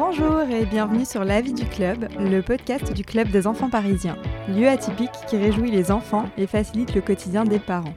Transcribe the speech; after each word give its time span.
Bonjour 0.00 0.40
et 0.40 0.64
bienvenue 0.64 1.04
sur 1.04 1.24
La 1.26 1.42
vie 1.42 1.52
du 1.52 1.66
club, 1.66 2.08
le 2.18 2.40
podcast 2.40 2.90
du 2.94 3.04
club 3.04 3.28
des 3.28 3.46
enfants 3.46 3.68
parisiens, 3.68 4.16
lieu 4.48 4.66
atypique 4.66 5.10
qui 5.28 5.36
réjouit 5.36 5.70
les 5.70 5.90
enfants 5.90 6.24
et 6.38 6.46
facilite 6.46 6.94
le 6.94 7.02
quotidien 7.02 7.44
des 7.44 7.58
parents. 7.58 7.92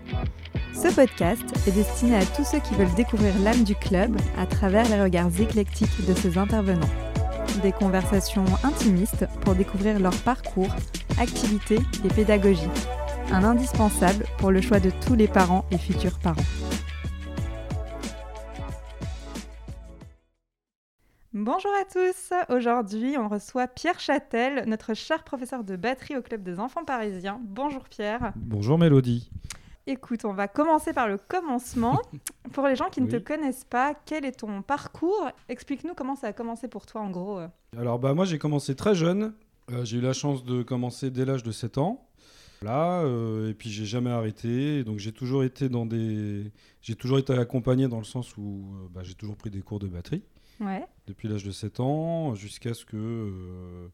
Ce 0.73 0.93
podcast 0.93 1.45
est 1.65 1.71
destiné 1.71 2.17
à 2.17 2.25
tous 2.25 2.43
ceux 2.43 2.59
qui 2.59 2.75
veulent 2.75 2.93
découvrir 2.95 3.33
l'âme 3.39 3.63
du 3.63 3.73
club 3.73 4.17
à 4.37 4.45
travers 4.45 4.83
les 4.89 5.01
regards 5.01 5.31
éclectiques 5.39 6.05
de 6.05 6.13
ses 6.13 6.37
intervenants. 6.37 6.89
Des 7.61 7.71
conversations 7.71 8.43
intimistes 8.65 9.25
pour 9.39 9.55
découvrir 9.55 9.97
leur 9.97 10.15
parcours, 10.23 10.75
activités 11.17 11.79
et 12.03 12.09
pédagogie. 12.09 12.69
Un 13.31 13.45
indispensable 13.45 14.25
pour 14.39 14.51
le 14.51 14.59
choix 14.59 14.81
de 14.81 14.91
tous 15.07 15.15
les 15.15 15.29
parents 15.29 15.63
et 15.71 15.77
futurs 15.77 16.19
parents. 16.19 16.35
Bonjour 21.45 21.71
à 21.73 21.83
tous. 21.83 22.31
Aujourd'hui, 22.55 23.17
on 23.17 23.27
reçoit 23.27 23.67
Pierre 23.67 23.99
Châtel, 23.99 24.63
notre 24.65 24.93
cher 24.93 25.25
professeur 25.25 25.65
de 25.65 25.75
batterie 25.75 26.15
au 26.15 26.21
Club 26.21 26.41
des 26.41 26.57
enfants 26.57 26.85
parisiens. 26.85 27.41
Bonjour 27.43 27.83
Pierre. 27.89 28.31
Bonjour 28.37 28.77
Mélodie. 28.77 29.29
Écoute, 29.85 30.23
on 30.23 30.31
va 30.31 30.47
commencer 30.47 30.93
par 30.93 31.09
le 31.09 31.17
commencement. 31.17 32.01
pour 32.53 32.65
les 32.65 32.77
gens 32.77 32.87
qui 32.89 33.01
ne 33.01 33.11
te 33.11 33.17
connaissent 33.17 33.65
pas, 33.65 33.93
quel 34.05 34.23
est 34.23 34.39
ton 34.39 34.61
parcours? 34.61 35.27
Explique-nous 35.49 35.95
comment 35.95 36.15
ça 36.15 36.27
a 36.27 36.33
commencé 36.33 36.69
pour 36.69 36.85
toi 36.85 37.01
en 37.01 37.09
gros. 37.09 37.41
Alors 37.77 37.99
bah 37.99 38.13
moi 38.13 38.23
j'ai 38.23 38.39
commencé 38.39 38.73
très 38.73 38.95
jeune. 38.95 39.33
Euh, 39.69 39.83
j'ai 39.83 39.97
eu 39.97 40.01
la 40.01 40.13
chance 40.13 40.45
de 40.45 40.63
commencer 40.63 41.11
dès 41.11 41.25
l'âge 41.25 41.43
de 41.43 41.51
7 41.51 41.77
ans. 41.77 42.07
Là, 42.61 43.01
euh, 43.01 43.49
et 43.49 43.53
puis 43.53 43.69
j'ai 43.69 43.83
jamais 43.83 44.11
arrêté. 44.11 44.85
Donc 44.85 44.99
j'ai 44.99 45.11
toujours 45.11 45.43
été 45.43 45.67
dans 45.67 45.85
des, 45.85 46.53
j'ai 46.81 46.95
toujours 46.95 47.19
été 47.19 47.33
accompagné 47.33 47.89
dans 47.89 47.97
le 47.97 48.05
sens 48.05 48.37
où 48.37 48.63
euh, 48.75 48.87
bah, 48.93 49.01
j'ai 49.03 49.15
toujours 49.15 49.35
pris 49.35 49.49
des 49.49 49.59
cours 49.59 49.79
de 49.79 49.87
batterie 49.87 50.23
Ouais. 50.63 50.85
depuis 51.07 51.27
l'âge 51.27 51.43
de 51.43 51.51
7 51.51 51.79
ans 51.79 52.35
jusqu'à 52.35 52.73
ce 52.73 52.85
que 52.85 52.95
euh, 52.97 53.87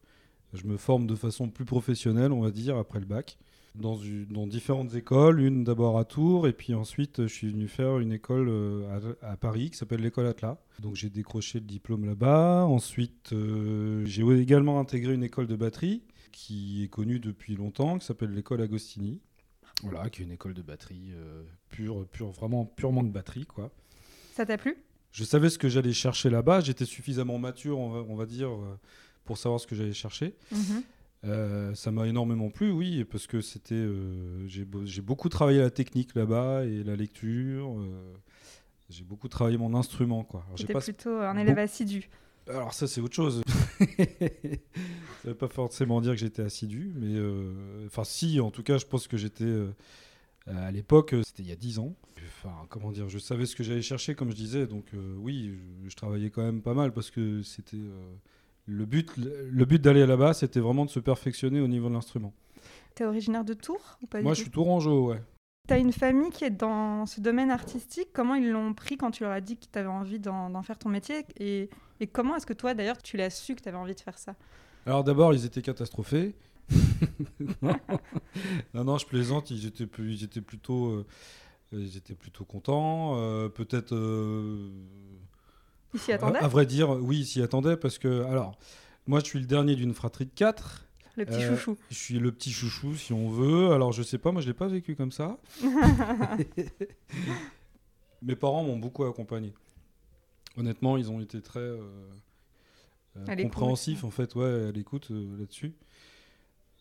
je 0.53 0.65
me 0.65 0.77
forme 0.77 1.07
de 1.07 1.15
façon 1.15 1.49
plus 1.49 1.65
professionnelle, 1.65 2.31
on 2.31 2.41
va 2.41 2.51
dire, 2.51 2.77
après 2.77 2.99
le 2.99 3.05
bac. 3.05 3.37
Dans, 3.75 3.95
différentes 4.47 4.93
écoles, 4.95 5.41
une 5.41 5.63
d'abord 5.63 5.99
à 5.99 6.03
Tours, 6.03 6.47
et 6.47 6.53
puis 6.53 6.73
ensuite 6.73 7.27
je 7.27 7.33
suis 7.33 7.49
venu 7.49 7.67
faire 7.67 7.99
une 7.99 8.11
école 8.11 8.49
euh, 8.49 9.15
à, 9.21 9.31
à 9.31 9.37
Paris 9.37 9.69
qui 9.69 9.77
s'appelle 9.77 10.01
l'école 10.01 10.25
Atlas. 10.25 10.57
Donc 10.79 10.95
j'ai 10.95 11.09
décroché 11.09 11.59
le 11.59 11.65
diplôme 11.65 12.05
là-bas. 12.05 12.65
Ensuite, 12.65 13.31
euh, 13.31 14.03
j'ai 14.05 14.23
également 14.39 14.79
intégré 14.79 15.13
une 15.13 15.23
école 15.23 15.47
de 15.47 15.55
batterie 15.55 16.03
qui 16.31 16.83
est 16.83 16.87
connue 16.87 17.19
depuis 17.19 17.55
longtemps, 17.55 17.99
qui 17.99 18.05
s'appelle 18.05 18.31
l'école 18.31 18.61
Agostini. 18.61 19.21
Voilà, 19.83 20.09
qui 20.09 20.21
est 20.21 20.25
une 20.25 20.31
école 20.31 20.53
de 20.53 20.61
batterie 20.61 21.11
euh, 21.13 21.43
pure, 21.69 22.05
pure, 22.07 22.31
vraiment 22.31 22.65
purement 22.65 23.03
de 23.03 23.09
batterie, 23.09 23.45
quoi. 23.45 23.71
Ça 24.33 24.45
t'a 24.45 24.57
plu? 24.57 24.75
Je 25.11 25.23
savais 25.23 25.49
ce 25.49 25.57
que 25.57 25.69
j'allais 25.69 25.93
chercher 25.93 26.29
là-bas. 26.29 26.61
J'étais 26.61 26.85
suffisamment 26.85 27.37
mature, 27.39 27.79
on 27.79 27.89
va, 27.89 27.99
on 28.07 28.15
va 28.15 28.25
dire, 28.25 28.49
euh, 28.49 28.77
pour 29.25 29.37
savoir 29.37 29.59
ce 29.59 29.67
que 29.67 29.75
j'allais 29.75 29.93
chercher. 29.93 30.35
Mhm. 30.51 30.83
Euh, 31.25 31.75
ça 31.75 31.91
m'a 31.91 32.07
énormément 32.07 32.49
plu, 32.49 32.71
oui, 32.71 33.03
parce 33.03 33.27
que 33.27 33.41
c'était, 33.41 33.75
euh, 33.75 34.47
j'ai 34.47 34.63
beau- 34.63 34.85
j'ai 34.85 35.01
beaucoup 35.01 35.27
travaillé 35.27 35.59
la 35.59 35.69
technique 35.71 36.15
là-bas 36.15 36.63
et 36.65 36.83
la 36.83 36.95
lecture. 36.95 37.77
euh, 37.77 38.13
j'ai 38.89 39.03
beaucoup 39.03 39.27
travaillé 39.27 39.57
mon 39.57 39.75
instrument, 39.75 40.23
quoi. 40.23 40.45
Pas- 40.71 40.79
plutôt 40.79 41.17
un 41.19 41.37
élève 41.37 41.59
assidu. 41.59 42.09
Alors 42.49 42.73
ça, 42.73 42.87
c'est 42.87 43.01
autre 43.01 43.13
chose. 43.15 43.43
ça 43.79 45.27
veut 45.27 45.35
pas 45.35 45.47
forcément 45.47 46.01
dire 46.01 46.13
que 46.13 46.17
j'étais 46.19 46.41
assidu, 46.41 46.91
mais 46.95 47.15
enfin 47.85 48.03
si, 48.03 48.39
en 48.39 48.49
tout 48.51 48.63
cas, 48.63 48.77
je 48.77 48.85
pense 48.85 49.07
que 49.07 49.17
j'étais 49.17 49.45
à 50.47 50.71
l'époque, 50.71 51.13
euh, 51.13 51.21
c'était 51.23 51.43
il 51.43 51.49
y 51.49 51.51
a 51.51 51.55
10 51.55 51.79
ans. 51.79 51.95
Enfin, 52.27 52.53
comment 52.69 52.91
dire, 52.91 53.09
je 53.09 53.19
savais 53.19 53.45
ce 53.45 53.55
que 53.55 53.63
j'allais 53.63 53.81
chercher, 53.81 54.15
comme 54.15 54.31
je 54.31 54.35
disais, 54.35 54.67
donc 54.67 54.85
euh, 54.93 55.15
oui, 55.17 55.51
je, 55.83 55.89
je 55.89 55.95
travaillais 55.95 56.29
quand 56.29 56.41
même 56.41 56.61
pas 56.61 56.73
mal 56.73 56.91
parce 56.93 57.11
que 57.11 57.41
c'était 57.43 57.77
euh, 57.77 58.13
le 58.65 58.85
but. 58.85 59.11
Le 59.17 59.65
but 59.65 59.81
d'aller 59.81 60.05
là-bas, 60.05 60.33
c'était 60.33 60.59
vraiment 60.59 60.85
de 60.85 60.89
se 60.89 60.99
perfectionner 60.99 61.59
au 61.59 61.67
niveau 61.67 61.89
de 61.89 61.93
l'instrument. 61.93 62.33
T'es 62.95 63.05
originaire 63.05 63.43
de 63.43 63.53
Tours 63.53 63.97
ou 64.01 64.07
pas 64.07 64.21
Moi, 64.21 64.33
je 64.33 64.41
suis 64.41 64.51
tourangeau, 64.51 65.09
ouais. 65.09 65.21
T'as 65.67 65.77
une 65.77 65.93
famille 65.93 66.31
qui 66.31 66.45
est 66.45 66.49
dans 66.49 67.05
ce 67.05 67.21
domaine 67.21 67.51
artistique. 67.51 68.09
Comment 68.11 68.33
ils 68.33 68.49
l'ont 68.49 68.73
pris 68.73 68.97
quand 68.97 69.11
tu 69.11 69.23
leur 69.23 69.31
as 69.31 69.41
dit 69.41 69.55
que 69.55 69.65
tu 69.71 69.77
avais 69.77 69.87
envie 69.87 70.19
d'en 70.19 70.63
faire 70.63 70.79
ton 70.79 70.89
métier 70.89 71.25
et, 71.39 71.69
et 71.99 72.07
comment 72.07 72.35
est-ce 72.35 72.47
que 72.47 72.53
toi, 72.53 72.73
d'ailleurs, 72.73 73.01
tu 73.03 73.17
l'as 73.17 73.29
su 73.29 73.53
que 73.53 73.61
tu 73.61 73.69
avais 73.69 73.77
envie 73.77 73.93
de 73.93 73.99
faire 73.99 74.17
ça? 74.17 74.35
Alors 74.87 75.03
d'abord, 75.03 75.33
ils 75.33 75.45
étaient 75.45 75.61
catastrophés. 75.61 76.33
non, 78.73 78.83
non, 78.83 78.97
je 78.97 79.05
plaisante. 79.05 79.51
Ils 79.51 79.65
étaient, 79.65 79.85
plus- 79.87 80.13
ils 80.13 80.23
étaient 80.23 80.41
plutôt, 80.41 80.89
euh, 80.91 81.05
ils 81.73 81.97
étaient 81.97 82.15
plutôt 82.15 82.45
contents. 82.45 83.15
Euh, 83.17 83.49
Peut-être. 83.49 83.93
euh, 83.95 84.69
Ils 85.93 85.99
s'y 85.99 86.11
à, 86.11 86.15
attendaient 86.15 86.39
à 86.39 86.47
vrai 86.47 86.65
dire, 86.65 86.89
oui, 86.89 87.19
ils 87.19 87.25
s'y 87.25 87.41
attendaient 87.41 87.77
parce 87.77 87.97
que, 87.97 88.23
alors, 88.25 88.57
moi, 89.07 89.19
je 89.19 89.25
suis 89.25 89.39
le 89.39 89.45
dernier 89.45 89.75
d'une 89.75 89.93
fratrie 89.93 90.25
de 90.25 90.31
quatre. 90.33 90.85
Le 91.17 91.25
petit 91.25 91.41
Euh, 91.43 91.55
chouchou. 91.55 91.77
Je 91.89 91.95
suis 91.95 92.19
le 92.19 92.31
petit 92.31 92.51
chouchou, 92.51 92.95
si 92.95 93.11
on 93.11 93.29
veut. 93.29 93.71
Alors, 93.73 93.91
je 93.91 94.03
sais 94.03 94.17
pas, 94.19 94.31
moi, 94.31 94.41
je 94.41 94.47
l'ai 94.47 94.53
pas 94.53 94.67
vécu 94.67 94.95
comme 94.95 95.11
ça. 95.11 95.37
Mes 98.21 98.35
parents 98.35 98.63
m'ont 98.63 98.77
beaucoup 98.77 99.03
accompagné. 99.05 99.53
Honnêtement, 100.57 100.97
ils 100.97 101.09
ont 101.09 101.21
été 101.21 101.41
très 101.41 101.59
euh, 101.59 101.81
euh, 103.17 103.35
compréhensifs, 103.43 104.03
en 104.03 104.11
fait, 104.11 104.35
ouais, 104.35 104.67
à 104.67 104.71
l'écoute 104.71 105.07
euh, 105.11 105.37
là-dessus. 105.39 105.73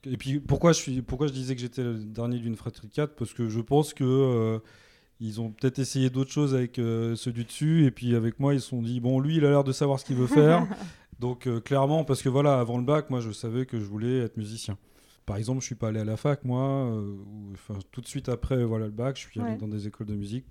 Et 0.04 0.16
puis, 0.16 0.38
pourquoi 0.40 0.72
je, 0.72 0.78
suis, 0.78 1.02
pourquoi 1.02 1.26
je 1.26 1.32
disais 1.32 1.54
que 1.54 1.60
j'étais 1.60 1.82
le 1.82 1.94
dernier 1.94 2.38
d'une 2.38 2.56
fratrie 2.56 2.86
de 2.88 2.92
quatre? 2.92 3.14
Parce 3.16 3.32
que 3.34 3.48
je 3.48 3.60
pense 3.60 3.94
que 3.94 4.04
euh, 4.04 4.58
ils 5.20 5.40
ont 5.40 5.50
peut-être 5.50 5.78
essayé 5.80 6.08
d'autres 6.10 6.30
choses 6.30 6.54
avec 6.54 6.78
euh, 6.78 7.16
ceux 7.16 7.32
du 7.32 7.44
dessus, 7.44 7.84
et 7.84 7.90
puis 7.90 8.14
avec 8.14 8.38
moi, 8.38 8.54
ils 8.54 8.60
se 8.60 8.68
sont 8.68 8.82
dit 8.82 9.00
bon, 9.00 9.18
lui, 9.20 9.36
il 9.36 9.44
a 9.44 9.50
l'air 9.50 9.64
de 9.64 9.72
savoir 9.72 9.98
ce 9.98 10.04
qu'il 10.04 10.16
veut 10.16 10.26
faire. 10.28 10.66
Donc, 11.18 11.48
euh, 11.48 11.58
clairement, 11.60 12.04
parce 12.04 12.22
que 12.22 12.28
voilà, 12.28 12.60
avant 12.60 12.78
le 12.78 12.84
bac, 12.84 13.10
moi, 13.10 13.20
je 13.20 13.32
savais 13.32 13.66
que 13.66 13.80
je 13.80 13.84
voulais 13.84 14.18
être 14.20 14.36
musicien. 14.36 14.78
Par 15.26 15.36
exemple, 15.36 15.60
je 15.60 15.66
suis 15.66 15.74
pas 15.74 15.88
allé 15.88 15.98
à 16.00 16.04
la 16.04 16.16
fac, 16.16 16.44
moi. 16.44 16.86
ou- 16.92 17.50
enfin, 17.52 17.74
tout 17.90 18.00
de 18.00 18.06
suite 18.06 18.28
après 18.28 18.64
voilà, 18.64 18.86
le 18.86 18.92
bac, 18.92 19.16
je 19.16 19.22
suis 19.28 19.40
allé 19.40 19.50
dans 19.58 19.68
des 19.68 19.86
écoles 19.88 20.06
de 20.06 20.14
musique. 20.14 20.46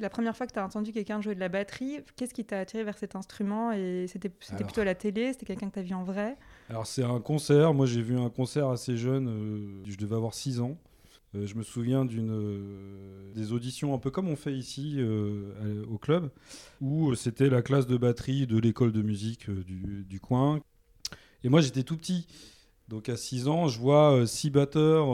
La 0.00 0.10
première 0.10 0.36
fois 0.36 0.46
que 0.46 0.52
tu 0.52 0.58
as 0.58 0.64
entendu 0.64 0.92
quelqu'un 0.92 1.20
jouer 1.20 1.36
de 1.36 1.40
la 1.40 1.48
batterie, 1.48 2.00
qu'est-ce 2.16 2.34
qui 2.34 2.44
t'a 2.44 2.58
attiré 2.58 2.82
vers 2.82 2.98
cet 2.98 3.14
instrument 3.14 3.70
Et 3.72 4.06
c'était 4.08 4.30
Alors. 4.50 4.64
plutôt 4.66 4.80
à 4.80 4.84
la 4.84 4.94
télé 4.96 5.32
C'était 5.32 5.46
quelqu'un 5.46 5.68
que 5.68 5.74
tu 5.74 5.78
as 5.78 5.82
vu 5.82 5.94
en 5.94 6.02
vrai? 6.02 6.36
Alors 6.68 6.86
c'est 6.86 7.04
un 7.04 7.20
concert, 7.20 7.74
moi 7.74 7.86
j'ai 7.86 8.02
vu 8.02 8.18
un 8.18 8.30
concert 8.30 8.68
assez 8.70 8.96
jeune, 8.96 9.28
euh, 9.28 9.82
je 9.86 9.96
devais 9.96 10.16
avoir 10.16 10.34
6 10.34 10.60
ans. 10.60 10.76
Euh, 11.36 11.46
je 11.46 11.54
me 11.54 11.62
souviens 11.62 12.04
d'une 12.04 12.30
euh, 12.32 13.32
des 13.34 13.52
auditions 13.52 13.94
un 13.94 13.98
peu 13.98 14.10
comme 14.10 14.28
on 14.28 14.36
fait 14.36 14.52
ici 14.54 14.98
à- 15.00 15.88
au 15.92 15.98
club, 15.98 16.30
où 16.80 17.14
c'était 17.14 17.48
la 17.48 17.62
classe 17.62 17.86
de 17.86 17.96
batterie 17.96 18.46
de 18.48 18.58
l'école 18.58 18.90
de 18.92 19.02
musique 19.02 19.48
du, 19.48 20.04
du 20.08 20.18
coin. 20.20 20.60
Et 21.44 21.48
moi 21.48 21.60
j'étais 21.60 21.84
tout 21.84 21.96
petit. 21.96 22.26
Donc 22.88 23.08
à 23.08 23.16
6 23.16 23.46
ans, 23.48 23.68
je 23.68 23.78
vois 23.78 24.26
6 24.26 24.50
batteurs 24.50 25.06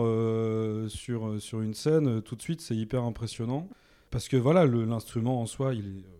sur, 0.90 1.40
sur 1.40 1.60
une 1.60 1.74
scène, 1.74 2.22
tout 2.22 2.34
de 2.34 2.42
suite 2.42 2.62
c'est 2.62 2.76
hyper 2.76 3.02
impressionnant. 3.04 3.68
Parce 4.10 4.28
que 4.28 4.36
voilà, 4.36 4.66
l'instrument 4.66 5.40
en 5.40 5.46
soi, 5.46 5.74
il 5.74 5.86
est, 5.86 6.04
euh, 6.04 6.16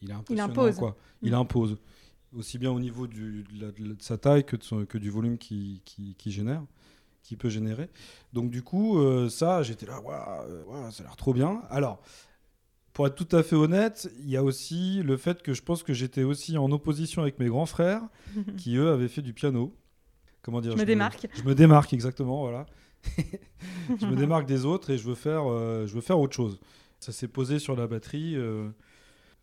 il 0.00 0.10
est 0.10 0.14
impressionnant. 0.14 0.50
impose. 0.52 0.76
Quoi. 0.76 0.96
Il 1.22 1.32
Mm. 1.32 1.34
impose 1.34 1.76
aussi 2.36 2.58
bien 2.58 2.70
au 2.70 2.80
niveau 2.80 3.06
du- 3.06 3.44
de, 3.44 3.60
la- 3.60 3.72
de 3.72 3.96
sa 4.00 4.16
taille 4.18 4.44
que, 4.44 4.56
de 4.56 4.62
son- 4.62 4.84
que 4.86 4.98
du 4.98 5.10
volume 5.10 5.38
qu'il 5.38 5.80
qui, 5.84 6.14
qui 6.16 6.30
génère, 6.30 6.62
qui 7.22 7.36
peut 7.36 7.48
générer. 7.50 7.88
Donc 8.32 8.50
du 8.50 8.62
coup, 8.62 8.98
euh, 8.98 9.28
ça, 9.28 9.62
j'étais 9.62 9.86
là, 9.86 10.00
Waouh, 10.00 10.42
euh, 10.48 10.64
waouh, 10.64 10.90
ça 10.90 11.02
a 11.02 11.06
l'air 11.06 11.16
trop 11.16 11.34
bien. 11.34 11.62
Alors, 11.70 12.00
pour 12.94 13.06
être 13.06 13.14
tout 13.14 13.36
à 13.36 13.42
fait 13.42 13.56
honnête, 13.56 14.10
il 14.20 14.28
y 14.30 14.36
a 14.36 14.42
aussi 14.42 15.02
le 15.02 15.16
fait 15.16 15.42
que 15.42 15.52
je 15.54 15.62
pense 15.62 15.82
que 15.82 15.92
j'étais 15.92 16.22
aussi 16.24 16.56
en 16.58 16.70
opposition 16.72 17.22
avec 17.22 17.38
mes 17.38 17.46
grands 17.48 17.66
frères, 17.66 18.02
qui 18.58 18.76
eux 18.76 18.88
avaient 18.90 19.08
fait 19.08 19.22
du 19.22 19.32
piano. 19.34 19.74
Comment 20.42 20.60
dire 20.60 20.72
Je 20.72 20.78
me 20.78 20.84
démarque. 20.86 21.26
Je 21.34 21.42
me 21.42 21.54
démarque 21.54 21.92
exactement, 21.92 22.40
voilà. 22.42 22.66
je 24.00 24.06
me 24.06 24.16
démarque 24.16 24.46
des 24.46 24.64
autres 24.64 24.90
et 24.90 24.98
je 24.98 25.04
veux 25.06 25.14
faire, 25.14 25.42
euh, 25.46 25.86
je 25.86 25.94
veux 25.94 26.00
faire 26.00 26.18
autre 26.18 26.34
chose. 26.34 26.58
Ça 27.00 27.12
s'est 27.12 27.28
posé 27.28 27.58
sur 27.58 27.76
la 27.76 27.86
batterie. 27.86 28.34
euh, 28.36 28.68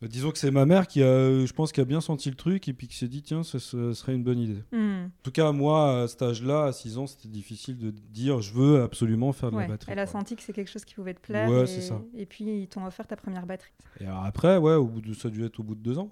euh, 0.03 0.07
disons 0.07 0.31
que 0.31 0.37
c'est 0.37 0.51
ma 0.51 0.65
mère 0.65 0.87
qui 0.87 1.01
a, 1.01 1.05
euh, 1.05 1.45
je 1.45 1.53
pense, 1.53 1.71
qui 1.71 1.79
a 1.79 1.85
bien 1.85 2.01
senti 2.01 2.29
le 2.29 2.35
truc 2.35 2.67
et 2.67 2.73
puis 2.73 2.87
qui 2.89 2.97
s'est 2.97 3.07
dit 3.07 3.21
tiens, 3.21 3.43
ce 3.43 3.57
serait 3.93 4.13
une 4.13 4.23
bonne 4.25 4.39
idée. 4.39 4.61
Hmm. 4.73 5.05
En 5.05 5.09
tout 5.23 5.31
cas, 5.31 5.51
moi, 5.53 6.01
à 6.03 6.07
cet 6.09 6.21
âge-là, 6.21 6.65
à 6.65 6.73
6 6.73 6.97
ans, 6.97 7.07
c'était 7.07 7.29
difficile 7.29 7.77
de 7.77 7.91
dire 7.91 8.41
je 8.41 8.51
veux 8.53 8.81
absolument 8.81 9.31
faire 9.31 9.51
de 9.51 9.55
Ouais, 9.55 9.63
la 9.63 9.69
batterie. 9.69 9.91
Elle 9.93 9.99
a 9.99 10.05
quoi. 10.05 10.19
senti 10.19 10.35
que 10.35 10.41
c'est 10.43 10.51
quelque 10.53 10.69
chose 10.69 10.83
qui 10.83 10.95
pouvait 10.95 11.13
te 11.13 11.21
plaire. 11.21 11.49
Ouais, 11.49 11.63
et... 11.63 11.81
ça. 11.81 12.01
Et 12.17 12.25
puis 12.25 12.43
ils 12.43 12.67
t'ont 12.67 12.85
offert 12.85 13.07
ta 13.07 13.15
première 13.15 13.45
batterie. 13.45 13.71
Et 14.01 14.05
alors 14.05 14.25
après, 14.25 14.57
ouais, 14.57 14.73
au 14.75 14.85
bout 14.85 14.99
de, 15.01 15.13
ça 15.13 15.29
a 15.29 15.31
dû 15.31 15.45
être 15.45 15.59
au 15.61 15.63
bout 15.63 15.75
de 15.75 15.81
deux 15.81 15.97
ans. 15.97 16.11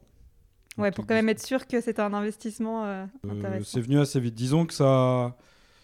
Ouais, 0.77 0.89
pour 0.91 1.05
quand 1.05 1.13
même 1.13 1.29
être 1.29 1.45
sûr 1.45 1.67
que 1.67 1.81
c'était 1.81 2.01
un 2.01 2.13
investissement 2.15 2.85
euh, 2.85 3.05
Euh, 3.27 3.31
intéressant. 3.31 3.65
c'est 3.69 3.81
venu 3.81 3.99
assez 3.99 4.19
vite. 4.19 4.33
Disons 4.33 4.65
que 4.65 4.73
ça. 4.73 5.35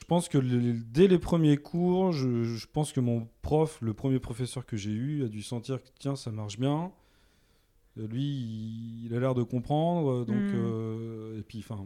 Pense 0.09 0.27
que 0.27 0.37
le- 0.37 0.73
dès 0.73 1.07
les 1.07 1.19
premiers 1.19 1.55
cours, 1.57 2.11
je, 2.11 2.43
je 2.43 2.67
pense 2.67 2.91
que 2.91 2.99
mon 2.99 3.27
prof, 3.41 3.77
le 3.81 3.93
premier 3.93 4.19
professeur 4.19 4.65
que 4.65 4.75
j'ai 4.75 4.91
eu, 4.91 5.23
a 5.23 5.27
dû 5.27 5.41
sentir 5.41 5.81
que 5.81 5.87
tiens, 5.99 6.15
ça 6.17 6.31
marche 6.31 6.59
bien. 6.59 6.91
Euh, 7.97 8.07
Lui, 8.07 8.21
il, 8.23 9.05
il 9.05 9.13
a 9.15 9.19
l'air 9.19 9.35
de 9.35 9.43
comprendre. 9.43 10.09
euh, 10.11 10.25
Donc, 10.25 10.43
Mm. 10.43 10.55
euh, 10.55 11.39
et 11.39 11.43
puis, 11.43 11.59
enfin, 11.59 11.85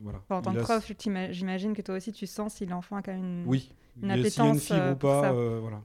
voilà. 0.00 0.22
En 0.30 0.40
tant 0.42 0.52
que 0.54 0.60
prof, 0.60 0.90
j'imagine 1.30 1.74
que 1.74 1.82
toi 1.82 1.96
aussi 1.96 2.12
tu 2.12 2.26
sens 2.26 2.54
si 2.54 2.66
l'enfant 2.66 2.96
a 2.96 3.02
quand 3.02 3.12
même 3.12 3.24
une. 3.42 3.46
Oui. 3.46 3.70
une 4.02 4.08
y 4.08 4.12
a 4.12 4.14
une 4.14 4.20
appétence, 4.20 4.60
fibre 4.64 4.80
euh, 4.80 4.92
ou 4.92 4.96
pas, 4.96 5.32
euh, 5.32 5.58
voilà. 5.60 5.82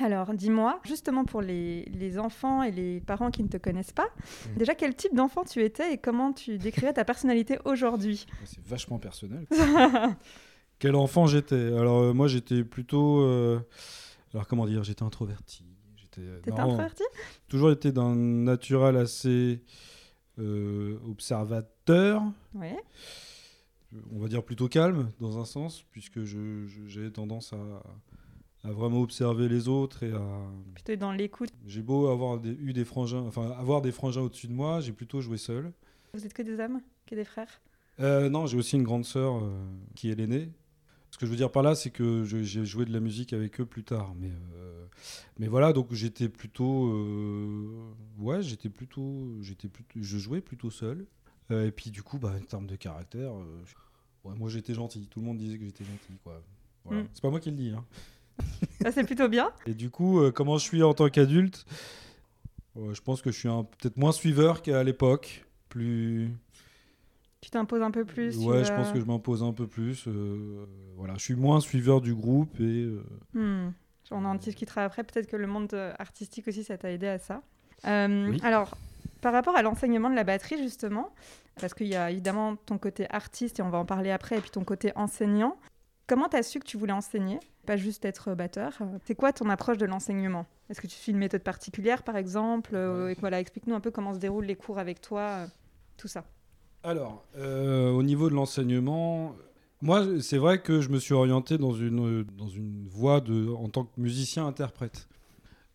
Alors, 0.00 0.32
dis-moi, 0.32 0.78
justement 0.84 1.24
pour 1.24 1.42
les, 1.42 1.84
les 1.86 2.20
enfants 2.20 2.62
et 2.62 2.70
les 2.70 3.00
parents 3.00 3.32
qui 3.32 3.42
ne 3.42 3.48
te 3.48 3.56
connaissent 3.56 3.90
pas, 3.92 4.08
déjà 4.56 4.76
quel 4.76 4.94
type 4.94 5.12
d'enfant 5.12 5.42
tu 5.42 5.60
étais 5.62 5.92
et 5.94 5.98
comment 5.98 6.32
tu 6.32 6.56
décrirais 6.56 6.92
ta 6.92 7.04
personnalité 7.04 7.58
aujourd'hui? 7.64 8.24
C'est 8.44 8.64
vachement 8.64 8.98
personnel. 9.00 9.46
quel 10.78 10.94
enfant 10.94 11.26
j'étais 11.26 11.56
Alors, 11.76 11.98
euh, 12.00 12.12
moi, 12.12 12.28
j'étais 12.28 12.64
plutôt. 12.64 13.20
euh, 13.22 13.60
alors, 14.32 14.46
comment 14.46 14.66
dire 14.66 14.84
J'étais 14.84 15.02
introverti. 15.02 15.64
J'étais 15.96 16.50
non, 16.50 16.56
introverti? 16.58 17.02
Toujours 17.48 17.70
été 17.70 17.92
d'un 17.92 18.14
naturel 18.14 18.96
assez 18.96 19.62
euh, 20.38 20.98
observateur. 21.08 22.22
Oui. 22.54 22.68
on 24.12 24.18
va 24.20 24.28
dire 24.28 24.42
plutôt 24.44 24.68
calme 24.68 25.10
dans 25.20 25.38
un 25.38 25.44
sens, 25.44 25.82
puisque 25.90 26.24
je- 26.24 26.66
je- 26.66 26.86
j'avais 26.88 27.10
tendance 27.10 27.52
à, 27.54 27.82
à 28.68 28.72
vraiment 28.72 29.00
observer 29.00 29.48
les 29.48 29.66
autres 29.68 30.02
et 30.02 30.12
à. 30.12 30.20
Plutôt 30.74 30.96
dans 30.96 31.12
l'écoute. 31.12 31.50
J'ai 31.66 31.80
beau 31.82 32.08
avoir 32.08 32.38
des- 32.38 32.50
eu 32.60 32.72
des 32.72 32.84
frangins, 32.84 33.22
enfin 33.26 33.50
avoir 33.52 33.80
des 33.80 33.92
frangins 33.92 34.20
au-dessus 34.22 34.46
de 34.48 34.52
moi, 34.52 34.80
j'ai 34.80 34.92
plutôt 34.92 35.20
joué 35.20 35.38
seul. 35.38 35.72
Vous 36.14 36.24
êtes 36.26 36.34
que 36.34 36.42
des 36.42 36.58
hommes? 36.60 36.80
Que 37.06 37.14
des 37.14 37.24
frères? 37.24 37.60
Euh, 38.00 38.28
non, 38.28 38.46
j'ai 38.46 38.56
aussi 38.58 38.76
une 38.76 38.84
grande 38.84 39.04
sœur 39.04 39.36
euh, 39.42 39.50
qui 39.96 40.10
est 40.10 40.14
l'aînée. 40.14 40.50
Ce 41.10 41.16
que 41.18 41.26
je 41.26 41.30
veux 41.30 41.36
dire 41.36 41.50
par 41.50 41.62
là, 41.62 41.74
c'est 41.74 41.90
que 41.90 42.24
j'ai 42.24 42.64
joué 42.64 42.84
de 42.84 42.92
la 42.92 43.00
musique 43.00 43.32
avec 43.32 43.60
eux 43.60 43.66
plus 43.66 43.82
tard. 43.82 44.12
Mais, 44.20 44.30
euh, 44.54 44.84
mais 45.38 45.48
voilà, 45.48 45.72
donc 45.72 45.92
j'étais 45.92 46.28
plutôt. 46.28 46.88
euh, 46.92 47.90
ouais, 48.18 48.42
j'étais 48.42 48.68
plutôt, 48.68 49.34
j'étais. 49.40 49.68
Je 49.96 50.18
jouais 50.18 50.40
plutôt 50.40 50.70
seul. 50.70 51.06
Euh, 51.50 51.66
et 51.66 51.70
puis 51.72 51.90
du 51.90 52.02
coup, 52.02 52.18
bah, 52.18 52.34
en 52.38 52.44
termes 52.44 52.66
de 52.66 52.76
caractère, 52.76 53.32
ouais, 54.24 54.34
moi 54.36 54.48
j'étais 54.50 54.74
gentil. 54.74 55.06
Tout 55.08 55.20
le 55.20 55.26
monde 55.26 55.38
disait 55.38 55.58
que 55.58 55.64
j'étais 55.64 55.84
gentil. 55.84 56.18
Quoi. 56.22 56.42
Voilà. 56.84 57.02
Mm. 57.02 57.08
C'est 57.14 57.22
pas 57.22 57.30
moi 57.30 57.40
qui 57.40 57.50
le 57.50 57.56
dis. 57.56 57.70
hein. 57.70 57.84
Ça, 58.82 58.92
c'est 58.92 59.04
plutôt 59.04 59.28
bien. 59.28 59.50
Et 59.66 59.74
du 59.74 59.90
coup, 59.90 60.20
comment 60.32 60.58
je 60.58 60.64
suis 60.64 60.82
en 60.82 60.94
tant 60.94 61.08
qu'adulte? 61.08 61.64
Je 62.76 63.00
pense 63.00 63.22
que 63.22 63.32
je 63.32 63.38
suis 63.38 63.48
peut-être 63.48 63.96
moins 63.96 64.12
suiveur 64.12 64.62
qu'à 64.62 64.84
l'époque. 64.84 65.46
Plus. 65.68 66.30
Tu 67.40 67.50
t'imposes 67.50 67.82
un 67.82 67.90
peu 67.90 68.04
plus. 68.04 68.36
Ouais, 68.38 68.64
je 68.64 68.72
pense 68.72 68.90
que 68.92 68.98
je 69.00 69.04
m'impose 69.04 69.42
un 69.42 69.52
peu 69.52 69.66
plus. 69.66 70.06
euh, 70.08 70.66
voilà, 70.96 71.14
je 71.14 71.20
suis 71.22 71.34
moins 71.36 71.60
suiveur 71.60 72.00
du 72.00 72.14
groupe 72.14 72.58
et 72.60 72.84
euh, 72.84 73.02
Hmm. 73.34 73.72
On 74.10 74.24
en 74.24 74.34
discutera 74.34 74.84
après. 74.84 75.04
Peut-être 75.04 75.28
que 75.28 75.36
le 75.36 75.46
monde 75.46 75.72
euh, 75.74 75.92
artistique 75.98 76.48
aussi, 76.48 76.64
ça 76.64 76.78
t'a 76.78 76.90
aidé 76.90 77.06
à 77.06 77.18
ça. 77.18 77.42
Euh, 77.86 78.30
Oui. 78.30 78.40
Alors, 78.42 78.76
par 79.20 79.32
rapport 79.32 79.54
à 79.56 79.62
l'enseignement 79.62 80.08
de 80.10 80.14
la 80.16 80.24
batterie, 80.24 80.58
justement, 80.58 81.10
parce 81.60 81.74
qu'il 81.74 81.88
y 81.88 81.94
a 81.94 82.10
évidemment 82.10 82.56
ton 82.56 82.78
côté 82.78 83.06
artiste, 83.10 83.58
et 83.60 83.62
on 83.62 83.68
va 83.70 83.78
en 83.78 83.84
parler 83.84 84.10
après, 84.10 84.38
et 84.38 84.40
puis 84.40 84.50
ton 84.50 84.64
côté 84.64 84.92
enseignant. 84.96 85.56
Comment 86.06 86.28
tu 86.28 86.36
as 86.36 86.42
su 86.42 86.58
que 86.58 86.64
tu 86.64 86.78
voulais 86.78 86.92
enseigner 86.94 87.38
Pas 87.66 87.76
juste 87.76 88.04
être 88.06 88.34
batteur? 88.34 88.72
Euh, 88.80 88.98
C'est 89.04 89.14
quoi 89.14 89.32
ton 89.32 89.48
approche 89.50 89.76
de 89.76 89.84
l'enseignement? 89.86 90.46
Est-ce 90.70 90.80
que 90.80 90.86
tu 90.86 90.96
suis 90.96 91.12
une 91.12 91.18
méthode 91.18 91.42
particulière, 91.42 92.02
par 92.02 92.16
exemple? 92.16 92.70
Euh, 92.74 93.08
et 93.10 93.14
voilà, 93.20 93.38
Explique-nous 93.40 93.74
un 93.74 93.80
peu 93.80 93.90
comment 93.90 94.14
se 94.14 94.18
déroulent 94.18 94.46
les 94.46 94.56
cours 94.56 94.78
avec 94.78 95.00
toi, 95.02 95.20
euh, 95.20 95.46
tout 95.98 96.08
ça. 96.08 96.24
Alors, 96.88 97.22
euh, 97.36 97.90
au 97.90 98.02
niveau 98.02 98.30
de 98.30 98.34
l'enseignement, 98.34 99.36
moi, 99.82 100.06
c'est 100.22 100.38
vrai 100.38 100.62
que 100.62 100.80
je 100.80 100.88
me 100.88 100.98
suis 100.98 101.12
orienté 101.12 101.58
dans 101.58 101.74
une, 101.74 102.24
dans 102.38 102.48
une 102.48 102.88
voie 102.88 103.20
de, 103.20 103.46
en 103.50 103.68
tant 103.68 103.84
que 103.84 103.90
musicien-interprète. 104.00 105.06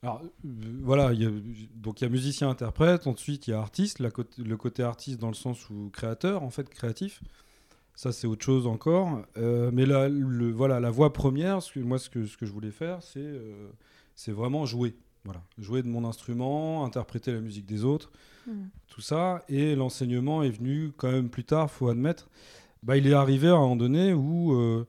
Alors, 0.02 0.24
euh, 0.24 0.50
voilà, 0.82 1.14
il 1.14 1.22
y 1.22 1.26
a, 1.28 1.30
donc 1.76 2.02
il 2.02 2.06
y 2.06 2.08
a 2.08 2.10
musicien-interprète, 2.10 3.06
ensuite 3.06 3.46
il 3.46 3.52
y 3.52 3.54
a 3.54 3.60
artiste, 3.60 4.00
la 4.00 4.10
le 4.40 4.58
côté 4.58 4.82
artiste 4.82 5.20
dans 5.20 5.28
le 5.28 5.36
sens 5.36 5.70
où 5.70 5.92
créateur, 5.94 6.42
en 6.42 6.50
fait, 6.50 6.68
créatif. 6.68 7.22
Ça, 7.94 8.12
c'est 8.12 8.26
autre 8.26 8.44
chose 8.44 8.66
encore. 8.66 9.22
Euh, 9.38 9.70
mais 9.72 9.86
le, 9.86 10.52
voilà, 10.52 10.80
la 10.80 10.90
voie 10.90 11.14
première, 11.14 11.60
moi, 11.76 12.00
ce 12.00 12.10
que, 12.10 12.26
ce 12.26 12.38
que 12.38 12.48
je 12.48 12.52
voulais 12.52 12.72
faire, 12.72 13.04
c'est 13.04 13.20
euh, 13.20 13.70
c'est 14.16 14.32
vraiment 14.32 14.66
jouer. 14.66 14.96
Voilà, 15.26 15.44
jouer 15.60 15.84
de 15.84 15.88
mon 15.88 16.06
instrument, 16.06 16.84
interpréter 16.84 17.32
la 17.32 17.40
musique 17.40 17.68
des 17.68 17.86
autres 17.86 18.12
Hmm. 18.48 18.68
tout 18.90 19.02
ça. 19.02 19.44
Et 19.50 19.76
l'enseignement 19.76 20.44
est 20.44 20.50
venu 20.52 20.92
quand 20.98 21.12
même 21.12 21.30
plus 21.30 21.44
tard, 21.46 21.70
faut 21.72 21.90
admettre. 21.90 22.30
Bah, 22.84 22.98
il 22.98 23.08
est 23.08 23.14
arrivé 23.14 23.48
à 23.50 23.54
un 23.54 23.60
moment 23.60 23.76
donné 23.78 24.14
où, 24.14 24.54
euh, 24.54 24.86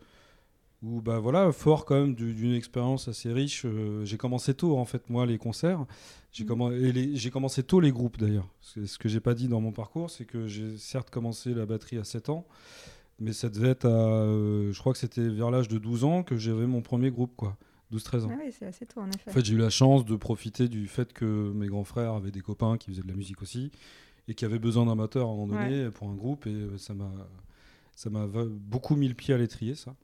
où 0.82 1.00
bah, 1.02 1.18
voilà, 1.20 1.52
fort 1.52 1.84
quand 1.86 1.96
même 1.96 2.14
du- 2.14 2.34
d'une 2.34 2.54
expérience 2.54 3.08
assez 3.08 3.32
riche. 3.32 3.64
euh, 3.66 4.04
j'ai 4.04 4.16
commencé 4.18 4.54
tôt, 4.54 4.76
en 4.78 4.84
fait, 4.84 5.10
moi, 5.10 5.26
les 5.26 5.38
concerts. 5.38 5.86
J'ai 6.32 6.46
j'ai 7.16 7.30
commencé 7.30 7.62
tôt 7.62 7.80
les 7.80 7.92
groupes, 7.92 8.18
d'ailleurs. 8.18 8.48
Ce 8.60 8.86
ce 8.86 8.98
que 8.98 9.08
j'ai 9.08 9.20
pas 9.20 9.34
dit 9.34 9.48
dans 9.48 9.60
mon 9.60 9.72
parcours, 9.72 10.10
c'est 10.10 10.24
que 10.26 10.46
j'ai 10.48 10.76
certes 10.78 11.10
commencé 11.10 11.54
la 11.54 11.66
batterie 11.66 11.98
à 11.98 12.04
7 12.04 12.28
ans, 12.30 12.46
mais 13.20 13.32
ça 13.32 13.48
devait 13.50 13.70
être 13.70 13.86
à... 13.86 13.88
euh, 13.90 14.72
je 14.72 14.80
crois 14.80 14.92
que 14.92 14.98
c'était 14.98 15.28
vers 15.28 15.50
l'âge 15.50 15.68
de 15.68 15.78
12 15.78 16.04
ans 16.04 16.22
que 16.24 16.36
j'avais 16.36 16.66
mon 16.66 16.82
premier 16.82 17.10
groupe, 17.10 17.34
quoi. 17.36 17.56
12-13 17.92 18.24
ans. 18.24 18.30
Ah 18.32 18.36
oui, 18.44 18.52
c'est 18.56 18.66
assez 18.66 18.86
tôt, 18.86 19.00
en 19.00 19.08
effet. 19.08 19.30
En 19.30 19.32
fait, 19.34 19.44
j'ai 19.44 19.54
eu 19.54 19.58
la 19.58 19.70
chance 19.70 20.04
de 20.04 20.16
profiter 20.16 20.68
du 20.68 20.86
fait 20.88 21.12
que 21.12 21.52
mes 21.54 21.66
grands 21.66 21.84
frères 21.84 22.12
avaient 22.14 22.30
des 22.32 22.40
copains 22.40 22.76
qui 22.78 22.90
faisaient 22.90 23.02
de 23.02 23.08
la 23.08 23.14
musique 23.14 23.42
aussi 23.42 23.70
et 24.28 24.34
qui 24.34 24.44
avaient 24.44 24.58
besoin 24.58 24.86
d'un 24.86 24.96
batteur 24.96 25.28
à 25.28 25.30
un 25.32 25.36
moment 25.36 25.54
donné 25.62 25.90
pour 25.90 26.08
un 26.08 26.14
groupe 26.14 26.46
et 26.46 26.50
euh, 26.54 26.78
ça 26.78 26.94
m'a 26.94 27.10
ça 27.96 28.10
m'a 28.10 28.26
va- 28.26 28.46
beaucoup 28.46 28.96
mis 28.96 29.06
le 29.06 29.14
pied 29.14 29.32
à 29.34 29.38
l'étrier 29.38 29.74
ça. 29.76 29.94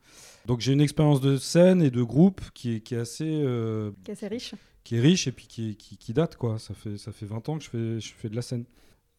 Donc 0.47 0.61
j'ai 0.61 0.73
une 0.73 0.81
expérience 0.81 1.21
de 1.21 1.37
scène 1.38 1.82
et 1.82 1.91
de 1.91 2.03
groupe 2.03 2.41
qui 2.55 2.75
est, 2.77 2.81
qui 2.81 2.94
est 2.94 2.99
assez 2.99 3.25
euh, 3.29 3.91
Qui 4.05 4.11
est 4.11 4.12
assez 4.15 4.29
riche. 4.29 4.55
qui 4.85 4.97
est 4.97 5.00
riche 5.00 5.26
et 5.26 5.33
puis 5.33 5.47
qui, 5.49 5.71
est- 5.71 5.75
qui, 5.75 5.97
qui 5.97 6.12
date 6.12 6.37
quoi. 6.37 6.59
Ça 6.59 6.75
fait 6.75 6.99
ça 6.99 7.11
fait 7.12 7.26
20 7.26 7.49
ans 7.49 7.59
que 7.59 7.65
je 7.65 7.71
fais 7.71 7.99
je 8.00 8.12
fais 8.12 8.29
de 8.29 8.37
la 8.37 8.43
scène. 8.43 8.65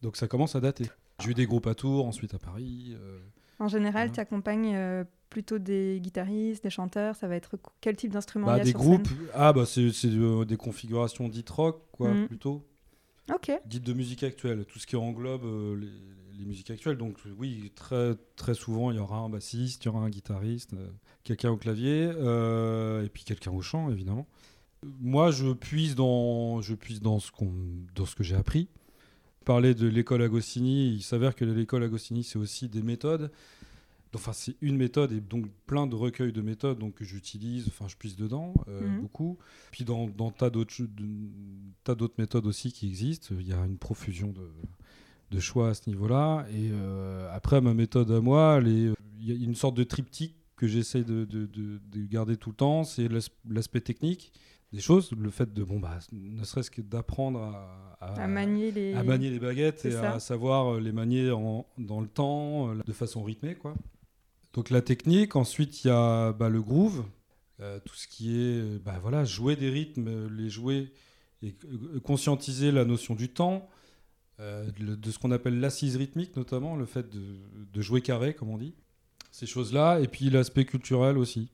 Donc 0.02 0.16
ça 0.16 0.28
commence 0.28 0.56
à 0.56 0.62
dater. 0.62 0.86
J'ai 1.20 1.32
eu 1.32 1.34
des 1.34 1.46
groupes 1.46 1.68
à 1.68 1.76
Tours, 1.76 2.08
ensuite 2.08 2.34
à 2.34 2.40
Paris. 2.40 2.96
euh, 2.96 3.20
En 3.60 3.68
général, 3.68 4.08
Voilà. 4.08 4.12
tu 4.14 4.20
accompagnes 4.22 4.74
euh, 4.76 5.04
plutôt 5.32 5.58
des 5.58 6.00
guitaristes, 6.00 6.64
des 6.64 6.70
chanteurs. 6.70 7.16
Ça 7.16 7.28
va 7.28 7.36
être 7.36 7.58
quel 7.80 7.96
type 7.96 8.12
d'instrument 8.12 8.46
bah, 8.46 8.60
des 8.60 8.70
sur 8.70 8.80
groupes. 8.80 9.08
scène 9.08 9.18
Ah 9.34 9.52
bah 9.52 9.66
c'est 9.66 9.90
euh, 10.06 10.46
des 10.46 10.58
configurations 10.58 11.28
dites 11.28 11.50
rock 11.50 11.82
quoi 11.92 12.10
Mhm. 12.14 12.28
plutôt. 12.28 12.64
Ok. 13.34 13.52
dites 13.66 13.84
de 13.84 13.94
musique 13.94 14.24
actuelle, 14.24 14.66
tout 14.66 14.78
ce 14.78 14.86
qui 14.86 14.96
englobe 14.98 15.46
euh, 15.46 15.76
les, 15.78 16.38
les 16.40 16.46
musiques 16.46 16.70
actuelles. 16.70 16.98
Donc 16.98 17.18
oui, 17.38 17.72
très, 17.76 18.16
très 18.36 18.54
souvent, 18.54 18.92
il 18.92 18.98
y 18.98 19.00
aura 19.00 19.18
un 19.20 19.30
bassiste, 19.30 19.84
il 19.84 19.88
y 19.88 19.90
aura 19.90 20.02
un 20.02 20.10
guitariste, 20.10 20.74
euh, 20.74 20.88
quelqu'un 21.24 21.52
au 21.52 21.58
clavier, 21.58 22.12
euh, 22.14 23.06
et 23.06 23.10
puis 23.10 23.24
quelqu'un 23.24 23.52
au 23.52 23.62
chant, 23.62 23.90
évidemment. 23.90 24.28
Moi, 25.00 25.32
je 25.32 25.54
puise 25.54 25.96
dans, 25.96 26.62
je 26.62 26.74
puise 26.74 27.02
dans 27.02 27.20
ce, 27.20 27.32
dans 27.96 28.06
ce 28.06 28.16
que 28.16 28.24
j'ai 28.24 28.36
appris. 28.36 28.68
Parler 29.46 29.76
de 29.76 29.88
l'école 29.88 30.24
Agostini, 30.24 30.90
il 30.90 31.02
s'avère 31.04 31.36
que 31.36 31.46
l'école 31.46 31.84
Agostini, 31.84 32.24
c'est 32.24 32.40
aussi 32.40 32.68
des 32.68 32.82
méthodes. 32.82 33.32
Enfin, 34.14 34.34
c'est 34.34 34.56
une 34.62 34.76
méthode 34.76 35.12
et 35.14 35.22
donc 35.22 35.46
plein 35.68 35.88
de 35.88 35.96
recueils 35.96 36.34
de 36.34 36.42
méthodes 36.42 36.80
donc, 36.80 36.96
que 36.96 37.06
j'utilise, 37.06 37.68
enfin, 37.70 37.88
je 37.88 37.96
puise 37.96 38.16
dedans 38.18 38.54
euh, 38.68 38.82
Mhm. 38.82 39.02
beaucoup. 39.02 39.38
Puis 39.72 39.86
dans, 39.86 40.08
dans 40.08 40.32
tas 40.32 40.50
d'autres 40.50 42.14
méthodes 42.18 42.46
aussi 42.46 42.72
qui 42.72 42.88
existent, 42.88 43.34
il 43.40 43.48
y 43.48 43.54
a 43.54 43.66
une 43.66 43.78
profusion 43.78 44.28
de, 44.32 44.50
de 45.32 45.40
choix 45.40 45.70
à 45.70 45.74
ce 45.74 45.90
niveau-là. 45.90 46.46
Et 46.52 46.70
euh, 46.72 47.30
après, 47.34 47.62
ma 47.62 47.74
méthode 47.74 48.12
à 48.12 48.20
moi, 48.22 48.60
il 48.66 48.94
y 49.22 49.32
a 49.32 49.36
une 49.36 49.56
sorte 49.56 49.76
de 49.78 49.84
triptyque 49.84 50.36
que 50.58 50.68
j'essaie 50.68 51.04
de, 51.04 51.26
de- 51.26 51.46
de- 51.48 51.80
de 51.92 52.06
garder 52.06 52.38
tout 52.38 52.50
le 52.50 52.56
temps. 52.56 52.84
C'est 52.84 53.08
l'as- 53.08 53.30
l'aspect 53.50 53.82
technique 53.82 54.32
des 54.74 54.80
choses, 54.80 55.12
le 55.12 55.30
fait 55.30 55.54
de, 55.54 55.64
bon, 55.64 55.80
bah, 55.80 56.00
ne 56.12 56.44
serait-ce 56.44 56.72
que 56.72 56.82
d'apprendre 56.82 57.40
à, 57.40 57.98
À 58.22 58.28
manier 58.28 58.72
les. 58.72 58.94
à 58.94 59.04
manier 59.04 59.30
les 59.30 59.40
baguettes 59.40 59.84
et 59.86 59.92
ça. 59.92 60.14
à 60.14 60.20
savoir 60.20 60.80
les 60.80 60.92
manier 60.92 61.30
en- 61.32 61.66
dans 61.78 62.00
le 62.02 62.08
temps, 62.08 62.70
euh, 62.70 62.76
de 62.86 62.94
façon 62.94 63.22
rythmée. 63.24 63.56
Quoi. 63.56 63.74
Donc 64.54 64.70
la 64.70 64.82
technique, 64.82 65.36
ensuite 65.36 65.84
il 65.84 65.88
y 65.88 65.92
a 65.92 66.34
bah, 66.34 66.50
le 66.50 66.62
groove, 66.62 67.06
euh, 67.60 67.80
tout 67.86 67.96
ce 67.96 68.08
qui 68.08 68.38
est 68.38 68.84
bah, 68.84 69.00
voilà, 69.02 69.24
jouer 69.24 69.56
des 69.56 69.70
rythmes, 69.70 70.08
euh, 70.08 70.30
les 70.30 70.50
jouer 70.50 70.92
et 71.42 71.56
euh, 71.66 72.00
conscientiser 72.02 72.72
la 72.72 72.86
notion 72.86 73.16
du 73.16 73.30
temps, 73.30 73.70
euh, 74.40 74.70
de, 74.80 74.96
de 74.96 75.12
ce 75.12 75.20
qu'on 75.20 75.32
appelle 75.32 75.60
l'assise 75.60 75.96
rythmique 75.96 76.36
notamment, 76.36 76.76
le 76.76 76.86
fait 76.86 77.10
de, 77.10 77.22
de 77.72 77.82
jouer 77.82 78.02
carré 78.02 78.34
comme 78.34 78.50
on 78.50 78.58
dit, 78.58 78.74
ces 79.32 79.46
choses-là, 79.46 80.00
et 80.02 80.08
puis 80.08 80.30
l'aspect 80.30 80.66
culturel 80.66 81.18
aussi. 81.18 81.50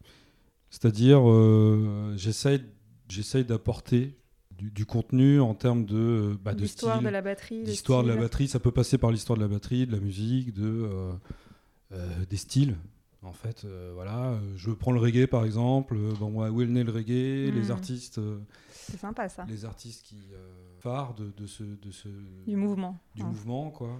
C'est-à-dire 0.70 1.22
euh, 1.30 2.16
j'essaye 2.18 3.46
d'apporter 3.46 4.18
du, 4.58 4.72
du 4.72 4.86
contenu 4.86 5.40
en 5.40 5.54
termes 5.54 5.86
de, 5.86 6.36
bah, 6.44 6.56
de 6.56 6.62
L'histoire 6.62 7.02
de 7.02 7.10
la 7.10 7.22
batterie. 7.22 7.64
L'histoire 7.64 8.04
de 8.04 8.10
la 8.10 8.16
batterie, 8.16 8.48
ça 8.48 8.60
peut 8.60 8.72
passer 8.72 8.98
par 8.98 9.12
l'histoire 9.12 9.38
de 9.38 9.44
la 9.44 9.48
batterie, 9.48 9.86
de 9.86 9.92
la 9.92 10.00
musique, 10.00 10.54
de, 10.54 10.90
des 11.92 12.38
styles. 12.38 12.76
En 13.24 13.34
fait, 13.34 13.66
euh, 13.66 13.92
voilà, 13.96 14.30
euh, 14.30 14.40
je 14.58 14.70
prends 14.72 14.92
le 14.92 15.00
reggae 15.00 15.26
par 15.28 15.44
exemple. 15.44 15.96
euh, 15.98 16.14
Bon, 16.20 16.30
moi, 16.30 16.50
où 16.52 16.62
est 16.62 16.66
le 16.66 16.92
reggae? 16.92 17.52
Les 17.52 17.68
Mm. 17.70 17.72
artistes, 17.72 18.18
euh, 18.20 18.40
C'est 18.70 18.98
sympa 18.98 19.28
ça. 19.28 19.44
les 19.50 19.66
artistes 19.66 20.06
qui 20.06 20.18
euh, 20.34 20.54
phares 20.80 21.14
de, 21.16 21.32
de 21.36 21.48
ce, 21.48 21.64
de 21.64 21.92
ce 21.92 22.08
Du 22.46 22.56
mouvement. 22.56 22.98
du 23.16 23.24
Ouais. 23.24 23.28
mouvement, 23.30 23.72
quoi. 23.72 24.00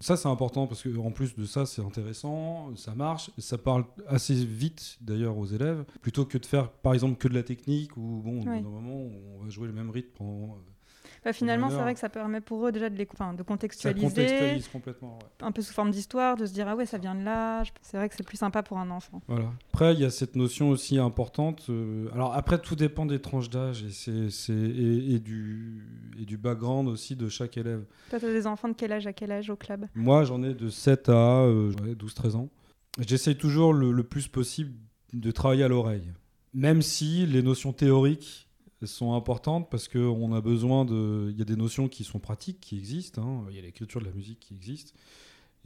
Ça, 0.00 0.16
c'est 0.18 0.28
important 0.28 0.66
parce 0.66 0.82
que 0.82 0.94
en 0.98 1.10
plus 1.10 1.34
de 1.34 1.46
ça, 1.46 1.64
c'est 1.64 1.80
intéressant, 1.80 2.76
ça 2.76 2.94
marche, 2.94 3.30
ça 3.38 3.56
parle 3.56 3.84
assez 4.06 4.34
vite 4.34 4.98
d'ailleurs 5.00 5.38
aux 5.38 5.46
élèves, 5.46 5.84
plutôt 6.02 6.26
que 6.26 6.36
de 6.36 6.44
faire 6.44 6.70
par 6.70 6.92
exemple 6.92 7.16
que 7.16 7.26
de 7.28 7.34
la 7.34 7.42
technique 7.42 7.96
ou 7.96 8.20
bon, 8.22 8.44
normalement, 8.44 9.08
on 9.38 9.42
va 9.42 9.48
jouer 9.48 9.66
le 9.66 9.72
même 9.72 9.88
rythme 9.90 10.10
pendant. 10.18 10.58
Bah, 11.24 11.32
finalement, 11.32 11.70
c'est 11.70 11.76
vrai 11.76 11.94
que 11.94 12.00
ça 12.00 12.08
permet 12.08 12.40
pour 12.40 12.66
eux 12.66 12.72
déjà 12.72 12.90
de, 12.90 12.96
les, 12.96 13.04
de 13.06 13.10
Ça 13.16 13.32
contextualiser, 13.46 14.06
contextualise 14.06 14.68
complètement. 14.68 15.18
ouais. 15.20 15.46
un 15.46 15.52
peu 15.52 15.62
sous 15.62 15.72
forme 15.72 15.90
d'histoire, 15.90 16.36
de 16.36 16.44
se 16.44 16.52
dire 16.52 16.68
ah 16.68 16.76
ouais, 16.76 16.84
ça 16.86 16.98
vient 16.98 17.14
de 17.14 17.22
là. 17.24 17.62
C'est 17.82 17.96
vrai 17.96 18.08
que 18.08 18.14
c'est 18.16 18.26
plus 18.26 18.36
sympa 18.36 18.62
pour 18.62 18.78
un 18.78 18.90
enfant. 18.90 19.22
Voilà. 19.28 19.50
Après, 19.72 19.94
il 19.94 20.00
y 20.00 20.04
a 20.04 20.10
cette 20.10 20.36
notion 20.36 20.68
aussi 20.68 20.98
importante. 20.98 21.66
euh, 21.70 22.08
alors 22.12 22.34
après, 22.34 22.58
tout 22.60 22.76
dépend 22.76 23.06
des 23.06 23.20
tranches 23.20 23.48
d'âge 23.50 23.82
et, 23.84 23.90
c'est, 24.30 24.52
et, 24.52 25.14
et 25.14 25.18
du, 25.18 25.86
et 26.20 26.24
du 26.26 26.36
background 26.36 26.88
aussi 26.88 27.16
de 27.16 27.28
chaque 27.28 27.56
élève. 27.56 27.84
Toi, 28.10 28.20
tu 28.20 28.26
as 28.26 28.32
des 28.32 28.46
enfants 28.46 28.68
de 28.68 28.74
quel 28.74 28.92
âge 28.92 29.06
à 29.06 29.12
quel 29.12 29.32
âge 29.32 29.48
au 29.50 29.56
club? 29.56 29.86
Moi, 29.94 30.24
j'en 30.24 30.42
ai 30.42 30.52
de 30.54 30.68
7 30.68 31.08
à 31.08 31.12
euh, 31.44 31.72
ouais, 31.82 31.94
12-13 31.94 32.36
ans. 32.36 32.48
J'essaye 33.00 33.36
toujours 33.36 33.72
le, 33.72 33.92
le 33.92 34.02
plus 34.04 34.28
possible 34.28 34.72
de 35.14 35.30
travailler 35.30 35.64
à 35.64 35.68
l'oreille. 35.68 36.12
Même 36.52 36.82
si 36.82 37.26
les 37.26 37.42
notions 37.42 37.72
théoriques 37.72 38.43
sont 38.86 39.14
importantes 39.14 39.70
parce 39.70 39.88
qu'on 39.88 40.32
a 40.32 40.40
besoin 40.40 40.84
de... 40.84 41.28
Il 41.30 41.38
y 41.38 41.42
a 41.42 41.44
des 41.44 41.56
notions 41.56 41.88
qui 41.88 42.04
sont 42.04 42.18
pratiques, 42.18 42.60
qui 42.60 42.76
existent. 42.76 43.22
hein. 43.22 43.46
Il 43.50 43.56
y 43.56 43.58
a 43.58 43.62
l'écriture 43.62 44.00
de 44.00 44.06
la 44.06 44.12
musique 44.12 44.40
qui 44.40 44.54
existe 44.54 44.94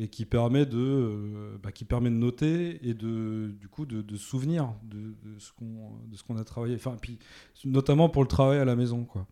et 0.00 0.08
qui 0.08 0.24
permet 0.24 0.64
de, 0.64 0.78
euh, 0.78 1.58
bah, 1.62 1.72
qui 1.72 1.84
permet 1.84 2.10
de 2.10 2.14
noter 2.14 2.78
et 2.88 2.94
de, 2.94 3.52
du 3.60 3.68
coup 3.68 3.84
de, 3.84 4.00
de 4.00 4.16
souvenir 4.16 4.72
de, 4.84 5.14
de 5.24 5.38
ce 5.38 5.52
qu'on 5.52 5.96
de 6.08 6.16
ce 6.16 6.22
qu'on 6.22 6.36
a 6.36 6.44
travaillé. 6.44 6.76
Enfin, 6.76 6.96
puis, 7.00 7.18
notamment 7.64 8.08
pour 8.08 8.22
le 8.22 8.28
travail 8.28 8.58
à 8.58 8.64
la 8.64 8.76
maison. 8.76 9.04
Quoi. 9.04 9.26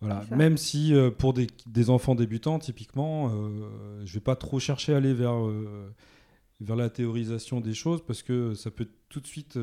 Voilà. 0.00 0.22
Même 0.30 0.58
si 0.58 0.94
euh, 0.94 1.10
pour 1.10 1.32
des, 1.32 1.48
des 1.66 1.90
enfants 1.90 2.14
débutants, 2.14 2.58
typiquement, 2.60 3.32
euh, 3.34 4.02
je 4.04 4.14
vais 4.14 4.20
pas 4.20 4.36
trop 4.36 4.60
chercher 4.60 4.94
à 4.94 4.98
aller 4.98 5.14
vers, 5.14 5.34
euh, 5.34 5.92
vers 6.60 6.76
la 6.76 6.88
théorisation 6.88 7.60
des 7.60 7.74
choses 7.74 8.00
parce 8.06 8.22
que 8.22 8.54
ça 8.54 8.70
peut 8.70 8.88
tout 9.08 9.20
de 9.20 9.26
suite, 9.26 9.58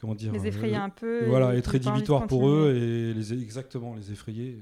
comment 0.00 0.14
dire, 0.14 0.32
Les 0.32 0.46
effrayer 0.46 0.76
euh, 0.76 0.80
un 0.82 0.90
peu. 0.90 1.26
voilà, 1.26 1.54
être 1.56 1.68
rédhibitoire 1.70 2.26
pour 2.26 2.48
eux 2.48 2.74
et 2.74 3.14
les, 3.14 3.32
exactement 3.32 3.94
les 3.94 4.12
effrayer. 4.12 4.58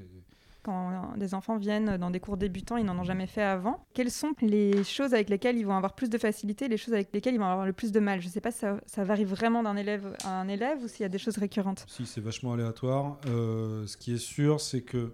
Quand 0.63 1.13
des 1.19 1.35
enfants 1.35 1.59
viennent 1.59 1.99
dans 1.99 2.11
des 2.11 2.21
cours 2.21 2.39
débutants, 2.39 2.79
ils 2.79 2.87
n'en 2.87 2.99
ont 2.99 3.05
jamais 3.05 3.27
fait 3.27 3.43
avant. 3.43 3.85
Quelles 3.93 4.11
sont 4.11 4.33
les 4.41 4.83
choses 4.83 5.13
avec 5.13 5.29
lesquelles 5.29 5.59
ils 5.59 5.67
vont 5.67 5.77
avoir 5.77 5.95
plus 5.95 6.09
de 6.09 6.17
facilité, 6.17 6.69
les 6.69 6.79
choses 6.79 6.95
avec 6.95 7.13
lesquelles 7.13 7.35
ils 7.35 7.39
vont 7.39 7.45
avoir 7.45 7.67
le 7.67 7.75
plus 7.75 7.93
de 7.93 8.01
mal? 8.01 8.23
Je 8.23 8.29
ne 8.29 8.33
sais 8.33 8.41
pas 8.41 8.51
si 8.51 8.61
ça, 8.61 8.81
ça 8.87 9.05
varie 9.05 9.25
vraiment 9.27 9.63
d'un 9.63 9.77
élève 9.77 10.17
à 10.25 10.41
un 10.41 10.49
élève 10.49 10.83
ou 10.83 10.89
s'il 10.89 11.03
y 11.03 11.05
a 11.05 11.11
des 11.11 11.19
choses 11.19 11.37
récurrentes. 11.37 11.85
Si, 11.87 12.07
c'est 12.07 12.23
vachement 12.23 12.55
aléatoire. 12.55 13.19
Euh, 13.27 13.87
ce 13.87 13.99
qui 13.99 14.15
est 14.15 14.19
sûr, 14.19 14.59
c'est 14.59 14.81
que 14.81 15.13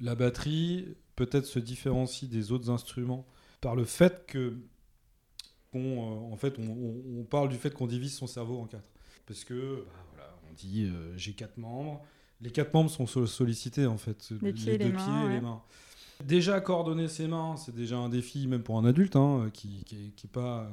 la 0.00 0.16
batterie 0.16 0.96
peut-être 1.14 1.46
se 1.46 1.60
différencie 1.60 2.28
des 2.28 2.50
autres 2.50 2.68
instruments 2.68 3.26
par 3.60 3.76
le 3.76 3.84
fait 3.84 4.26
que, 4.26 4.56
qu'on, 5.70 5.78
euh, 6.30 6.32
en 6.32 6.36
fait, 6.36 6.58
on, 6.58 6.62
on- 6.64 7.20
on 7.20 7.24
parle 7.24 7.48
du 7.48 7.56
fait 7.56 7.70
qu'on 7.72 7.86
divise 7.86 8.14
son 8.16 8.26
cerveau 8.26 8.58
en 8.58 8.64
quatre. 8.66 8.88
Parce 9.28 9.44
que, 9.44 9.84
bah, 9.86 9.92
voilà, 10.14 10.34
on 10.50 10.54
dit 10.54 10.84
euh, 10.90 11.16
j'ai 11.16 11.32
quatre 11.34 11.58
membres. 11.58 12.02
Les 12.40 12.50
quatre 12.50 12.72
membres 12.74 12.90
sont 12.90 13.06
sol- 13.06 13.28
sollicités 13.28 13.86
en 13.86 13.98
fait. 13.98 14.30
Les 14.42 14.52
pieds 14.52 14.78
les 14.78 14.86
deux 14.86 14.92
mains, 14.92 15.04
pieds 15.04 15.12
et 15.22 15.26
ouais. 15.26 15.34
les 15.34 15.40
mains. 15.40 15.62
Déjà 16.24 16.60
coordonner 16.60 17.06
ses 17.08 17.28
mains, 17.28 17.56
c'est 17.56 17.74
déjà 17.74 17.96
un 17.98 18.08
défi 18.08 18.46
même 18.48 18.62
pour 18.62 18.78
un 18.78 18.84
adulte 18.84 19.14
hein, 19.16 19.50
qui, 19.52 19.84
qui, 19.84 19.94
est- 19.96 20.10
qui 20.16 20.26
est 20.26 20.30
pas. 20.30 20.68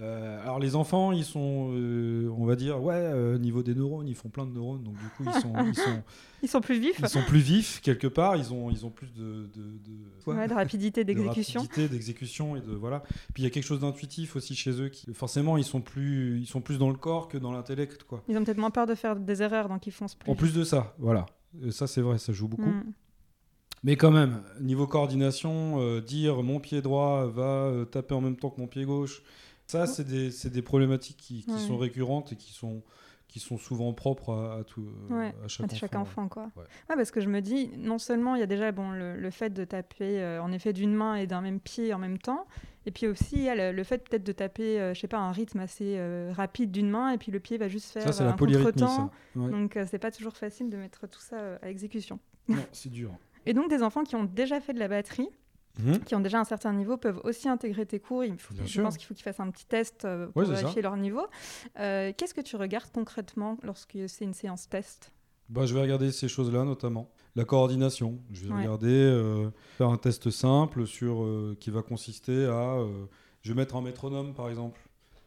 Euh, 0.00 0.42
alors 0.42 0.58
les 0.58 0.74
enfants, 0.74 1.12
ils 1.12 1.24
sont, 1.24 1.70
euh, 1.74 2.26
on 2.38 2.46
va 2.46 2.56
dire, 2.56 2.82
ouais, 2.82 2.94
euh, 2.94 3.36
niveau 3.38 3.62
des 3.62 3.74
neurones, 3.74 4.08
ils 4.08 4.14
font 4.14 4.30
plein 4.30 4.46
de 4.46 4.52
neurones, 4.52 4.82
donc 4.82 4.94
du 4.94 5.06
coup 5.16 5.24
ils 5.26 5.40
sont, 5.40 5.52
ils 5.66 5.74
sont, 5.74 6.02
Ils 6.42 6.48
sont 6.48 6.60
plus 6.62 6.78
vifs, 6.80 6.98
ils 6.98 7.08
sont 7.08 7.22
plus 7.22 7.38
vifs 7.40 7.80
quelque 7.82 8.06
part, 8.06 8.36
ils 8.36 8.52
ont, 8.54 8.70
ils 8.70 8.86
ont 8.86 8.90
plus 8.90 9.12
de, 9.12 9.50
de, 9.54 9.62
de- 9.62 10.32
ouais, 10.32 10.48
de 10.48 10.54
rapidité 10.54 11.04
de 11.04 11.12
d'exécution. 11.12 11.60
rapidité, 11.60 11.88
d'exécution 11.88 12.56
et 12.56 12.60
de 12.60 12.72
voilà. 12.72 13.00
Puis 13.34 13.42
il 13.42 13.44
y 13.44 13.46
a 13.46 13.50
quelque 13.50 13.64
chose 13.66 13.80
d'intuitif 13.80 14.34
aussi 14.34 14.54
chez 14.56 14.80
eux 14.80 14.88
qui, 14.88 15.12
forcément, 15.12 15.58
ils 15.58 15.64
sont 15.64 15.82
plus, 15.82 16.40
ils 16.40 16.46
sont 16.46 16.62
plus 16.62 16.78
dans 16.78 16.88
le 16.88 16.96
corps 16.96 17.28
que 17.28 17.36
dans 17.36 17.52
l'intellect, 17.52 18.04
quoi. 18.04 18.22
Ils 18.28 18.36
ont 18.38 18.44
peut-être 18.44 18.58
moins 18.58 18.70
peur 18.70 18.86
de 18.86 18.94
faire 18.94 19.14
des 19.14 19.42
erreurs, 19.42 19.68
donc 19.68 19.86
ils 19.86 19.92
foncent 19.92 20.14
plus. 20.14 20.30
En 20.30 20.34
plus 20.34 20.54
de 20.54 20.64
ça, 20.64 20.94
voilà. 20.98 21.26
Et 21.62 21.70
ça 21.70 21.86
c'est 21.86 22.00
vrai, 22.00 22.16
ça 22.16 22.32
joue 22.32 22.48
beaucoup. 22.48 22.62
Mm. 22.62 22.92
Mais 23.84 23.96
quand 23.96 24.12
même, 24.12 24.42
niveau 24.60 24.86
coordination, 24.86 25.80
euh, 25.80 26.00
dire 26.00 26.42
mon 26.42 26.60
pied 26.60 26.82
droit 26.82 27.26
va 27.26 27.42
euh, 27.66 27.84
taper 27.84 28.14
en 28.14 28.20
même 28.20 28.36
temps 28.36 28.50
que 28.50 28.60
mon 28.60 28.68
pied 28.68 28.84
gauche, 28.84 29.22
ça, 29.66 29.86
c'est 29.86 30.04
des, 30.50 30.62
problématiques 30.62 31.16
qui, 31.16 31.44
qui 31.44 31.50
Ouais. 31.52 31.58
sont 31.58 31.78
récurrentes 31.78 32.32
et 32.32 32.36
qui 32.36 32.52
sont, 32.52 32.82
qui 33.28 33.40
sont 33.40 33.56
souvent 33.56 33.92
propres 33.94 34.34
à, 34.34 34.58
à 34.60 34.64
tout, 34.64 34.86
euh, 35.10 35.14
Ouais, 35.18 35.34
à 35.44 35.48
chaque 35.48 35.72
à 35.72 35.74
chaque 35.74 35.94
enfant. 35.94 36.28
quoi. 36.28 36.50
Ouais. 36.56 36.64
Parce 36.88 37.10
que 37.10 37.20
je 37.20 37.28
me 37.28 37.40
dis, 37.40 37.70
non 37.78 37.98
seulement 37.98 38.34
il 38.34 38.40
y 38.40 38.42
a 38.42 38.46
déjà 38.46 38.70
bon, 38.72 38.90
le, 38.90 39.16
le 39.16 39.30
fait 39.30 39.50
de 39.50 39.64
taper 39.64 40.20
euh, 40.20 40.42
en 40.42 40.52
effet 40.52 40.72
d'une 40.72 40.94
main 40.94 41.14
et 41.16 41.26
d'un 41.26 41.40
même 41.40 41.58
pied 41.60 41.94
en 41.94 41.98
même 41.98 42.18
temps, 42.18 42.46
et 42.84 42.90
puis 42.90 43.06
aussi 43.06 43.36
il 43.36 43.42
y 43.44 43.48
a 43.48 43.54
le, 43.54 43.72
le 43.74 43.84
fait 43.84 43.98
peut-être 44.06 44.24
de 44.24 44.32
taper, 44.32 44.78
euh, 44.80 44.92
je 44.92 45.00
sais 45.00 45.08
pas, 45.08 45.18
un 45.18 45.32
rythme 45.32 45.60
assez 45.60 45.94
euh, 45.96 46.32
rapide 46.36 46.70
d'une 46.72 46.90
main, 46.90 47.10
et 47.12 47.16
puis 47.18 47.32
le 47.32 47.40
pied 47.40 47.56
va 47.56 47.68
juste 47.68 47.90
faire 47.92 48.02
Ça, 48.02 48.12
c'est 48.12 48.24
la 48.24 48.30
un 48.30 48.36
contretemps. 48.36 49.10
Ouais. 49.36 49.50
Donc 49.50 49.76
euh, 49.78 49.86
c'est 49.90 49.98
pas 49.98 50.10
toujours 50.10 50.36
facile 50.36 50.68
de 50.68 50.76
mettre 50.76 51.06
tout 51.08 51.20
ça 51.20 51.56
à 51.62 51.66
l'exécution. 51.68 52.18
Non, 52.48 52.56
c'est 52.72 52.90
dur. 52.90 53.12
Et 53.46 53.54
donc 53.54 53.70
des 53.70 53.82
enfants 53.82 54.04
qui 54.04 54.14
ont 54.16 54.24
déjà 54.24 54.60
fait 54.60 54.72
de 54.74 54.78
la 54.78 54.88
batterie, 54.88 55.28
Mhm. 55.78 56.00
qui 56.00 56.14
ont 56.14 56.20
déjà 56.20 56.38
un 56.38 56.44
certain 56.44 56.72
niveau, 56.74 56.96
peuvent 56.98 57.20
aussi 57.24 57.48
intégrer 57.48 57.86
tes 57.86 57.98
cours. 57.98 58.24
Il 58.24 58.38
faut, 58.38 58.54
je 58.54 58.64
sûr. 58.66 58.82
pense 58.82 58.98
qu'il 58.98 59.06
faut 59.06 59.14
qu'ils 59.14 59.22
fassent 59.22 59.40
un 59.40 59.50
petit 59.50 59.64
test 59.66 60.04
euh, 60.04 60.26
pour 60.26 60.36
Ouais, 60.42 60.44
c'est 60.46 60.54
ça. 60.56 60.60
vérifier 60.60 60.82
leur 60.82 60.96
niveau. 60.98 61.22
Euh, 61.78 62.12
Qu'est-ce 62.16 62.34
que 62.34 62.42
tu 62.42 62.56
regardes 62.56 62.90
concrètement 62.92 63.56
lorsque 63.62 63.96
c'est 64.06 64.24
une 64.24 64.34
séance 64.34 64.68
test? 64.68 65.12
Bah, 65.48 65.64
je 65.66 65.72
vais 65.74 65.80
regarder 65.80 66.12
ces 66.12 66.28
choses-là 66.28 66.64
notamment. 66.64 67.10
La 67.36 67.44
coordination. 67.44 68.18
Je 68.32 68.44
vais 68.44 68.52
Ouais. 68.52 68.58
regarder, 68.60 68.88
euh, 68.90 69.50
faire 69.78 69.88
un 69.88 69.96
test 69.96 70.30
simple 70.30 70.86
sur, 70.86 71.26
qui 71.58 71.70
va 71.70 71.80
consister 71.82 72.44
à. 72.46 72.76
je 73.40 73.52
vais 73.52 73.56
mettre 73.56 73.76
un 73.76 73.82
métronome 73.82 74.34
par 74.34 74.50
exemple. 74.50 74.80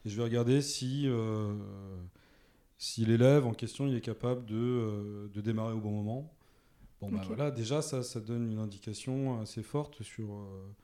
Et 0.04 0.08
je 0.10 0.16
vais 0.16 0.22
regarder 0.22 0.62
si, 0.62 1.08
si 2.78 3.04
l'élève 3.04 3.46
en 3.46 3.52
question 3.52 3.86
il 3.86 3.94
est 3.96 4.00
capable 4.00 4.44
de, 4.46 5.28
de 5.32 5.40
démarrer 5.40 5.72
au 5.74 5.80
bon 5.80 5.90
moment. 5.90 6.32
Bon, 7.10 7.16
bah 7.16 7.22
voilà, 7.26 7.50
déjà 7.50 7.82
ça, 7.82 8.02
ça 8.02 8.20
donne 8.20 8.50
une 8.52 8.58
indication 8.58 9.40
assez 9.40 9.62
forte 9.62 10.02
sur, 10.02 10.32
euh, 10.34 10.74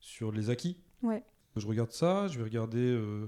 sur 0.00 0.32
les 0.32 0.50
acquis. 0.50 0.76
Ouais. 1.02 1.22
Je 1.56 1.66
regarde 1.66 1.90
ça, 1.92 2.28
je 2.28 2.38
vais 2.38 2.44
regarder. 2.44 2.78
euh, 2.78 3.26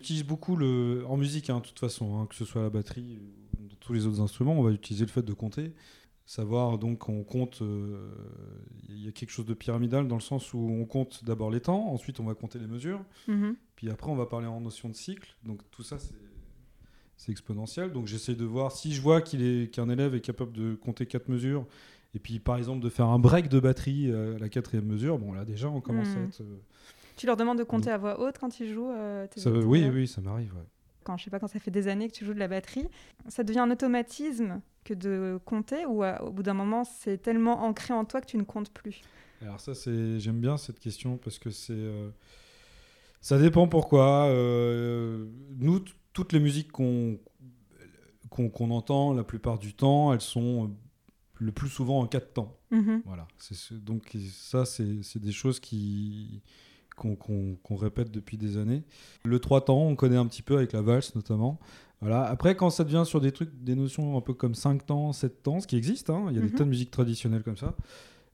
J'utilise 0.00 0.24
beaucoup 0.24 0.56
le. 0.56 1.04
En 1.06 1.16
musique, 1.16 1.50
hein, 1.50 1.58
de 1.60 1.64
toute 1.66 1.78
façon, 1.78 2.18
hein, 2.18 2.26
que 2.26 2.34
ce 2.34 2.44
soit 2.44 2.62
la 2.62 2.70
batterie 2.70 3.18
ou 3.18 3.66
dans 3.68 3.76
tous 3.80 3.92
les 3.92 4.06
autres 4.06 4.20
instruments, 4.20 4.58
on 4.58 4.62
va 4.62 4.70
utiliser 4.70 5.04
le 5.04 5.10
fait 5.10 5.22
de 5.22 5.32
compter. 5.34 5.74
Savoir 6.26 6.78
donc 6.78 6.98
qu'on 7.00 7.24
compte. 7.24 7.60
euh, 7.62 8.10
Il 8.88 9.04
y 9.04 9.08
a 9.08 9.12
quelque 9.12 9.30
chose 9.30 9.46
de 9.46 9.54
pyramidal 9.54 10.06
dans 10.08 10.14
le 10.14 10.20
sens 10.22 10.54
où 10.54 10.58
on 10.58 10.84
compte 10.86 11.24
d'abord 11.24 11.50
les 11.50 11.60
temps, 11.60 11.88
ensuite 11.92 12.18
on 12.20 12.24
va 12.24 12.34
compter 12.34 12.58
les 12.58 12.66
mesures, 12.66 13.04
Mhm. 13.28 13.56
puis 13.76 13.90
après 13.90 14.10
on 14.10 14.16
va 14.16 14.26
parler 14.26 14.46
en 14.46 14.60
notion 14.60 14.88
de 14.88 14.94
cycle. 14.94 15.36
Donc 15.44 15.60
tout 15.70 15.82
ça, 15.82 15.98
c'est. 15.98 16.14
C'est 17.20 17.32
exponentiel, 17.32 17.92
donc 17.92 18.06
j'essaie 18.06 18.34
de 18.34 18.46
voir 18.46 18.72
si 18.72 18.94
je 18.94 19.02
vois 19.02 19.20
qu'il 19.20 19.42
est 19.42 19.70
qu'un 19.70 19.90
élève 19.90 20.14
est 20.14 20.22
capable 20.22 20.52
de 20.52 20.74
compter 20.74 21.04
quatre 21.04 21.28
mesures, 21.28 21.66
et 22.14 22.18
puis 22.18 22.38
par 22.38 22.56
exemple 22.56 22.82
de 22.82 22.88
faire 22.88 23.04
un 23.08 23.18
break 23.18 23.48
de 23.50 23.60
batterie 23.60 24.10
à 24.10 24.38
la 24.38 24.48
quatrième 24.48 24.86
mesure. 24.86 25.18
Bon 25.18 25.34
là 25.34 25.44
déjà 25.44 25.68
on 25.68 25.82
commence 25.82 26.16
à 26.16 26.20
Mhm. 26.20 26.26
être. 26.28 26.40
euh, 26.40 26.56
Tu 27.18 27.26
leur 27.26 27.36
demandes 27.36 27.58
de 27.58 27.62
compter 27.64 27.90
à 27.90 27.98
voix 27.98 28.18
haute 28.18 28.38
quand 28.38 28.58
ils 28.58 28.72
jouent 28.72 28.90
euh, 28.90 29.26
tes- 29.26 29.38
ça- 29.38 29.50
tes 29.50 29.58
oui 29.58 29.86
oui 29.92 30.08
ça 30.08 30.22
m'arrive. 30.22 30.54
ouais. 30.54 30.64
Quand 31.04 31.18
je 31.18 31.24
sais 31.24 31.30
pas 31.30 31.38
quand 31.38 31.46
ça 31.48 31.58
fait 31.60 31.70
des 31.70 31.88
années 31.88 32.08
que 32.08 32.14
tu 32.14 32.24
joues 32.24 32.32
de 32.32 32.38
la 32.38 32.48
batterie, 32.48 32.86
ça 33.28 33.44
devient 33.44 33.58
un 33.58 33.70
automatisme 33.70 34.62
que 34.84 34.94
de 34.94 35.38
compter 35.44 35.84
ou 35.84 36.02
à- 36.02 36.22
au 36.24 36.30
bout 36.30 36.42
d'un 36.42 36.54
moment 36.54 36.84
c'est 36.84 37.18
tellement 37.18 37.64
ancré 37.64 37.92
en 37.92 38.06
toi 38.06 38.22
que 38.22 38.26
tu 38.28 38.38
ne 38.38 38.44
comptes 38.44 38.70
plus? 38.72 39.02
Alors 39.42 39.60
ça, 39.60 39.74
c'est 39.74 40.18
j'aime 40.20 40.40
bien 40.40 40.56
cette 40.56 40.78
question 40.78 41.18
parce 41.18 41.38
que 41.38 41.50
c'est 41.50 41.74
euh, 41.74 42.08
ça 43.20 43.38
dépend 43.38 43.68
pourquoi. 43.68 44.26
Euh, 44.26 45.26
nous, 45.58 45.80
toutes 46.12 46.32
les 46.32 46.40
musiques 46.40 46.72
qu'on 46.72 47.18
qu'on 48.30 48.70
entend, 48.70 49.12
la 49.12 49.24
plupart 49.24 49.58
du 49.58 49.74
temps, 49.74 50.12
elles 50.12 50.20
sont 50.20 50.64
euh, 50.64 50.68
le 51.40 51.52
plus 51.52 51.68
souvent 51.68 51.98
en 52.00 52.06
quatre 52.06 52.32
temps. 52.32 52.56
Mhm. 52.70 53.02
Voilà. 53.04 53.26
Ce- 53.38 53.74
donc 53.74 54.16
ça, 54.32 54.64
c'est 54.64 55.18
des 55.18 55.32
choses 55.32 55.58
qui 55.60 56.42
qu'on 56.96 57.16
qu'on 57.16 57.76
répète 57.76 58.10
depuis 58.10 58.36
des 58.36 58.56
années. 58.56 58.82
Le 59.24 59.38
trois 59.40 59.64
temps, 59.64 59.82
on 59.86 59.96
connaît 59.96 60.16
un 60.16 60.26
petit 60.26 60.42
peu 60.42 60.56
avec 60.56 60.72
la 60.72 60.82
valse 60.82 61.14
notamment. 61.14 61.58
Voilà. 62.00 62.24
Après, 62.24 62.54
quand 62.56 62.70
ça 62.70 62.84
devient 62.84 63.02
sur 63.06 63.20
des 63.20 63.32
trucs, 63.32 63.50
des 63.62 63.74
notions 63.74 64.16
un 64.16 64.20
peu 64.20 64.32
comme 64.32 64.54
5 64.54 64.86
temps, 64.86 65.12
7 65.12 65.42
temps, 65.42 65.60
ce 65.60 65.66
qui 65.66 65.76
existe, 65.76 66.08
hein, 66.10 66.26
il 66.30 66.34
y 66.36 66.38
a 66.38 66.42
des 66.42 66.48
Mhm. 66.48 66.54
tas 66.54 66.64
de 66.64 66.68
musiques 66.70 66.90
traditionnelles 66.90 67.42
comme 67.42 67.56
ça, 67.58 67.74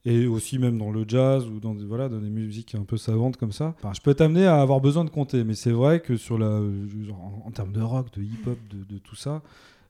et 0.07 0.25
aussi 0.25 0.57
même 0.57 0.77
dans 0.77 0.89
le 0.89 1.03
jazz 1.05 1.45
ou 1.47 1.59
dans 1.59 1.75
des, 1.75 1.83
voilà, 1.83 2.07
dans 2.07 2.19
des 2.21 2.29
musiques 2.29 2.75
un 2.75 2.85
peu 2.85 2.95
savantes 2.95 3.35
comme 3.35 3.51
ça. 3.51 3.75
Enfin, 3.77 3.91
je 3.93 3.99
peux 3.99 4.13
t'amener 4.13 4.45
à 4.47 4.61
avoir 4.61 4.79
besoin 4.79 5.03
de 5.03 5.09
compter, 5.09 5.43
mais 5.43 5.53
c'est 5.53 5.71
vrai 5.71 5.99
que 5.99 6.15
sur 6.15 6.37
la, 6.37 6.47
en, 6.47 7.43
en 7.45 7.51
termes 7.51 7.73
de 7.73 7.81
rock, 7.81 8.13
de 8.13 8.23
hip-hop, 8.23 8.57
de, 8.69 8.85
de 8.85 8.99
tout 8.99 9.17
ça, 9.17 9.41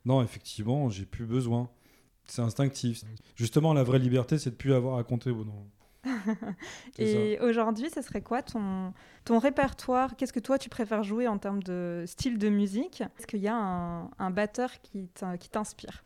non, 0.06 0.24
effectivement, 0.24 0.90
j'ai 0.90 1.06
plus 1.06 1.26
besoin. 1.26 1.70
C'est 2.26 2.42
instinctif. 2.42 3.04
Justement, 3.36 3.74
la 3.76 3.84
vraie 3.84 4.00
liberté, 4.00 4.40
c'est 4.40 4.50
de 4.50 4.56
plus 4.56 4.74
avoir 4.74 4.98
à 4.98 5.04
compter 5.04 5.30
au 5.30 5.46
ça. 6.04 6.12
Et 6.98 7.38
aujourd'hui, 7.40 7.92
ce 7.92 8.02
serait 8.02 8.22
quoi 8.22 8.42
ton, 8.42 8.94
ton 9.24 9.38
répertoire? 9.38 10.16
Qu'est-ce 10.16 10.34
que 10.34 10.40
toi 10.40 10.58
tu 10.58 10.70
préfères 10.70 11.04
jouer 11.04 11.28
en 11.28 11.38
termes 11.38 11.62
de 11.62 12.06
style 12.08 12.40
de 12.40 12.50
musique? 12.50 13.02
Est-ce 13.20 13.28
qu'il 13.28 13.42
y 13.42 13.48
a 13.48 13.56
un, 13.56 14.10
un 14.18 14.32
batteur 14.32 14.72
qui 14.82 15.10
t'inspire? 15.52 16.04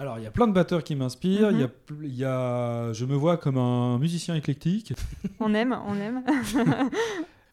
Alors, 0.00 0.18
il 0.18 0.24
y 0.24 0.26
a 0.26 0.30
plein 0.30 0.46
de 0.48 0.52
batteurs 0.52 0.82
qui 0.82 0.96
m'inspirent. 0.96 1.50
Il 1.50 1.60
y 1.60 1.62
a 1.62 1.70
Mhm. 1.90 2.04
y 2.06 2.24
a, 2.24 2.92
je 2.94 3.04
me 3.04 3.14
vois 3.14 3.36
comme 3.36 3.58
un 3.58 3.98
musicien 3.98 4.34
éclectique. 4.34 4.94
On 5.40 5.52
aime, 5.54 5.76
on 5.86 5.94
aime. 5.96 6.24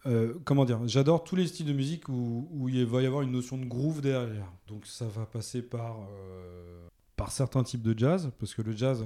Euh, 0.05 0.35
comment 0.45 0.63
dire? 0.63 0.79
J'adore 0.87 1.25
tous 1.25 1.35
les 1.35 1.47
styles 1.47 1.65
de 1.65 1.73
musique 1.73 2.07
où, 2.07 2.47
où 2.53 2.69
il 2.69 2.85
va 2.85 3.01
y 3.01 3.05
avoir 3.05 3.23
une 3.23 3.31
notion 3.31 3.57
de 3.57 3.65
groove 3.65 3.99
derrière. 3.99 4.49
Donc, 4.69 4.85
ça 4.85 5.05
va 5.05 5.25
passer 5.25 5.61
par 5.61 5.97
euh, 6.09 6.87
par 7.17 7.29
certains 7.31 7.63
types 7.63 7.81
de 7.81 7.97
jazz, 7.97 8.31
parce 8.39 8.53
que 8.53 8.61
le 8.61 8.71
jazz, 8.71 9.03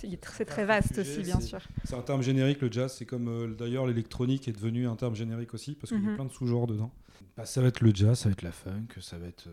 c'est 0.00 0.44
très 0.44 0.64
vaste 0.64 0.98
aussi, 0.98 1.22
bien 1.22 1.40
sûr. 1.40 1.60
C'est 1.84 1.94
un 1.94 2.02
terme 2.02 2.22
générique, 2.22 2.60
le 2.60 2.70
jazz. 2.70 2.94
C'est 2.96 3.06
comme 3.06 3.54
d'ailleurs 3.56 3.86
l'électronique 3.86 4.48
est 4.48 4.52
devenu 4.52 4.86
un 4.86 4.96
terme 4.96 5.14
générique 5.14 5.54
aussi, 5.54 5.74
parce 5.74 5.92
qu'il 5.92 6.02
y 6.02 6.06
a 6.06 6.10
mhm. 6.10 6.16
plein 6.16 6.24
de 6.24 6.32
sous-genres 6.32 6.66
dedans. 6.66 6.90
Bah, 7.36 7.44
ça 7.44 7.60
va 7.60 7.68
être 7.68 7.80
le 7.80 7.94
jazz, 7.94 8.18
ça 8.18 8.28
va 8.28 8.32
être 8.32 8.42
la 8.42 8.52
funk, 8.52 8.88
ça 9.00 9.18
va 9.18 9.26
être 9.26 9.48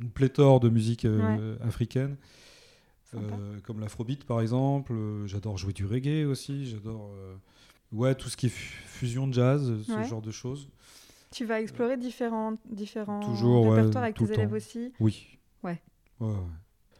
une 0.00 0.10
pléthore 0.10 0.60
de 0.60 0.68
musique 0.68 1.06
africaine. 1.62 2.16
Euh, 3.14 3.60
comme 3.62 3.80
l'afrobeat 3.80 4.24
par 4.24 4.40
exemple. 4.40 4.92
Euh, 4.92 5.26
j'adore 5.26 5.56
jouer 5.56 5.72
du 5.72 5.86
reggae 5.86 6.26
aussi. 6.26 6.66
J'adore 6.66 7.10
euh, 7.14 7.36
ouais 7.92 8.14
tout 8.14 8.28
ce 8.28 8.36
qui 8.36 8.46
est 8.46 8.50
fusion 8.50 9.30
jazz, 9.32 9.72
ce 9.86 10.02
genre 10.04 10.22
de 10.22 10.30
choses. 10.30 10.68
Tu 11.30 11.44
vas 11.44 11.60
explorer 11.60 11.96
différents 11.96 12.54
différents 12.66 13.20
toujours, 13.20 13.72
répertoires 13.72 14.04
avec 14.04 14.16
tes 14.16 14.32
élèves 14.32 14.52
aussi. 14.52 14.92
Oui. 15.00 15.38
Ouais. 15.62 15.80
ouais, 16.20 16.34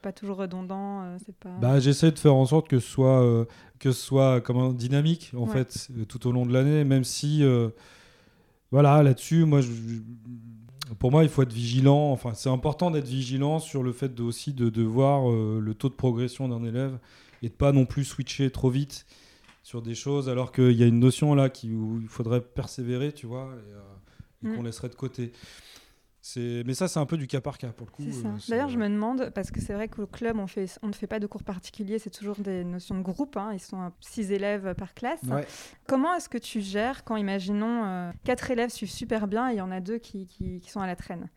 Pas 0.03 0.13
toujours 0.13 0.37
redondant, 0.37 1.17
c'est 1.25 1.35
pas. 1.35 1.51
Bah, 1.61 1.81
j'essaie 1.81 2.11
de 2.11 2.19
faire 2.19 2.35
en 2.35 2.47
sorte 2.47 2.69
que 2.69 2.79
ce 2.79 2.89
soit 2.89 3.47
que 3.79 3.93
ce 3.93 4.01
soit 4.01 4.41
comment 4.41 4.73
dynamique 4.73 5.33
en 5.37 5.47
fait 5.47 5.89
tout 6.09 6.27
au 6.27 6.33
long 6.33 6.47
de 6.47 6.53
l'année, 6.53 6.85
même 6.85 7.05
si 7.05 7.43
voilà 8.71 9.03
là-dessus 9.03 9.45
moi 9.45 9.61
je, 9.61 9.71
pour 10.99 11.11
moi, 11.11 11.25
il 11.25 11.29
faut 11.29 11.43
être 11.43 11.53
vigilant. 11.53 12.13
Enfin, 12.13 12.35
c'est 12.35 12.49
important 12.49 12.91
d'être 12.91 13.09
vigilant 13.09 13.59
sur 13.59 13.83
le 13.83 13.93
fait 13.93 14.15
de, 14.15 14.23
aussi 14.23 14.53
de, 14.53 14.83
voir 14.83 15.31
euh, 15.31 15.61
le 15.61 15.75
taux 15.75 15.89
de 15.89 15.95
progression 15.95 16.49
d'un 16.49 16.65
élève 16.65 16.99
et 17.43 17.49
de 17.49 17.55
pas 17.55 17.73
non 17.73 17.87
plus 17.87 18.05
switcher 18.05 18.51
trop 18.51 18.71
vite 18.71 19.07
sur 19.63 19.83
des 19.83 19.97
choses, 19.97 20.29
alors 20.29 20.53
qu'il 20.53 20.73
y 20.73 20.85
a 20.85 20.87
une 20.87 21.01
notion 21.01 21.35
là 21.35 21.51
qui, 21.51 21.73
où 21.73 21.99
il 22.01 22.09
faudrait 22.09 22.41
persévérer, 22.41 23.13
tu 23.13 23.27
vois, 23.27 23.53
et, 23.53 24.47
euh, 24.47 24.51
mm. 24.51 24.57
qu'on 24.57 24.63
laisserait 24.63 24.89
de 24.89 24.95
côté. 24.95 25.33
Mais 26.37 26.75
ça, 26.75 26.89
c'est 26.89 26.99
un 26.99 27.07
peu 27.07 27.17
du 27.17 27.27
cas 27.27 27.41
par 27.41 27.59
cas 27.59 27.69
pour 27.69 27.87
le 27.87 27.93
coup. 27.93 28.03
Euh, 28.03 28.37
D'ailleurs, 28.49 28.69
je 28.69 28.79
me 28.79 28.89
demande, 28.89 29.31
parce 29.35 29.51
que 29.51 29.61
c'est 29.61 29.75
vrai 29.75 29.89
qu'au 29.89 30.07
club, 30.07 30.39
on, 30.39 30.47
fait... 30.47 30.67
on 30.83 30.89
ne 30.89 30.93
fait 30.93 31.07
pas 31.07 31.21
de 31.21 31.27
cours 31.27 31.43
particuliers, 31.43 31.99
c'est 31.99 32.11
toujours 32.11 32.37
des 32.37 32.65
notions 32.65 32.97
de 32.97 33.03
groupe. 33.03 33.37
Hein. 33.37 33.51
Ils 33.53 33.61
sont 33.61 33.93
six 34.01 34.33
élèves 34.33 34.75
par 34.75 34.95
classe. 34.95 35.21
Comment 35.87 36.15
est-ce 36.15 36.29
que 36.29 36.39
tu 36.39 36.61
gères 36.61 37.05
quand, 37.05 37.17
imaginons, 37.17 37.85
euh, 37.85 38.11
quatre 38.25 38.51
élèves 38.51 38.71
suivent 38.71 38.91
super 38.91 39.27
bien 39.29 39.51
et 39.51 39.55
il 39.55 39.59
y 39.59 39.63
en 39.63 39.71
a 39.71 39.81
deux 39.81 39.99
qui, 39.99 40.27
qui, 40.27 40.61
sont 40.69 40.81
à 40.81 40.87
la 40.87 40.97
traîne? 40.97 41.29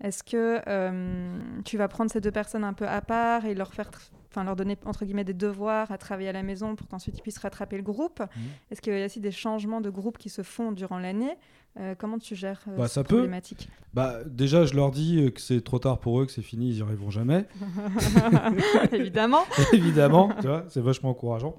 Est-ce 0.00 0.22
que 0.22 0.60
euh, 0.66 1.38
tu 1.64 1.76
vas 1.76 1.88
prendre 1.88 2.10
ces 2.10 2.20
deux 2.20 2.30
personnes 2.30 2.64
un 2.64 2.72
peu 2.72 2.86
à 2.86 3.00
part 3.00 3.44
et 3.44 3.54
leur 3.54 3.74
faire 3.74 3.90
enfin 4.38 4.44
leur 4.44 4.56
donner 4.56 4.76
entre 4.86 5.04
guillemets 5.04 5.24
des 5.24 5.34
devoirs 5.34 5.90
à 5.90 5.98
travailler 5.98 6.28
à 6.28 6.32
la 6.32 6.42
maison 6.42 6.76
pour 6.76 6.86
qu'ensuite 6.86 7.18
ils 7.18 7.22
puissent 7.22 7.38
rattraper 7.38 7.76
le 7.76 7.82
groupe. 7.82 8.20
Mmh. 8.20 8.40
Est-ce 8.70 8.80
qu'il 8.80 8.96
y 8.96 9.02
a 9.02 9.04
aussi 9.04 9.20
des 9.20 9.32
changements 9.32 9.80
de 9.80 9.90
groupe 9.90 10.18
qui 10.18 10.28
se 10.28 10.42
font 10.42 10.72
durant 10.72 10.98
l'année? 10.98 11.36
Euh, 11.80 11.94
comment 11.96 12.18
tu 12.18 12.34
gères 12.34 12.60
euh, 12.68 12.76
bah, 12.76 12.88
cette 12.88 13.06
problématique? 13.06 13.68
Bah, 13.94 14.18
Déjà, 14.26 14.64
je 14.64 14.74
leur 14.74 14.90
dis 14.90 15.20
euh, 15.20 15.30
que 15.30 15.40
c'est 15.40 15.60
trop 15.60 15.78
tard 15.78 15.98
pour 15.98 16.20
eux, 16.20 16.26
que 16.26 16.32
c'est 16.32 16.42
fini, 16.42 16.70
ils 16.70 16.76
n'y 16.76 16.82
arriveront 16.82 17.10
jamais. 17.10 17.44
Évidemment. 18.92 19.44
Évidemment, 19.72 20.30
c'est 20.68 20.80
vachement 20.80 21.10
encourageant. 21.10 21.56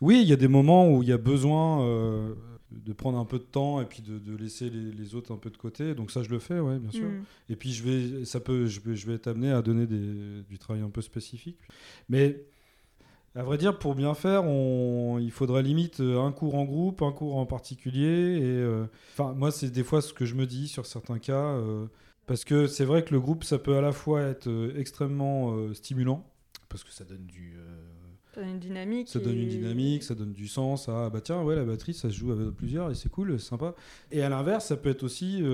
Oui, 0.00 0.20
il 0.22 0.28
y 0.28 0.32
a 0.32 0.36
des 0.36 0.48
moments 0.48 0.88
où 0.88 1.02
il 1.02 1.08
y 1.08 1.12
a 1.12 1.18
besoin 1.18 1.86
de 2.84 2.92
prendre 2.92 3.18
un 3.18 3.24
peu 3.24 3.38
de 3.38 3.44
temps 3.44 3.80
et 3.80 3.84
puis 3.84 4.02
de, 4.02 4.36
laisser 4.36 4.70
les, 4.70 5.14
autres 5.14 5.32
un 5.32 5.36
peu 5.36 5.50
de 5.50 5.56
côté. 5.56 5.94
Donc 5.94 6.10
ça, 6.10 6.22
je 6.22 6.30
le 6.30 6.38
fais, 6.38 6.60
ouais, 6.60 6.78
bien 6.78 6.90
sûr. 6.90 7.08
Mm. 7.08 7.24
Et 7.50 7.56
puis 7.56 7.72
je 7.72 7.82
vais, 7.82 8.24
ça 8.24 8.40
peut, 8.40 8.66
je 8.66 8.80
vais, 8.80 8.96
je 8.96 9.06
vais 9.06 9.14
être 9.14 9.26
amené 9.26 9.50
à 9.50 9.62
donner 9.62 9.86
des, 9.86 10.42
du 10.48 10.58
travail 10.58 10.82
un 10.82 10.90
peu 10.90 11.02
spécifique. 11.02 11.58
Mais 12.08 12.44
à 13.34 13.42
vrai 13.42 13.56
dire, 13.56 13.78
pour 13.78 13.94
bien 13.94 14.14
faire, 14.14 14.44
il 15.20 15.30
faudrait 15.30 15.62
limite 15.62 16.00
euh, 16.00 16.20
un 16.20 16.32
cours 16.32 16.54
en 16.54 16.64
groupe, 16.64 17.00
un 17.00 17.12
cours 17.12 17.36
en 17.36 17.46
particulier. 17.46 18.38
Et 18.38 18.42
euh, 18.44 18.84
enfin, 19.12 19.32
moi, 19.32 19.50
c'est 19.50 19.70
des 19.70 19.84
fois 19.84 20.02
ce 20.02 20.12
que 20.12 20.26
je 20.26 20.34
me 20.34 20.46
dis 20.46 20.68
sur 20.68 20.84
certains 20.84 21.18
cas, 21.18 21.46
euh, 21.54 21.86
parce 22.26 22.44
que 22.44 22.66
c'est 22.66 22.84
vrai 22.84 23.04
que 23.04 23.14
le 23.14 23.20
groupe, 23.20 23.44
ça 23.44 23.58
peut 23.58 23.76
à 23.76 23.80
la 23.80 23.92
fois 23.92 24.20
être 24.22 24.50
extrêmement 24.76 25.72
stimulant, 25.72 26.30
parce 26.68 26.84
que 26.84 26.92
ça 26.92 27.04
donne 27.04 27.24
du 27.26 27.56
ça 28.34 28.40
donne 28.40 28.50
une 28.50 28.58
dynamique. 28.58 29.08
Ça 29.08 29.18
donne 29.18 29.36
une 29.36 29.48
dynamique, 29.48 30.02
ça 30.02 30.14
donne 30.14 30.32
du 30.32 30.48
sens. 30.48 30.88
Ah 30.88 31.10
bah 31.10 31.20
tiens, 31.20 31.42
ouais, 31.42 31.54
la 31.54 31.64
batterie, 31.64 31.94
ça 31.94 32.08
se 32.08 32.14
joue 32.14 32.32
avec 32.32 32.50
plusieurs 32.50 32.90
et 32.90 32.94
c'est 32.94 33.10
cool, 33.10 33.38
c'est 33.38 33.48
sympa. 33.48 33.74
Et 34.10 34.22
à 34.22 34.28
l'inverse, 34.28 34.66
ça 34.66 34.76
peut 34.76 34.90
être 34.90 35.02
aussi, 35.02 35.44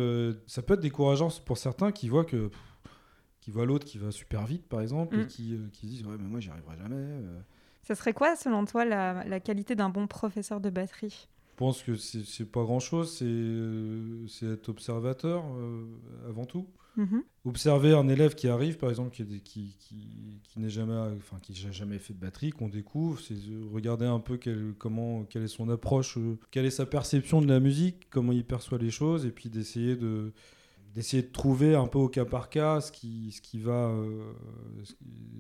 ça 0.47 0.63
peut 0.63 0.75
être 0.75 0.81
décourageant 0.81 1.29
pour 1.45 1.59
certains 1.59 1.93
qui 1.93 2.09
voient 2.09 2.25
que, 2.25 2.51
qui 3.41 3.51
voient 3.51 3.67
l'autre 3.67 3.87
qui 3.87 3.99
va 3.99 4.11
super 4.11 4.47
vite, 4.47 4.67
par 4.69 4.81
exemple, 4.81 5.17
et 5.17 5.25
mm. 5.25 5.27
qui, 5.27 5.59
qui 5.73 5.87
se 5.87 5.93
disent 5.93 6.07
ouais, 6.07 6.17
mais 6.19 6.29
moi, 6.29 6.41
j'y 6.41 6.51
arriverai 6.51 6.77
jamais. 6.77 7.05
Ça 7.89 7.95
serait 7.95 8.13
quoi, 8.13 8.37
selon 8.37 8.67
toi, 8.67 8.85
la, 8.85 9.41
qualité 9.41 9.75
d'un 9.75 9.89
bon 9.89 10.07
professeur 10.07 10.61
de 10.61 10.69
batterie? 10.69 11.27
Je 11.53 11.57
pense 11.57 11.83
que 11.83 11.97
c'est 11.97 12.45
pas 12.45 12.63
grand-chose, 12.63 13.17
c'est 13.17 13.25
euh, 13.25 14.27
être 14.43 14.69
observateur 14.69 15.43
euh, 15.57 15.87
avant 16.29 16.45
tout. 16.45 16.67
Mhm. 16.99 17.23
Observer 17.45 17.93
un 17.95 18.09
élève 18.09 18.35
qui 18.35 18.49
arrive, 18.49 18.77
par 18.77 18.91
exemple, 18.91 19.15
qui, 19.15 19.25
qui, 19.41 19.77
qui, 20.43 20.59
n'est 20.59 20.69
jamais, 20.69 20.97
enfin, 21.17 21.39
n'a 21.49 21.71
jamais 21.71 21.99
fait 21.99 22.13
de 22.13 22.19
batterie, 22.19 22.51
qu'on 22.51 22.69
découvre, 22.69 23.21
c'est 23.21 23.37
regarder 23.73 24.05
un 24.05 24.19
peu 24.19 24.37
quel, 24.37 24.75
comment, 24.77 25.23
quelle 25.23 25.45
est 25.45 25.49
son 25.49 25.69
approche, 25.69 26.19
euh, 26.19 26.37
quelle 26.51 26.67
est 26.67 26.71
sa 26.71 26.87
perception 26.87 27.41
de 27.41 27.47
la 27.47 27.61
musique, 27.61 28.11
comment 28.11 28.33
il 28.33 28.45
perçoit 28.45 28.79
les 28.79 28.91
choses, 28.91 29.25
et 29.25 29.31
puis 29.31 29.49
d'essayer 29.49 29.97
de 29.97 30.33
d'essayer 30.95 31.23
de 31.23 31.31
trouver 31.31 31.77
un 31.77 31.87
peu 31.87 31.99
au 31.99 32.09
cas 32.09 32.25
par 32.25 32.49
cas 32.49 32.81
ce 32.81 32.91
qui, 32.91 33.31
ce 33.31 33.41
qui 33.43 33.61
va, 33.61 33.95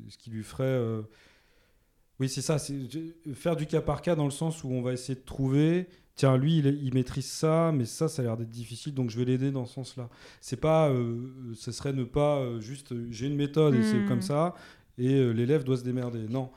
ce 0.09 0.19
qui 0.19 0.31
lui 0.31 0.45
ferait 0.45 1.03
oui, 2.21 2.29
c'est 2.29 2.43
ça. 2.43 2.59
C'est 2.59 2.75
faire 3.35 3.57
du 3.57 3.67
cas 3.67 3.81
par 3.81 4.03
cas 4.03 4.17
dans 4.17 4.25
le 4.25 4.31
sens 4.31 4.65
où 4.65 4.71
on 4.71 4.83
va 4.83 4.93
essayer 4.93 5.15
de 5.15 5.25
trouver. 5.25 5.89
Tiens, 6.17 6.37
lui, 6.37 6.59
il, 6.59 6.95
maîtrise 6.95 7.31
ça, 7.31 7.71
mais 7.73 7.85
ça, 7.85 8.09
ça 8.09 8.23
a 8.23 8.25
l'air 8.25 8.37
d'être 8.37 8.51
difficile, 8.51 8.93
donc 8.93 9.09
je 9.09 9.17
vais 9.17 9.25
l'aider 9.25 9.53
dans 9.53 9.67
ce 9.67 9.75
sens-là. 9.75 10.09
C'est 10.41 10.57
pas, 10.57 10.89
euh, 10.89 11.31
ce 11.55 11.71
serait 11.71 11.93
ne 11.93 12.03
pas 12.03 12.39
euh, 12.39 12.61
juste, 12.61 12.93
j'ai 13.13 13.29
une 13.29 13.37
méthode 13.37 13.77
et 13.77 13.85
c'est 13.85 14.05
comme 14.05 14.19
hmm. 14.19 14.23
ça, 14.23 14.55
et 14.99 15.15
euh, 15.15 15.31
l'élève 15.31 15.63
doit 15.63 15.77
se 15.77 15.85
démerder. 15.85 16.27
Non, 16.29 16.51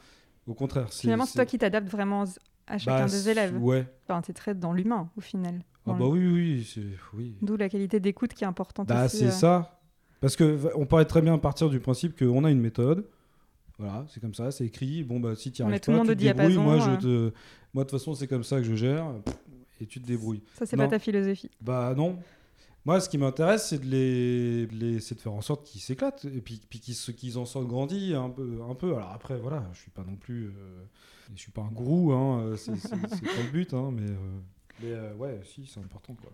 au 0.47 0.55
contraire. 0.55 0.91
Finalement, 0.91 1.27
c'est 1.27 1.35
toi 1.35 1.45
qui 1.45 1.59
t'adaptes 1.59 1.89
vraiment 1.89 2.23
à 2.65 2.79
chacun 2.79 3.05
bah, 3.05 3.11
des 3.11 3.29
élèves. 3.29 3.55
Ouais. 3.61 3.85
Enfin, 4.07 4.23
c'est 4.25 4.33
très 4.33 4.55
dans 4.55 4.73
l'humain, 4.73 5.11
au 5.15 5.21
final. 5.21 5.61
Ah 5.85 5.93
bah 5.93 6.07
oui, 6.07 6.25
oui, 6.25 6.75
oui. 7.13 7.35
D'où 7.43 7.55
la 7.55 7.69
qualité 7.69 7.99
d'écoute 7.99 8.33
qui 8.33 8.43
est 8.43 8.47
importante. 8.47 8.87
Bah 8.87 9.07
c'est 9.09 9.29
ça. 9.29 9.79
Parce 10.21 10.35
que 10.35 10.71
on 10.75 10.87
pourrait 10.87 11.05
très 11.05 11.21
bien 11.21 11.37
partir 11.37 11.69
du 11.69 11.79
principe 11.79 12.17
qu'on 12.17 12.43
a 12.45 12.49
une 12.49 12.61
méthode 12.61 13.05
voilà, 13.81 14.05
c'est 14.09 14.19
comme 14.19 14.33
ça, 14.33 14.51
c'est 14.51 14.65
écrit. 14.65 15.03
Bon, 15.03 15.19
bah, 15.19 15.35
si 15.35 15.51
tu 15.51 15.61
arrives 15.61 15.79
pas, 15.79 15.99
tu 15.99 16.07
te 16.07 16.13
débrouilles. 16.13 16.57
Moi, 16.57 16.79
je 16.79 16.95
te... 17.01 17.33
Moi, 17.73 17.83
de 17.83 17.89
toute 17.89 17.99
façon, 17.99 18.13
c'est 18.13 18.27
comme 18.27 18.43
ça 18.43 18.57
que 18.57 18.63
je 18.63 18.75
gère. 18.75 19.07
Et 19.79 19.87
tu 19.87 19.99
te 19.99 20.05
débrouilles. 20.05 20.43
Ça, 20.57 20.65
c'est 20.65 20.77
pas 20.77 20.87
ta 20.87 20.99
philosophie. 20.99 21.49
Bah 21.59 21.93
non. 21.97 22.19
Moi, 22.85 22.99
ce 22.99 23.09
qui 23.09 23.17
m'intéresse, 23.17 23.69
c'est 23.69 23.79
de 23.79 23.85
les, 23.85 24.65
les... 24.67 24.99
c'est 24.99 25.15
de 25.15 25.19
faire 25.19 25.33
en 25.33 25.41
sorte 25.41 25.65
qu'ils 25.65 25.81
s'éclatent 25.81 26.25
et 26.25 26.41
puis, 26.41 26.61
puis 26.69 26.79
qu'ils 26.79 27.37
en 27.37 27.45
sortent 27.45 27.67
grandis 27.67 28.13
un 28.13 28.29
peu, 28.29 28.59
un 28.67 28.75
peu. 28.75 28.95
Alors 28.95 29.11
après, 29.11 29.37
voilà, 29.37 29.67
je 29.73 29.79
suis 29.79 29.91
pas 29.91 30.03
non 30.03 30.15
plus, 30.15 30.47
euh... 30.47 30.83
je 31.35 31.41
suis 31.41 31.51
pas 31.51 31.61
un 31.61 31.71
gourou, 31.71 32.11
hein. 32.11 32.53
C'est 32.57 32.71
pas 32.71 33.43
le 33.43 33.51
but, 33.51 33.73
hein, 33.73 33.91
mais, 33.91 34.09
euh... 34.09 34.39
mais 34.81 34.91
euh, 34.91 35.13
ouais, 35.15 35.39
si, 35.43 35.65
c'est 35.65 35.79
important, 35.79 36.15
quoi. 36.21 36.31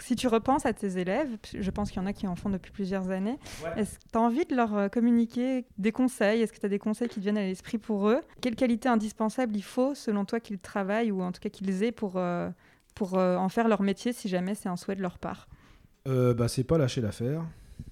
Si 0.00 0.16
tu 0.16 0.28
repenses 0.28 0.66
à 0.66 0.72
tes 0.72 0.98
élèves, 0.98 1.38
je 1.58 1.70
pense 1.70 1.90
qu'il 1.90 2.00
y 2.00 2.04
en 2.04 2.06
a 2.06 2.12
qui 2.12 2.26
en 2.26 2.36
font 2.36 2.50
depuis 2.50 2.70
plusieurs 2.72 3.10
années, 3.10 3.38
est-ce 3.76 3.98
que 3.98 4.04
tu 4.12 4.18
as 4.18 4.20
envie 4.20 4.44
de 4.44 4.54
leur 4.54 4.76
euh, 4.76 4.88
communiquer 4.88 5.64
des 5.78 5.92
conseils? 5.92 6.42
Est-ce 6.42 6.52
que 6.52 6.58
tu 6.58 6.66
as 6.66 6.70
des 6.70 6.78
conseils 6.78 7.08
qui 7.08 7.16
te 7.16 7.20
viennent 7.20 7.38
à 7.38 7.42
l'esprit 7.42 7.78
pour 7.78 8.08
eux? 8.08 8.20
Quelle 8.40 8.56
qualité 8.56 8.88
indispensable 8.88 9.56
il 9.56 9.62
faut, 9.62 9.94
selon 9.94 10.24
toi, 10.24 10.40
qu'ils 10.40 10.58
travaillent 10.58 11.12
ou 11.12 11.22
en 11.22 11.32
tout 11.32 11.40
cas 11.40 11.48
qu'ils 11.48 11.82
aient 11.82 11.92
pour, 11.92 12.16
euh, 12.16 12.50
pour 12.94 13.16
euh, 13.16 13.36
en 13.36 13.48
faire 13.48 13.68
leur 13.68 13.82
métier 13.82 14.12
si 14.12 14.28
jamais 14.28 14.54
c'est 14.54 14.68
un 14.68 14.76
souhait 14.76 14.96
de 14.96 15.02
leur 15.02 15.18
part? 15.18 15.48
Euh, 16.06 16.34
bah, 16.34 16.48
C'est 16.48 16.64
pas 16.64 16.78
lâcher 16.78 17.00
l'affaire. 17.00 17.44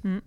Mmh. 0.03 0.19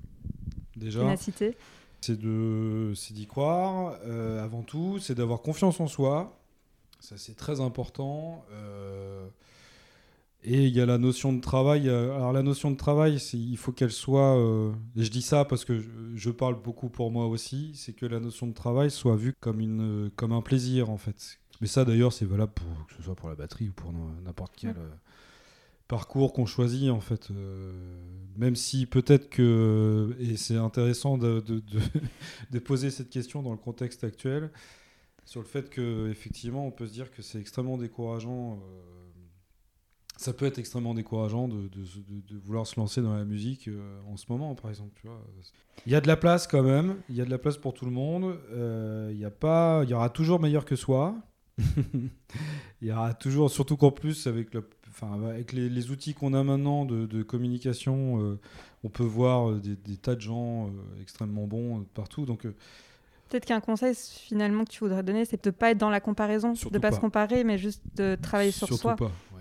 Déjà. 0.78 1.02
Ténacité. 1.02 1.58
C'est 2.02 2.18
d'y 2.18 3.28
croire 3.28 4.00
avant 4.42 4.62
tout, 4.62 5.00
c'est 5.00 5.16
d'avoir 5.16 5.42
confiance 5.42 5.80
en 5.80 5.88
soi. 5.88 6.40
Ça, 7.00 7.18
c'est 7.18 7.36
très 7.36 7.60
important. 7.60 8.46
Et 10.43 10.67
il 10.67 10.73
y 10.76 10.82
a 10.82 10.86
la 10.86 10.97
notion 10.97 11.34
de 11.34 11.41
travail. 11.41 11.89
Euh, 11.89 12.15
alors 12.15 12.32
la 12.32 12.43
notion 12.43 12.71
de 12.71 12.78
travail, 12.78 13.17
il 13.34 13.58
faut 13.58 13.71
qu'elle 13.71 13.91
soit. 13.91 14.38
Euh, 14.38 14.71
et 14.95 15.04
je 15.04 15.12
dis 15.12 15.21
ça 15.21 15.45
parce 15.45 15.65
que 15.65 15.84
je, 16.15 16.30
parle 16.30 16.62
beaucoup 16.62 16.89
pour 16.89 17.12
moi 17.12 17.26
aussi. 17.28 17.71
C'est 17.76 17.93
que 17.93 18.06
la 18.06 18.19
notion 18.19 18.47
de 18.47 18.54
travail 18.54 18.91
soit 18.91 19.15
vue 19.15 19.34
comme 19.39 19.60
une 19.60 20.12
comme 20.15 20.32
un 20.32 20.41
plaisir 20.41 20.89
en 20.89 20.97
fait. 20.97 21.39
Mais 21.60 21.67
ça 21.67 21.86
d'ailleurs, 21.86 22.13
c'est 22.13 22.26
valable 22.26 22.54
pour 22.54 22.88
que 22.88 22.93
ce 22.95 23.04
soit 23.04 23.15
pour 23.15 23.30
la 23.30 23.36
batterie 23.36 23.69
ou 23.69 23.73
pour 23.73 23.91
n'importe 24.23 24.54
quel 24.56 24.78
euh, 24.78 24.89
parcours 25.88 26.34
qu'on 26.34 26.45
choisit 26.45 26.91
en 26.91 27.02
fait. 27.02 27.30
même 28.38 28.56
si 28.56 28.86
peut-être 28.86 29.30
que 29.30 30.15
et 30.19 30.38
c'est 30.38 30.58
intéressant 30.58 31.17
de, 31.17 31.39
de, 31.39 31.63
de, 32.52 32.60
poser 32.60 32.91
cette 32.91 33.10
question 33.10 33.41
dans 33.41 33.52
le 33.52 33.58
contexte 33.58 34.04
actuel 34.04 34.52
sur 35.26 35.41
le 35.41 35.47
fait 35.47 35.69
que 35.69 36.10
effectivement, 36.10 36.65
on 36.67 36.71
peut 36.71 36.86
se 36.86 36.93
dire 36.93 37.10
que 37.10 37.21
c'est 37.21 37.39
extrêmement 37.39 37.78
décourageant 37.78 38.60
ça 40.17 40.34
peut 40.34 40.45
être 40.45 40.58
extrêmement 40.60 40.93
décourageant 40.93 41.47
de, 41.47 41.69
vouloir 42.43 42.67
se 42.67 42.80
lancer 42.80 43.01
dans 43.01 43.15
la 43.15 43.23
musique 43.23 43.67
euh, 43.67 43.99
en 44.08 44.17
ce 44.17 44.25
moment, 44.30 44.56
par 44.56 44.69
exemple. 44.69 44.91
Tu 44.99 45.08
vois. 45.08 45.21
Il 45.86 45.91
y 45.91 45.95
a 45.95 46.01
de 46.01 46.08
la 46.08 46.17
place 46.17 46.47
quand 46.47 46.63
même, 46.63 46.97
il 47.10 47.15
y 47.15 47.21
a 47.21 47.25
de 47.25 47.30
la 47.30 47.38
place 47.38 47.58
pour 47.58 47.73
tout 47.73 47.86
le 47.86 47.91
monde. 47.91 48.38
Euh, 48.51 49.10
il, 49.13 49.19
y 49.19 49.25
a 49.25 49.32
pas, 49.32 49.82
il 49.84 49.89
y 49.89 49.93
aura 49.93 50.10
toujours 50.10 50.39
meilleur 50.39 50.65
que 50.65 50.75
soi. 50.75 51.15
il 52.82 52.88
y 52.88 52.91
aura 52.91 53.13
toujours, 53.13 53.49
surtout 53.49 53.77
qu'en 53.77 53.91
plus, 53.91 54.27
avec, 54.27 54.53
le, 54.53 54.67
enfin, 54.89 55.23
avec 55.23 55.53
les, 55.53 55.91
outils 55.91 56.13
qu'on 56.13 56.34
a 56.34 56.43
maintenant 56.43 56.86
de, 56.86 57.23
communication, 57.23 58.21
euh, 58.21 58.39
on 58.84 58.89
peut 58.89 59.03
voir 59.03 59.53
des, 59.53 59.97
tas 59.97 60.15
de 60.15 60.21
gens 60.21 60.71
extrêmement 60.99 61.47
bons 61.47 61.84
partout. 61.93 62.25
Donc 62.25 62.45
Peut-être 63.30 63.45
qu'un 63.45 63.60
conseil 63.60 63.93
finalement 63.95 64.63
que 64.63 64.69
tu 64.69 64.80
voudrais 64.80 65.03
donner, 65.03 65.25
c'est 65.25 65.43
de 65.43 65.49
ne 65.49 65.51
pas 65.51 65.71
être 65.71 65.77
dans 65.77 65.89
la 65.89 65.99
comparaison, 65.99 66.56
Surtout 66.56 66.73
de 66.73 66.77
ne 66.77 66.82
pas, 66.82 66.89
pas. 66.89 66.95
se 66.95 67.01
comparer, 67.01 67.43
mais 67.43 67.58
juste 67.58 67.82
de 67.95 68.15
travailler 68.15 68.51
sur 68.51 68.67
Surtout 68.67 68.82
soi. 68.82 68.95
pas. 68.95 69.12
ouais. 69.36 69.37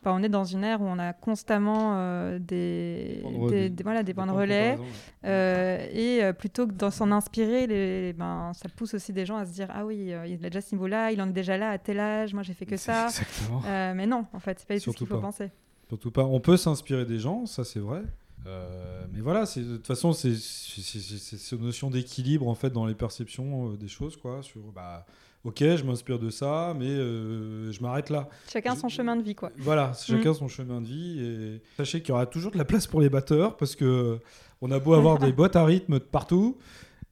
Enfin, 0.00 0.16
on 0.18 0.22
est 0.22 0.28
dans 0.28 0.44
une 0.44 0.62
ère 0.64 0.80
où 0.80 0.84
on 0.84 0.98
a 0.98 1.12
constamment 1.12 1.94
euh, 1.96 2.38
des, 2.38 3.18
Points 3.22 3.30
de 3.32 3.36
des, 3.36 3.40
relais. 3.42 3.68
des- 3.70 3.82
voilà, 3.82 4.02
des 4.04 4.14
points 4.14 4.26
de 4.26 4.32
relais. 4.32 4.78
euh, 5.24 5.86
et 5.92 6.22
euh, 6.22 6.32
plutôt 6.32 6.66
que 6.66 6.72
d'en 6.72 6.90
s'en 6.90 7.10
inspirer, 7.10 7.66
les, 7.66 8.12
ben, 8.12 8.52
ça 8.54 8.68
pousse 8.68 8.94
aussi 8.94 9.12
des 9.12 9.26
gens 9.26 9.36
à 9.36 9.44
se 9.46 9.52
dire 9.52 9.68
Ah 9.72 9.84
oui, 9.84 10.12
il 10.26 10.34
a 10.44 10.48
déjà 10.50 10.60
ce 10.60 10.74
niveau-là, 10.74 11.10
il 11.12 11.20
en 11.20 11.28
est 11.28 11.32
déjà 11.32 11.56
là 11.58 11.70
à 11.70 11.78
tel 11.78 11.98
âge, 11.98 12.32
moi 12.34 12.42
j'ai 12.42 12.54
fait 12.54 12.66
que 12.66 12.76
ça. 12.76 13.06
Exactement. 13.08 13.62
Mais 13.94 14.06
non, 14.06 14.24
en 14.32 14.38
fait, 14.38 14.58
c'est 14.60 14.68
pas 14.68 14.74
du 14.74 14.80
tout 14.80 14.92
ce 14.92 14.96
qu'il 14.98 15.06
faut 15.06 15.16
pas. 15.16 15.20
penser. 15.22 15.50
Surtout 15.88 16.10
pas. 16.10 16.24
On 16.24 16.38
peut 16.40 16.56
s'inspirer 16.56 17.04
des 17.04 17.18
gens, 17.18 17.46
ça 17.46 17.64
c'est 17.64 17.80
vrai. 17.80 18.02
Euh, 18.46 19.04
mais 19.12 19.20
voilà, 19.20 19.44
de 19.46 19.76
toute 19.76 19.86
façon, 19.86 20.12
c'est 20.12 20.34
cette 20.36 21.60
notion 21.60 21.90
d'équilibre 21.90 22.46
en 22.46 22.54
fait 22.54 22.70
dans 22.70 22.86
les 22.86 22.94
perceptions 22.94 23.72
euh, 23.72 23.76
des 23.76 23.88
choses, 23.88 24.16
quoi. 24.16 24.42
Sur 24.42 24.60
bah, 24.74 25.04
ok, 25.44 25.58
je 25.60 25.84
m'inspire 25.84 26.18
de 26.18 26.30
ça, 26.30 26.74
mais 26.78 26.86
euh, 26.88 27.70
je 27.72 27.80
m'arrête 27.82 28.10
là. 28.10 28.28
Chacun 28.52 28.74
Je- 28.74 28.80
son 28.80 28.88
chemin 28.88 29.16
de 29.16 29.22
vie, 29.22 29.34
quoi. 29.34 29.50
Voilà, 29.58 29.92
chacun 29.94 30.34
son 30.34 30.48
chemin 30.48 30.80
de 30.80 30.86
vie. 30.86 31.20
Et 31.20 31.62
sachez 31.76 32.00
qu'il 32.00 32.10
y 32.10 32.12
aura 32.12 32.26
toujours 32.26 32.52
de 32.52 32.58
la 32.58 32.64
place 32.64 32.86
pour 32.86 33.00
les 33.00 33.08
batteurs 33.10 33.56
parce 33.56 33.76
que 33.76 34.18
on 34.60 34.70
a 34.70 34.78
beau 34.78 34.94
avoir 34.94 35.18
des 35.18 35.32
boîtes 35.32 35.56
à 35.56 35.64
rythme 35.64 35.94
de 35.94 36.04
partout, 36.04 36.58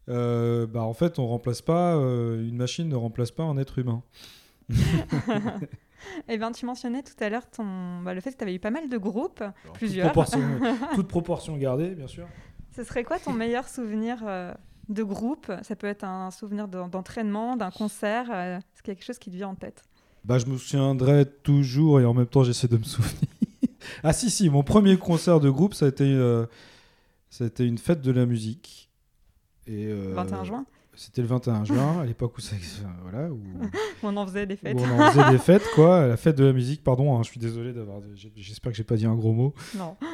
euh, 0.09 0.67
bah 0.67 0.83
en 0.83 0.93
fait, 0.95 1.19
on 1.19 1.27
remplace 1.27 1.63
pas 1.63 1.95
euh, 1.97 2.47
une 2.49 2.57
machine 2.57 2.89
ne 2.89 2.97
remplace 2.97 3.31
pas 3.31 3.43
un 3.45 3.57
être 3.59 3.79
humain. 3.79 4.03
Eh 6.29 6.39
ben, 6.39 6.53
tu 6.53 6.67
mentionnais 6.67 7.03
tout 7.03 7.15
à 7.21 7.29
l'heure 7.29 7.49
ton... 7.51 8.01
bah, 8.03 8.15
le 8.15 8.21
fait 8.21 8.31
que 8.33 8.37
tu 8.37 8.43
avais 8.45 8.55
eu 8.55 8.59
pas 8.61 8.71
mal 8.71 8.89
de 8.89 8.97
groupes, 8.99 9.43
plusieurs. 9.75 10.07
Toute 10.07 10.13
proportion, 10.13 10.41
toute 10.95 11.09
proportion 11.09 11.57
gardée, 11.57 11.95
bien 11.95 12.07
sûr. 12.07 12.27
Ce 12.77 12.85
serait 12.85 13.03
quoi 13.03 13.19
ton 13.19 13.33
meilleur 13.33 13.67
souvenir 13.67 14.19
euh, 14.27 14.53
de 14.89 15.03
groupe 15.03 15.51
Ça 15.63 15.77
peut 15.77 15.87
être 15.87 16.05
un 16.05 16.31
souvenir 16.31 16.69
d'en- 16.69 16.89
d'entraînement, 16.89 17.57
d'un 17.57 17.71
concert. 17.71 18.31
euh, 18.31 18.59
a 18.59 18.61
quelque 18.83 19.05
chose 19.05 19.19
qui 19.19 19.31
te 19.31 19.37
vient 19.37 19.49
en 19.49 19.55
tête 19.55 19.83
Bah, 20.25 20.39
je 20.39 20.47
me 20.47 20.57
souviendrai 20.57 21.27
toujours 21.43 22.01
et 22.01 22.05
en 22.05 22.15
même 22.15 22.27
temps 22.27 22.45
j'essaie 22.45 22.69
de 22.69 22.77
me 22.79 22.83
souvenir. 22.95 23.29
ah 24.03 24.13
si 24.13 24.31
si, 24.31 24.49
mon 24.51 24.63
premier 24.63 24.97
concert 24.97 25.41
de 25.41 25.51
groupe 25.51 25.75
ça 25.75 25.87
a 25.87 25.89
été, 25.89 26.05
euh, 26.05 26.47
ça 27.31 27.45
a 27.45 27.47
été 27.49 27.65
une 27.65 27.79
fête 27.79 28.01
de 28.03 28.11
la 28.13 28.27
musique. 28.27 28.91
Et, 29.67 29.87
euh, 29.87 30.13
21 30.15 30.45
juin? 30.45 30.67
C'était 30.97 31.21
le 31.23 31.29
21 31.29 31.65
juin, 31.65 32.01
à 32.01 32.07
l'époque 32.07 32.37
où 32.39 32.41
ça, 32.41 32.57
voilà, 33.03 33.31
où, 33.31 33.39
On 34.03 34.17
en 34.17 34.27
faisait 34.27 34.47
des 34.47 34.55
où 34.55 34.59
fêtes. 34.59 34.77
on 34.79 35.01
en 35.01 35.11
faisait 35.13 35.31
des 35.31 35.39
fêtes 35.39 35.67
quoi, 35.75 36.07
la 36.07 36.17
fête 36.17 36.37
de 36.37 36.45
la 36.45 36.53
musique. 36.53 36.83
Pardon, 36.83 37.17
hein, 37.17 37.23
je 37.23 37.31
suis 37.31 37.39
désolé 37.41 37.73
d'avoir, 37.73 38.01
j'espère 38.35 38.73
que 38.73 38.77
j'ai 38.79 38.85
pas 38.85 38.97
dit 38.97 39.07
un 39.07 39.15
gros 39.15 39.33
mot. 39.33 39.55
Non. 39.77 39.97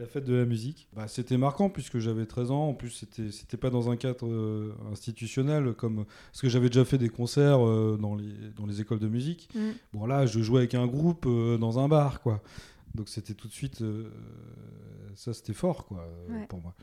La 0.00 0.06
fête 0.06 0.24
de 0.24 0.34
la 0.34 0.44
musique. 0.44 0.88
Bah, 0.92 1.06
c'était 1.06 1.36
marquant 1.36 1.70
puisque 1.70 2.00
j'avais 2.00 2.26
13 2.26 2.50
ans. 2.50 2.68
En 2.70 2.74
plus, 2.74 2.90
c'était 2.90 3.30
c'était 3.30 3.56
pas 3.56 3.70
dans 3.70 3.90
un 3.90 3.96
cadre 3.96 4.26
euh, 4.26 4.74
institutionnel 4.90 5.72
comme 5.74 6.04
parce 6.32 6.40
que 6.40 6.48
j'avais 6.48 6.66
déjà 6.68 6.84
fait 6.84 6.98
des 6.98 7.08
concerts 7.08 7.64
euh, 7.64 7.96
dans 7.96 8.16
les 8.16 8.32
dans 8.56 8.66
les 8.66 8.80
écoles 8.80 8.98
de 8.98 9.06
musique. 9.06 9.48
Mm. 9.54 9.60
Bon 9.92 10.06
là, 10.06 10.26
je 10.26 10.40
jouais 10.40 10.58
avec 10.58 10.74
un 10.74 10.88
groupe 10.88 11.26
euh, 11.28 11.58
dans 11.58 11.78
un 11.78 11.86
bar 11.86 12.20
quoi. 12.22 12.42
Donc 12.96 13.08
c'était 13.08 13.34
tout 13.34 13.46
de 13.46 13.52
suite 13.52 13.82
euh, 13.82 14.10
ça 15.14 15.32
c'était 15.32 15.52
fort 15.52 15.86
quoi 15.86 16.00
euh, 16.28 16.40
Ouais. 16.40 16.46
pour 16.48 16.60
moi. 16.60 16.74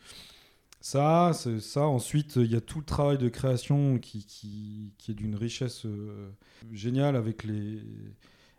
Ça, 0.82 1.32
c'est 1.34 1.60
ça. 1.60 1.86
Ensuite, 1.86 2.36
il 2.38 2.52
y 2.52 2.56
a 2.56 2.62
tout 2.62 2.80
le 2.80 2.86
travail 2.86 3.18
de 3.18 3.30
création 3.30 4.00
qui, 4.00 4.26
qui, 4.26 4.94
qui 4.98 5.12
est 5.12 5.14
d'une 5.14 5.36
richesse 5.36 5.86
euh, 5.86 6.30
géniale 6.72 7.16
avec 7.16 7.44
les, 7.44 7.80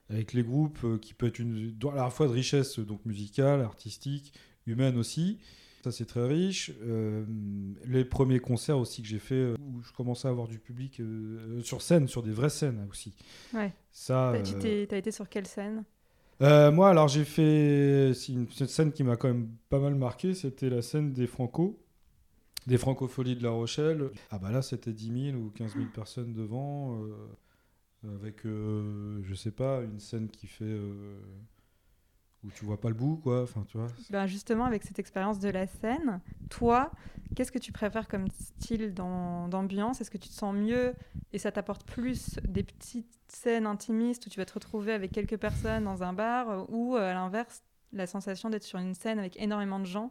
avec 0.09 0.33
les 0.33 0.45
groupes, 0.45 0.79
euh, 0.85 0.99
qui 0.99 1.15
peut 1.15 1.27
être 1.27 1.41
une, 1.41 1.75
à 1.93 1.97
la 1.97 2.11
fois 2.11 2.29
de 2.29 2.33
richesse 2.33 2.79
donc 2.79 3.05
musicale, 3.05 3.61
artistique, 3.61 4.33
humaine 4.67 4.97
aussi. 4.97 5.39
Ça, 5.83 5.91
c'est 5.91 6.05
très 6.05 6.25
riche. 6.29 6.71
Euh, 6.85 7.25
les 7.87 8.05
premiers 8.05 8.39
concerts 8.39 8.79
aussi 8.79 9.03
que 9.03 9.09
j'ai 9.09 9.19
fait, 9.19 9.55
où 9.61 9.83
je 9.83 9.93
commençais 9.93 10.29
à 10.29 10.31
avoir 10.31 10.47
du 10.47 10.61
public 10.61 11.03
sur 11.65 11.83
scène, 11.83 12.07
sur 12.07 12.23
des 12.23 12.31
vraies 12.31 12.51
scènes 12.51 12.87
aussi. 12.89 13.17
Ouais. 13.53 13.73
Ça, 13.91 14.33
Tu 14.45 14.87
t'as 14.87 14.97
été 14.97 15.11
sur 15.11 15.29
quelle 15.29 15.49
scène? 15.49 15.83
Euh, 16.41 16.73
moi, 16.73 16.91
alors 16.91 17.09
j'ai 17.09 17.25
fait 17.25 18.13
une, 18.29 18.47
une 18.61 18.67
scène 18.67 18.93
qui 18.93 19.05
m'a 19.05 19.17
quand 19.17 19.29
même 19.29 19.49
pas 19.69 19.79
mal 19.79 19.95
marqué, 19.95 20.35
c'était 20.35 20.71
la 20.71 20.83
scène 20.83 21.13
des 21.13 21.27
Franco, 21.27 21.79
des 22.67 22.79
Francopholies 22.79 23.37
de 23.37 23.43
La 23.43 23.51
Rochelle. 23.51 24.11
Ah 24.31 24.39
bah 24.39 24.51
là, 24.51 24.63
c'était 24.63 24.93
10 24.93 25.33
000 25.33 25.37
ou 25.37 25.51
15 25.51 25.75
000 25.75 25.87
personnes 25.95 26.33
devant, 26.33 26.97
euh, 27.03 28.17
avec, 28.21 28.45
euh, 28.47 29.21
je 29.25 29.35
sais 29.35 29.51
pas, 29.51 29.83
une 29.83 30.01
scène 30.01 30.29
qui 30.29 30.47
fait 30.47 30.65
euh, 30.65 31.19
où 32.45 32.51
tu 32.51 32.65
vois 32.65 32.81
pas 32.81 32.89
le 32.89 32.95
bout, 32.95 33.17
quoi. 33.17 33.43
Enfin, 33.43 33.65
tu 33.69 33.79
vois. 33.79 33.87
ben 34.11 34.27
Justement, 34.27 34.65
avec 34.65 34.83
cette 34.83 34.99
expérience 34.99 35.39
de 35.39 35.49
la 35.49 35.67
scène, 35.67 36.21
toi, 36.51 36.91
qu'est-ce 37.35 37.53
que 37.53 37.59
tu 37.59 37.73
préfères 37.73 38.09
comme 38.09 38.29
style 38.29 38.93
d'ambiance? 38.95 40.01
Est-ce 40.01 40.11
que 40.11 40.19
tu 40.19 40.29
te 40.29 40.35
sens 40.35 40.55
mieux 40.55 40.95
et 41.33 41.39
ça 41.39 41.53
t'apporte 41.53 41.85
plus 41.85 42.39
des 42.47 42.63
petites 42.63 43.19
scènes 43.29 43.67
intimistes 43.67 44.27
où 44.27 44.31
tu 44.31 44.39
vas 44.39 44.45
te 44.45 44.55
retrouver 44.55 44.93
avec 44.93 45.13
quelques 45.13 45.39
personnes 45.39 45.85
dans 45.85 46.03
un 46.03 46.13
bar 46.13 46.67
ou 46.71 46.97
euh, 46.97 47.11
à 47.11 47.15
l'inverse, 47.15 47.63
la 47.93 48.07
sensation 48.07 48.51
d'être 48.51 48.63
sur 48.65 48.79
une 48.79 48.95
scène 48.95 49.19
avec 49.19 49.39
énormément 49.41 49.79
de 49.79 49.85
gens 49.87 50.11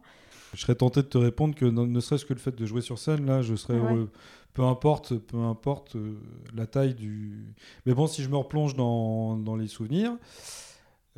Je 0.54 0.60
serais 0.60 0.74
tenté 0.74 1.02
de 1.02 1.08
te 1.08 1.18
répondre 1.18 1.54
que 1.54 1.64
ne, 1.64 2.00
serait-ce 2.00 2.24
que 2.24 2.32
le 2.34 2.38
fait 2.38 2.54
de 2.54 2.64
jouer 2.66 2.80
sur 2.80 2.98
scène, 2.98 3.26
là, 3.26 3.42
je 3.42 3.54
serais 3.54 3.78
Ouais. 3.78 3.90
heureux. 3.90 4.10
Peu 4.52 4.62
importe, 4.62 5.16
peu 5.16 5.38
importe 5.38 5.96
euh, 5.96 6.14
la 6.54 6.66
taille 6.66 6.94
du. 6.94 7.54
Mais 7.86 7.94
bon, 7.94 8.06
si 8.06 8.22
je 8.22 8.28
me 8.28 8.36
replonge 8.36 8.76
dans, 8.76 9.36
dans 9.38 9.56
les 9.56 9.66
souvenirs 9.66 10.16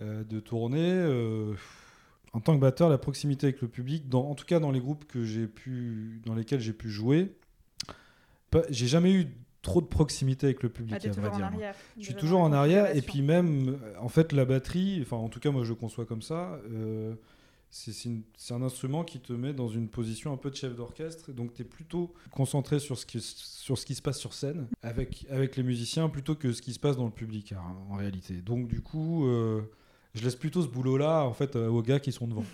euh, 0.01 0.23
de 0.23 0.39
tournée, 0.39 0.79
euh, 0.93 1.53
en 2.33 2.41
tant 2.41 2.55
que 2.55 2.61
batteur, 2.61 2.89
la 2.89 2.99
proximité 2.99 3.49
avec 3.49 3.61
le 3.61 3.67
public, 3.69 4.09
dans, 4.09 4.29
en 4.31 4.35
tout 4.37 4.45
cas 4.45 4.61
dans 4.61 4.71
les 4.71 4.79
groupes 4.81 5.05
que 5.07 5.25
j'ai 5.25 5.49
pu, 5.49 6.21
dans 6.27 6.35
lesquels 6.35 6.61
j'ai 6.61 6.73
pu 6.73 6.91
jouer, 6.91 7.35
j'ai 8.71 8.87
jamais 8.87 9.13
eu 9.13 9.27
trop 9.65 9.81
de 9.81 9.87
proximité 9.87 10.47
avec 10.47 10.63
le 10.63 10.69
public, 10.69 10.95
Ah, 10.95 11.05
à 11.05 11.11
vrai 11.11 11.11
toujours 11.11 11.33
en 11.33 11.37
dire. 11.37 11.47
arrière. 11.47 11.75
Je 11.99 12.05
suis 12.05 12.15
toujours 12.15 12.41
en 12.41 12.53
arrière 12.53 12.95
et 12.97 13.03
puis 13.03 13.23
même 13.23 13.71
euh, 13.83 13.95
en 14.01 14.09
fait 14.09 14.33
la 14.33 14.45
batterie, 14.45 15.01
enfin 15.03 15.17
en 15.17 15.29
tout 15.29 15.41
cas 15.41 15.51
moi 15.51 15.65
je 15.65 15.71
le 15.71 15.75
conçois 15.75 16.05
comme 16.07 16.23
ça, 16.23 16.61
euh, 16.71 17.15
c'est 17.71 18.55
un 18.55 18.63
instrument 18.63 19.03
qui 19.03 19.19
te 19.19 19.33
met 19.33 19.53
dans 19.53 19.67
une 19.69 19.89
position 19.89 20.33
un 20.33 20.37
peu 20.37 20.49
de 20.51 20.55
chef 20.55 20.77
d'orchestre, 20.77 21.33
donc 21.33 21.55
tu 21.55 21.63
es 21.63 21.65
plutôt 21.65 22.15
concentré 22.31 22.79
sur 22.79 22.97
ce, 22.97 23.05
qui, 23.05 23.21
sur 23.21 23.77
ce 23.77 23.85
qui 23.85 23.97
se 23.97 24.03
passe 24.03 24.21
sur 24.21 24.33
scène 24.33 24.69
avec, 24.83 25.27
avec 25.29 25.57
les 25.57 25.65
musiciens 25.65 26.09
plutôt 26.09 26.37
que 26.37 26.53
ce 26.53 26.63
qui 26.63 26.73
se 26.73 26.79
passe 26.79 26.97
dans 26.97 27.07
le 27.07 27.11
public 27.11 27.53
hein, 27.53 27.63
en 27.91 27.97
réalité. 27.97 28.35
Donc 28.35 28.69
du 28.69 28.81
coup 28.81 29.27
euh, 29.27 29.63
je 30.15 30.23
laisse 30.23 30.37
plutôt 30.37 30.63
ce 30.63 30.69
boulot 30.69 30.97
là 30.97 31.25
en 31.25 31.33
fait 31.33 31.57
euh, 31.57 31.69
aux 31.69 31.83
gars 31.83 31.99
qui 31.99 32.13
sont 32.13 32.29
devant. 32.29 32.45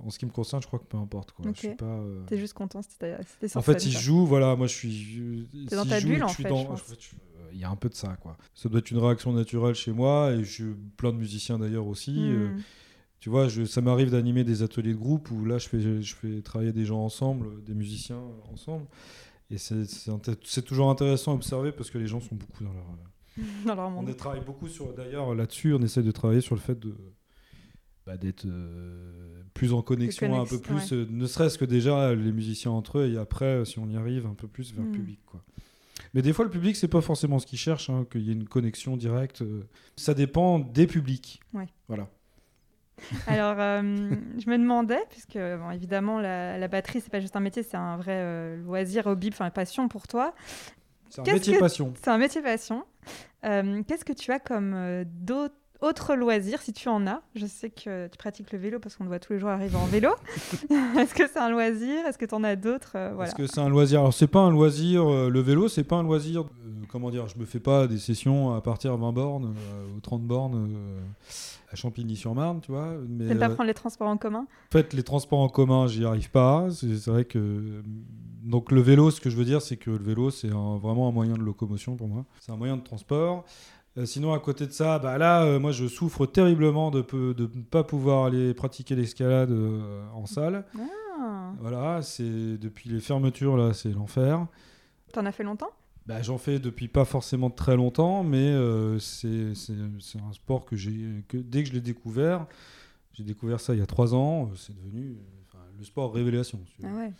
En 0.00 0.10
ce 0.10 0.18
qui 0.18 0.26
me 0.26 0.30
concerne, 0.30 0.62
je 0.62 0.66
crois 0.68 0.78
que 0.78 0.84
peu 0.84 0.96
importe. 0.96 1.32
Quoi. 1.32 1.46
Ok. 1.46 1.54
Je 1.56 1.60
suis 1.68 1.74
pas, 1.76 1.84
euh, 1.86 2.24
T'es 2.26 2.38
juste 2.38 2.54
content 2.54 2.82
si 2.82 2.96
t'es 2.98 3.16
c'était 3.26 3.48
sur 3.48 3.58
en 3.58 3.62
fait, 3.62 3.80
si 3.80 3.90
je 3.90 3.98
joue, 3.98 4.24
voilà, 4.26 4.54
moi 4.56 4.66
je 4.68 4.74
suis. 4.74 5.48
T'es 5.68 5.74
dans 5.76 5.84
ta 5.84 5.98
joue 5.98 6.08
bulle, 6.08 6.22
en 6.22 6.28
suis 6.28 6.42
fait, 6.44 6.48
dans- 6.48 6.62
je 6.62 6.66
pense. 6.68 6.80
en 6.80 6.84
fait, 6.84 7.00
je- 7.00 7.16
Il 7.54 7.58
y 7.60 7.64
a 7.64 7.68
un 7.70 7.76
peu 7.76 7.88
de 7.90 7.94
ça, 7.94 8.16
quoi. 8.16 8.38
Ça 8.54 8.68
doit 8.70 8.78
être 8.78 8.90
une 8.90 8.98
réaction 8.98 9.30
naturelle 9.32 9.74
chez 9.74 9.92
moi 9.92 10.32
et 10.32 10.42
je 10.44 10.72
plein 10.96 11.12
de 11.12 11.18
musiciens 11.18 11.58
d'ailleurs 11.58 11.86
aussi. 11.86 12.14
euh, 12.18 12.48
Hmm. 12.48 12.60
tu 13.20 13.28
vois, 13.28 13.46
je, 13.48 13.64
ça 13.66 13.80
m'arrive 13.82 14.10
d'animer 14.10 14.42
des 14.44 14.62
ateliers 14.62 14.94
de 14.94 14.98
groupe 14.98 15.30
où 15.30 15.44
là 15.44 15.58
je 15.58 15.68
fais, 15.68 16.00
je 16.00 16.14
fais 16.14 16.40
travailler 16.42 16.72
des 16.72 16.84
gens 16.86 17.00
ensemble, 17.04 17.62
des 17.64 17.74
musiciens 17.74 18.22
ensemble. 18.52 18.86
Et 19.50 19.58
c'est- 19.58 20.62
toujours 20.64 20.88
intéressant 20.90 21.32
à 21.32 21.34
observer 21.34 21.72
parce 21.72 21.90
que 21.90 21.98
les 21.98 22.06
gens 22.06 22.20
sont 22.20 22.36
beaucoup 22.36 22.64
dans 22.64 22.72
leur. 22.72 22.86
dans 23.66 23.74
leur 23.74 23.86
On 23.88 23.90
monde. 23.90 24.08
est- 24.08 24.14
travaille 24.14 24.40
beaucoup 24.44 24.68
sur. 24.68 24.94
D'ailleurs, 24.94 25.34
là-dessus, 25.34 25.74
on 25.74 25.82
essaie 25.82 26.02
de 26.02 26.10
travailler 26.10 26.40
sur 26.40 26.54
le 26.54 26.60
fait 26.60 26.78
de. 26.80 26.96
Bah, 28.06 28.16
d'être 28.16 28.46
euh, 28.46 29.42
plus 29.54 29.72
en 29.72 29.82
connexion, 29.82 30.40
un 30.40 30.44
peu 30.46 30.58
plus, 30.60 30.92
euh, 30.92 31.06
ne 31.10 31.26
serait-ce 31.26 31.56
que 31.58 31.64
déjà 31.64 32.14
les 32.14 32.32
musiciens 32.32 32.72
entre 32.72 32.98
eux, 32.98 33.12
et 33.12 33.16
après, 33.18 33.44
euh, 33.44 33.64
si 33.64 33.78
on 33.78 33.88
y 33.88 33.96
arrive, 33.96 34.26
un 34.26 34.34
peu 34.34 34.48
plus 34.48 34.72
vers 34.74 34.84
Mm. 34.84 34.86
le 34.86 34.92
public. 34.92 35.20
Quoi. 35.26 35.42
Mais 36.14 36.20
des 36.22 36.32
fois, 36.32 36.44
le 36.44 36.50
public, 36.50 36.74
c'est 36.76 36.88
pas 36.88 37.00
forcément 37.00 37.38
ce 37.38 37.46
qu'il 37.46 37.58
cherche, 37.58 37.88
hein, 37.90 38.04
qu'il 38.10 38.22
y 38.22 38.30
ait 38.30 38.34
une 38.34 38.48
connexion 38.48 38.96
directe. 38.96 39.42
euh. 39.42 39.62
Ça 39.96 40.14
dépend 40.14 40.58
des 40.58 40.86
publics. 40.86 41.40
Ouais. 41.54 41.68
Voilà. 41.88 42.08
Alors, 43.26 43.56
euh, 43.58 43.82
je 44.38 44.48
me 44.50 44.58
demandais, 44.58 45.00
puisque 45.10 45.34
bon, 45.38 45.70
évidemment 45.72 46.20
la, 46.20 46.56
la 46.58 46.68
batterie 46.68 47.00
c'est 47.00 47.10
pas 47.10 47.18
juste 47.20 47.34
un 47.34 47.40
métier, 47.40 47.62
c'est 47.64 47.76
un 47.76 47.96
vrai 47.96 48.12
euh, 48.20 48.56
loisir, 48.62 49.06
hobby, 49.06 49.28
enfin 49.32 49.50
passion 49.50 49.88
pour 49.88 50.06
toi. 50.06 50.34
C'est 51.08 51.20
un 51.20 51.24
Qu'est-ce 51.24 51.36
métier 51.36 51.58
passion. 51.58 51.94
C'est 52.00 52.10
un 52.10 52.18
métier 52.18 52.42
passion. 52.42 52.84
Euh, 53.44 53.82
Qu'est-ce 53.88 54.04
que 54.04 54.12
tu 54.12 54.30
as 54.30 54.38
comme 54.38 54.72
euh, 54.74 55.04
d'autres 55.06 55.54
autres 55.82 56.14
loisirs, 56.14 56.62
si 56.62 56.72
tu 56.72 56.88
en 56.88 57.06
as 57.06 57.20
Je 57.34 57.46
sais 57.46 57.70
que 57.70 58.06
tu 58.08 58.16
pratiques 58.16 58.52
le 58.52 58.58
vélo 58.58 58.78
parce 58.78 58.96
qu'on 58.96 59.04
te 59.04 59.08
voit 59.08 59.18
tous 59.18 59.32
les 59.34 59.38
jours 59.38 59.50
arriver 59.50 59.76
en 59.76 59.86
vélo. 59.86 60.10
Est-ce 60.98 61.14
que 61.14 61.26
c'est 61.28 61.38
un 61.38 61.50
loisir? 61.50 62.06
Est-ce 62.06 62.16
que 62.18 62.24
tu 62.26 62.34
en 62.34 62.44
as 62.44 62.56
d'autres? 62.56 62.92
Euh, 62.96 63.12
Voilà. 63.14 63.28
Est-ce 63.28 63.36
que 63.36 63.46
c'est 63.46 63.60
un 63.60 63.68
loisir? 63.68 64.00
Alors, 64.00 64.14
c'est 64.14 64.26
pas 64.26 64.40
un 64.40 64.50
loisir. 64.50 65.06
euh, 65.06 65.28
le 65.28 65.40
vélo, 65.40 65.68
c'est 65.68 65.84
pas 65.84 65.96
un 65.96 66.02
loisir. 66.02 66.42
euh, 66.42 66.44
comment 66.88 67.10
dire 67.10 67.28
Je 67.28 67.38
me 67.38 67.44
fais 67.44 67.60
pas 67.60 67.86
des 67.86 67.98
sessions 67.98 68.54
à 68.54 68.60
partir 68.60 68.92
à 68.92 68.96
20 68.96 69.12
bornes 69.12 69.54
euh, 69.56 69.96
ou 69.96 70.00
30 70.00 70.22
bornes 70.22 70.68
euh, 70.74 71.00
à 71.72 71.76
Champigny-sur-Marne, 71.76 72.60
tu 72.60 72.72
vois. 72.72 72.94
Mais 73.08 73.26
T'aimes 73.28 73.38
pas 73.38 73.46
euh, 73.50 73.54
prendre 73.54 73.68
les 73.68 73.74
transports 73.74 74.08
en 74.08 74.16
commun? 74.16 74.46
En 74.68 74.72
fait, 74.72 74.92
les 74.92 75.02
transports 75.02 75.40
en 75.40 75.48
commun, 75.48 75.86
j'y 75.86 76.04
arrive 76.04 76.30
pas. 76.30 76.68
C'est 76.70 76.96
c'est 76.96 77.10
vrai 77.10 77.24
que. 77.24 77.82
Donc, 78.42 78.72
le 78.72 78.80
vélo, 78.80 79.10
ce 79.12 79.20
que 79.20 79.30
je 79.30 79.36
veux 79.36 79.44
dire, 79.44 79.62
c'est 79.62 79.76
que 79.76 79.90
le 79.90 80.02
vélo, 80.02 80.30
c'est 80.30 80.50
un- 80.50 80.76
vraiment 80.76 81.08
un 81.08 81.12
moyen 81.12 81.34
de 81.34 81.42
locomotion 81.42 81.94
pour 81.96 82.08
moi. 82.08 82.24
C'est 82.40 82.50
un 82.50 82.56
moyen 82.56 82.76
de 82.76 82.82
transport. 82.82 83.44
Euh, 83.98 84.06
sinon, 84.06 84.32
à 84.32 84.38
côté 84.38 84.66
de 84.66 84.72
ça, 84.72 84.98
bah 84.98 85.18
là, 85.18 85.44
euh, 85.44 85.58
moi, 85.58 85.70
je 85.72 85.86
souffre 85.86 86.24
terriblement 86.26 86.90
de, 86.90 87.02
peu- 87.02 87.34
de 87.34 87.50
ne 87.54 87.62
pas 87.62 87.84
pouvoir 87.84 88.24
aller 88.26 88.54
pratiquer 88.54 88.94
l'escalade 88.96 89.50
euh, 89.50 90.02
en 90.14 90.24
salle. 90.26 90.64
Ah. 91.20 91.52
Voilà, 91.60 92.00
c'est 92.02 92.56
depuis 92.56 92.88
les 92.88 93.00
fermetures, 93.00 93.56
là, 93.56 93.74
c'est 93.74 93.90
l'enfer. 93.92 94.46
T'en 95.12 95.26
as 95.26 95.32
fait 95.32 95.44
longtemps? 95.44 95.70
Bah, 96.06 96.22
J'en 96.22 96.38
fais 96.38 96.58
depuis 96.58 96.88
pas 96.88 97.04
forcément 97.04 97.50
très 97.50 97.76
longtemps, 97.76 98.24
mais 98.24 98.56
c'est 98.98 99.52
un 100.18 100.32
sport 100.32 100.64
que 100.64 100.74
j'ai 100.74 101.22
que 101.28 101.36
dès 101.36 101.62
que 101.62 101.68
je 101.68 101.74
l'ai 101.74 101.80
découvert, 101.80 102.46
j'ai 103.12 103.22
découvert 103.22 103.60
ça 103.60 103.74
il 103.74 103.78
y 103.78 103.82
a 103.82 103.86
trois 103.86 104.14
ans, 104.14 104.50
c'est 104.56 104.74
devenu 104.74 105.16
le 105.78 105.84
sport 105.84 106.12
révélation. 106.12 106.58
Ah 106.82 106.88
ouais. 106.96 107.12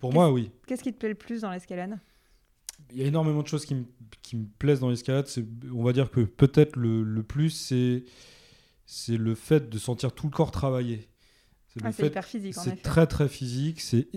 Pour 0.00 0.12
moi, 0.12 0.32
oui. 0.32 0.50
Qu'est-ce 0.66 0.82
qui 0.82 0.92
te 0.92 0.98
plaît 0.98 1.10
le 1.10 1.14
plus 1.14 1.42
dans 1.42 1.50
l'escalade? 1.52 1.98
Il 2.92 2.98
y 2.98 3.02
a 3.02 3.06
énormément 3.06 3.42
de 3.42 3.48
choses 3.48 3.66
qui, 3.66 3.76
qui 4.22 4.36
me 4.36 4.46
plaisent 4.58 4.80
dans 4.80 4.90
l'escalade. 4.90 5.28
On 5.74 5.82
va 5.82 5.92
dire 5.92 6.10
que 6.10 6.20
peut-être 6.20 6.76
le, 6.76 7.02
le, 7.02 7.22
plus, 7.22 7.50
c'est 7.50 9.16
le 9.16 9.34
fait 9.34 9.68
de 9.68 9.78
sentir 9.78 10.12
tout 10.12 10.26
le 10.26 10.32
corps 10.32 10.50
travailler. 10.50 11.08
Ah, 11.84 11.92
c'est 11.92 12.06
hyper 12.06 12.24
physique. 12.24 12.54
C'est 12.54 12.82
très 12.82 13.06
très 13.06 13.28
physique. 13.28 13.80
C'est 13.80 14.08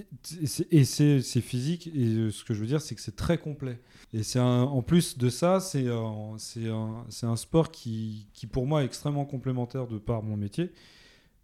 et 0.71 0.83
c'est 0.85 1.41
physique. 1.41 1.87
Et 1.87 2.07
euh, 2.07 2.31
ce 2.31 2.43
que 2.43 2.53
je 2.53 2.61
veux 2.61 2.67
dire, 2.67 2.81
c'est 2.81 2.95
que 2.95 3.01
c'est 3.01 3.15
très 3.15 3.37
complet. 3.37 3.79
Et 4.13 4.23
c'est 4.23 4.39
en 4.39 4.81
plus 4.81 5.17
de 5.17 5.29
ça, 5.29 5.59
c'est 5.59 5.87
un, 5.87 6.35
un, 6.65 7.05
un, 7.23 7.35
sport 7.35 7.71
qui, 7.71 8.27
qui, 8.33 8.47
pour 8.47 8.65
moi, 8.65 8.81
est 8.81 8.85
extrêmement 8.85 9.25
complémentaire 9.25 9.87
de 9.87 9.97
par 9.97 10.23
mon 10.23 10.37
métier. 10.37 10.71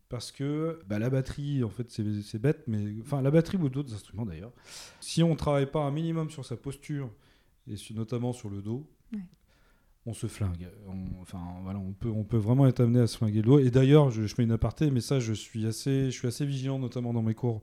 Parce 0.09 0.31
que 0.31 0.79
bah, 0.87 0.99
la 0.99 1.09
batterie, 1.09 1.63
en 1.63 1.69
fait, 1.69 1.91
c'est 1.91 2.39
bête, 2.39 2.63
mais 2.67 2.95
enfin 3.01 3.21
la 3.21 3.31
batterie 3.31 3.57
ou 3.57 3.67
d'autres 3.67 3.93
instruments 3.93 4.25
d'ailleurs. 4.25 4.53
Si 5.01 5.21
on 5.21 5.35
travaille 5.35 5.65
pas 5.65 5.81
un 5.81 5.91
minimum 5.91 6.29
sur 6.29 6.45
sa 6.45 6.55
posture 6.55 7.09
et 7.69 7.75
notamment 7.93 8.31
sur 8.31 8.49
le 8.49 8.61
dos, 8.61 8.87
on 10.07 10.13
se 10.13 10.27
flingue. 10.27 10.69
enfin, 11.21 11.39
voilà, 11.63 11.79
on 11.79 11.91
peut, 11.91 12.09
on 12.09 12.23
peut 12.23 12.37
vraiment 12.37 12.65
être 12.65 12.79
amené 12.79 13.01
à 13.01 13.07
se 13.07 13.17
flinguer 13.17 13.41
le 13.41 13.47
dos. 13.47 13.59
Et 13.59 13.69
d'ailleurs, 13.69 14.09
je, 14.09 14.25
je, 14.25 14.35
mets 14.37 14.45
une 14.45 14.53
aparté, 14.53 14.89
mais 14.89 15.01
ça, 15.01 15.19
je 15.19 15.33
suis 15.33 15.67
assez, 15.67 16.05
je 16.05 16.17
suis 16.17 16.27
assez 16.27 16.45
vigilant, 16.45 16.79
notamment 16.79 17.13
dans 17.13 17.21
mes 17.21 17.35
cours 17.35 17.61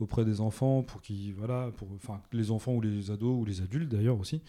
auprès 0.00 0.24
des 0.24 0.40
enfants, 0.40 0.82
pour 0.82 1.00
qu'ils, 1.00 1.34
voilà, 1.34 1.70
pour, 1.76 1.88
enfin, 1.94 2.20
les 2.32 2.50
enfants 2.50 2.74
ou 2.74 2.80
les 2.80 3.12
ados 3.12 3.40
ou 3.40 3.44
les 3.44 3.60
adultes 3.60 3.88
d'ailleurs 3.88 4.18
aussi, 4.18 4.42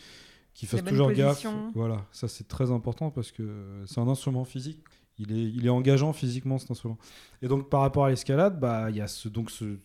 qui 0.55 0.65
fassent 0.65 0.83
toujours 0.83 1.11
gaffe. 1.11 1.45
Voilà, 1.75 2.05
ça 2.11 2.27
c'est 2.27 2.47
très 2.47 2.71
important 2.71 3.11
parce 3.11 3.31
que 3.31 3.83
c'est 3.85 3.99
un 3.99 4.07
instrument 4.07 4.43
physique. 4.43 4.83
Il 5.19 5.31
est, 5.31 5.43
il 5.43 5.65
est 5.65 5.69
engageant 5.69 6.13
physiquement 6.13 6.57
cet 6.57 6.71
instrument. 6.71 6.97
Et 7.41 7.47
donc 7.47 7.69
par 7.69 7.81
rapport 7.81 8.05
à 8.05 8.09
l'escalade, 8.09 8.59
bah 8.59 8.89
il 8.89 8.95
y 8.95 9.01
a 9.01 9.07
ce, 9.07 9.29
donc 9.29 9.51
ce, 9.51 9.77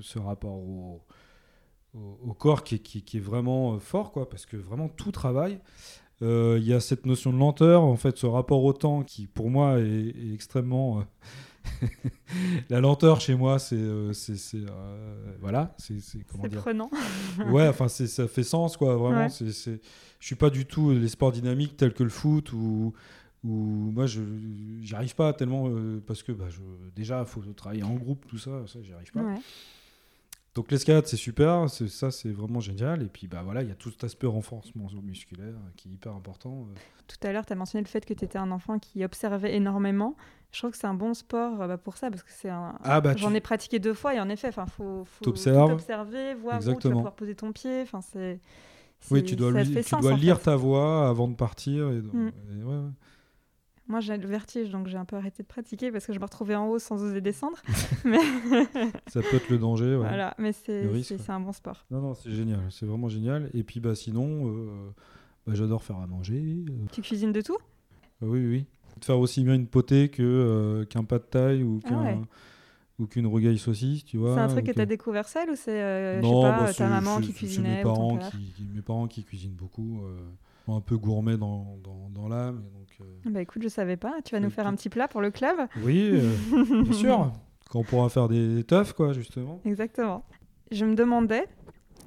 ce, 0.00 0.18
rapport 0.18 0.56
au, 0.56 1.02
au, 1.94 2.34
corps 2.34 2.64
qui 2.64 2.76
est, 2.76 2.78
qui, 2.78 3.02
qui 3.02 3.18
est, 3.18 3.20
vraiment 3.20 3.78
fort, 3.78 4.12
quoi, 4.12 4.28
parce 4.28 4.46
que 4.46 4.56
vraiment 4.56 4.88
tout 4.88 5.12
travaille. 5.12 5.60
Euh, 6.22 6.58
il 6.60 6.66
y 6.66 6.74
a 6.74 6.80
cette 6.80 7.06
notion 7.06 7.32
de 7.32 7.38
lenteur, 7.38 7.82
en 7.82 7.96
fait, 7.96 8.18
ce 8.18 8.26
rapport 8.26 8.62
au 8.62 8.72
temps 8.72 9.02
qui, 9.02 9.26
pour 9.26 9.50
moi, 9.50 9.78
est, 9.78 10.14
extrêmement. 10.34 11.00
Euh, 11.00 11.86
la 12.70 12.80
lenteur 12.80 13.20
chez 13.20 13.34
moi, 13.34 13.58
c'est. 13.58 13.76
Euh, 13.76 14.12
c'est 14.12 14.58
voilà. 15.40 15.74
C'est 15.78 16.24
prenant. 16.24 16.90
ouais, 17.50 17.68
enfin, 17.68 17.88
ça 17.88 18.28
fait 18.28 18.42
sens, 18.42 18.76
quoi, 18.76 18.96
vraiment. 18.96 19.28
c'est 19.28 19.46
Je 19.48 20.26
suis 20.26 20.36
pas 20.36 20.50
du 20.50 20.66
tout 20.66 20.90
les 20.90 21.08
sports 21.08 21.32
dynamiques 21.32 21.76
tels 21.76 21.94
que 21.94 22.02
le 22.02 22.10
foot 22.10 22.52
ou. 22.52 22.92
Ou 23.42 23.48
moi, 23.50 24.06
je 24.06 24.20
n'y 24.20 24.92
arrive 24.92 25.14
pas 25.14 25.32
tellement 25.32 25.70
parce 26.06 26.22
que 26.22 26.32
bah, 26.32 26.46
je, 26.50 26.60
déjà, 26.94 27.20
il 27.20 27.26
faut 27.26 27.40
travailler 27.54 27.82
en 27.82 27.94
groupe, 27.94 28.26
tout 28.28 28.38
ça, 28.38 28.66
ça, 28.66 28.80
j'y 28.82 28.92
arrive 28.92 29.12
pas. 29.12 29.22
Ouais. 29.22 29.38
Donc 30.54 30.72
l'escalade 30.72 31.06
c'est 31.06 31.16
super, 31.16 31.70
ça 31.70 32.10
c'est 32.10 32.32
vraiment 32.32 32.58
génial. 32.60 33.02
Et 33.02 33.06
puis 33.06 33.28
bah 33.28 33.42
voilà, 33.44 33.62
il 33.62 33.68
y 33.68 33.72
a 33.72 33.76
tout 33.76 33.90
cet 33.90 34.02
aspect 34.02 34.26
renforcement 34.26 34.88
musculaire 35.02 35.54
qui 35.76 35.88
est 35.88 35.92
hyper 35.92 36.12
important. 36.12 36.66
Euh. 36.68 36.74
Tout 37.06 37.26
à 37.26 37.32
l'heure, 37.32 37.46
tu 37.46 37.52
as 37.52 37.56
mentionné 37.56 37.82
le 37.82 37.88
fait 37.88 38.04
que 38.04 38.14
tu 38.14 38.24
étais 38.24 38.38
un 38.38 38.50
enfant 38.50 38.78
qui 38.78 39.04
observait 39.04 39.54
énormément. 39.54 40.16
Je 40.50 40.58
trouve 40.58 40.72
que 40.72 40.76
c'est 40.76 40.88
un 40.88 40.94
bon 40.94 41.14
sport 41.14 41.62
euh, 41.62 41.68
bah, 41.68 41.78
pour 41.78 41.96
ça 41.96 42.10
parce 42.10 42.24
que 42.24 42.30
c'est 42.32 42.48
un. 42.48 42.74
Ah 42.82 43.00
bah, 43.00 43.14
J'en 43.16 43.32
ai 43.32 43.40
pratiqué 43.40 43.78
deux 43.78 43.94
fois 43.94 44.14
et 44.14 44.20
en 44.20 44.28
effet, 44.28 44.48
enfin 44.48 44.66
faut, 44.66 45.04
faut 45.04 45.28
observer, 45.28 46.34
voir 46.34 46.58
où 46.58 46.74
tu 46.74 46.88
vas 46.88 46.94
pouvoir 46.94 47.14
poser 47.14 47.36
ton 47.36 47.52
pied. 47.52 47.82
Enfin 47.82 48.00
c'est. 48.00 48.40
Oui, 49.10 49.22
tu 49.22 49.36
dois, 49.36 49.64
tu 49.64 49.96
dois 50.00 50.12
lire 50.14 50.42
ta 50.42 50.56
voix 50.56 51.08
avant 51.08 51.28
de 51.28 51.34
partir. 51.34 51.90
Et, 51.90 52.02
mm. 52.02 52.32
ouais, 52.64 52.74
ouais. 52.74 52.90
Moi, 53.90 53.98
j'ai 53.98 54.16
le 54.16 54.28
vertige, 54.28 54.70
donc 54.70 54.86
j'ai 54.86 54.96
un 54.96 55.04
peu 55.04 55.16
arrêté 55.16 55.42
de 55.42 55.48
pratiquer 55.48 55.90
parce 55.90 56.06
que 56.06 56.12
je 56.12 56.20
me 56.20 56.24
retrouvais 56.24 56.54
en 56.54 56.68
haut 56.68 56.78
sans 56.78 57.02
oser 57.02 57.20
descendre. 57.20 57.58
Ça 59.08 59.20
peut 59.20 59.34
être 59.34 59.48
le 59.48 59.58
danger. 59.58 59.96
Voilà, 59.96 60.32
mais 60.38 60.52
c'est 60.52 60.86
un 61.28 61.40
bon 61.40 61.52
sport. 61.52 61.84
Non, 61.90 62.00
non, 62.00 62.14
c'est 62.14 62.30
génial, 62.30 62.60
c'est 62.70 62.86
vraiment 62.86 63.08
génial. 63.08 63.50
Et 63.52 63.64
puis, 63.64 63.80
bah, 63.80 63.96
sinon, 63.96 64.48
euh, 64.48 64.90
bah, 65.44 65.54
j'adore 65.56 65.82
faire 65.82 65.96
à 65.96 66.06
manger. 66.06 66.64
Euh. 66.68 66.86
Tu 66.92 67.02
cuisines 67.02 67.32
de 67.32 67.40
tout? 67.40 67.58
Euh, 68.22 68.28
Oui, 68.28 68.46
oui. 68.46 68.66
De 69.00 69.04
faire 69.04 69.18
aussi 69.18 69.42
bien 69.42 69.54
une 69.54 69.66
potée 69.66 70.08
qu'un 70.08 71.04
pas 71.04 71.18
de 71.18 71.24
taille 71.24 71.64
ou 71.64 71.80
ah 71.86 71.88
qu'un. 71.88 72.22
ou 73.00 73.06
qu'une 73.08 73.26
rougaille 73.26 73.58
saucisse, 73.58 74.04
tu 74.04 74.18
vois. 74.18 74.36
C'est 74.36 74.40
un 74.40 74.48
truc 74.48 74.66
que 74.66 74.72
tu 74.72 74.80
as 74.80 74.86
découvert 74.86 75.28
seul 75.28 75.50
ou 75.50 75.56
c'est 75.56 76.20
non, 76.20 76.42
bah, 76.42 76.72
ta 76.72 76.88
maman 76.88 77.20
qui 77.20 77.32
cuisinait 77.32 77.78
mes 77.78 77.82
parents, 77.82 78.18
qui, 78.18 78.68
mes 78.72 78.82
parents 78.82 79.08
qui 79.08 79.24
cuisinent 79.24 79.56
beaucoup 79.56 80.00
un 80.76 80.80
peu 80.80 80.96
gourmet 80.96 81.36
dans, 81.36 81.78
dans, 81.82 82.10
dans 82.10 82.28
l'âme. 82.28 82.62
Euh, 83.00 83.30
bah 83.30 83.42
écoute, 83.42 83.62
je 83.62 83.68
savais 83.68 83.96
pas. 83.96 84.14
Tu 84.24 84.34
vas 84.34 84.40
nous 84.40 84.50
faire 84.50 84.66
un 84.66 84.74
petit 84.74 84.88
plat 84.88 85.08
pour 85.08 85.20
le 85.20 85.30
club 85.30 85.56
Oui, 85.82 86.10
euh, 86.12 86.82
bien 86.82 86.92
sûr. 86.92 87.32
Quand 87.70 87.80
on 87.80 87.84
pourra 87.84 88.08
faire 88.08 88.28
des, 88.28 88.64
teufs, 88.64 88.92
quoi, 88.92 89.12
justement. 89.12 89.60
Exactement. 89.64 90.24
Je 90.72 90.84
me 90.84 90.94
demandais, 90.94 91.46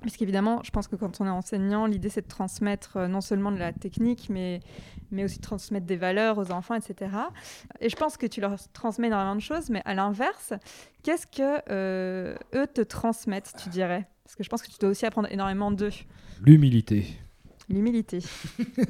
puisqu'évidemment, 0.02 0.62
je 0.63 0.71
pense 0.71 0.88
que 0.88 0.95
quand 0.95 1.21
on 1.21 1.26
est 1.26 1.30
enseignant, 1.30 1.86
l'idée 1.86 2.10
c'est 2.10 2.21
de 2.21 2.28
transmettre 2.28 2.97
euh, 2.97 3.08
non 3.08 3.21
seulement 3.21 3.52
de 3.52 3.58
la 3.58 3.71
technique, 3.71 4.30
mais, 4.30 4.60
mais 5.12 5.23
aussi 5.23 5.38
de 5.38 5.43
transmettre 5.43 5.86
des 5.86 5.95
valeurs 5.95 6.38
aux 6.38 6.52
enfants, 6.52 6.76
etc. 6.76 7.12
Et 7.80 7.89
je 7.89 7.95
pense 7.95 8.17
que 8.17 8.28
tu 8.28 8.41
leur 8.41 8.56
transmets 8.73 9.08
énormément 9.08 9.36
de 9.36 9.41
choses, 9.41 9.69
mais 9.69 9.82
à 9.86 9.93
l'inverse, 9.93 10.54
qu'est-ce 11.04 11.28
que 11.28 11.60
eux 12.56 12.67
te 12.67 12.82
transmettent, 12.82 13.54
tu 13.62 13.69
dirais? 13.69 14.08
Parce 14.23 14.36
que 14.36 14.43
je 14.43 14.49
pense 14.49 14.62
que 14.62 14.71
tu 14.71 14.78
dois 14.80 14.89
aussi 14.89 15.06
apprendre 15.06 15.30
énormément 15.32 15.71
d'eux. 15.71 15.91
L'humilité. 16.41 17.06
L'humilité. 17.69 18.19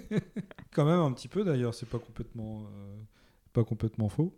Quand 0.74 0.86
même 0.86 1.00
un 1.00 1.12
petit 1.12 1.28
peu 1.28 1.44
d'ailleurs, 1.44 1.74
c'est 1.74 1.88
pas 1.88 2.00
complètement, 2.00 2.64
euh, 2.64 2.96
pas 3.54 3.64
complètement 3.64 4.10
faux. 4.10 4.36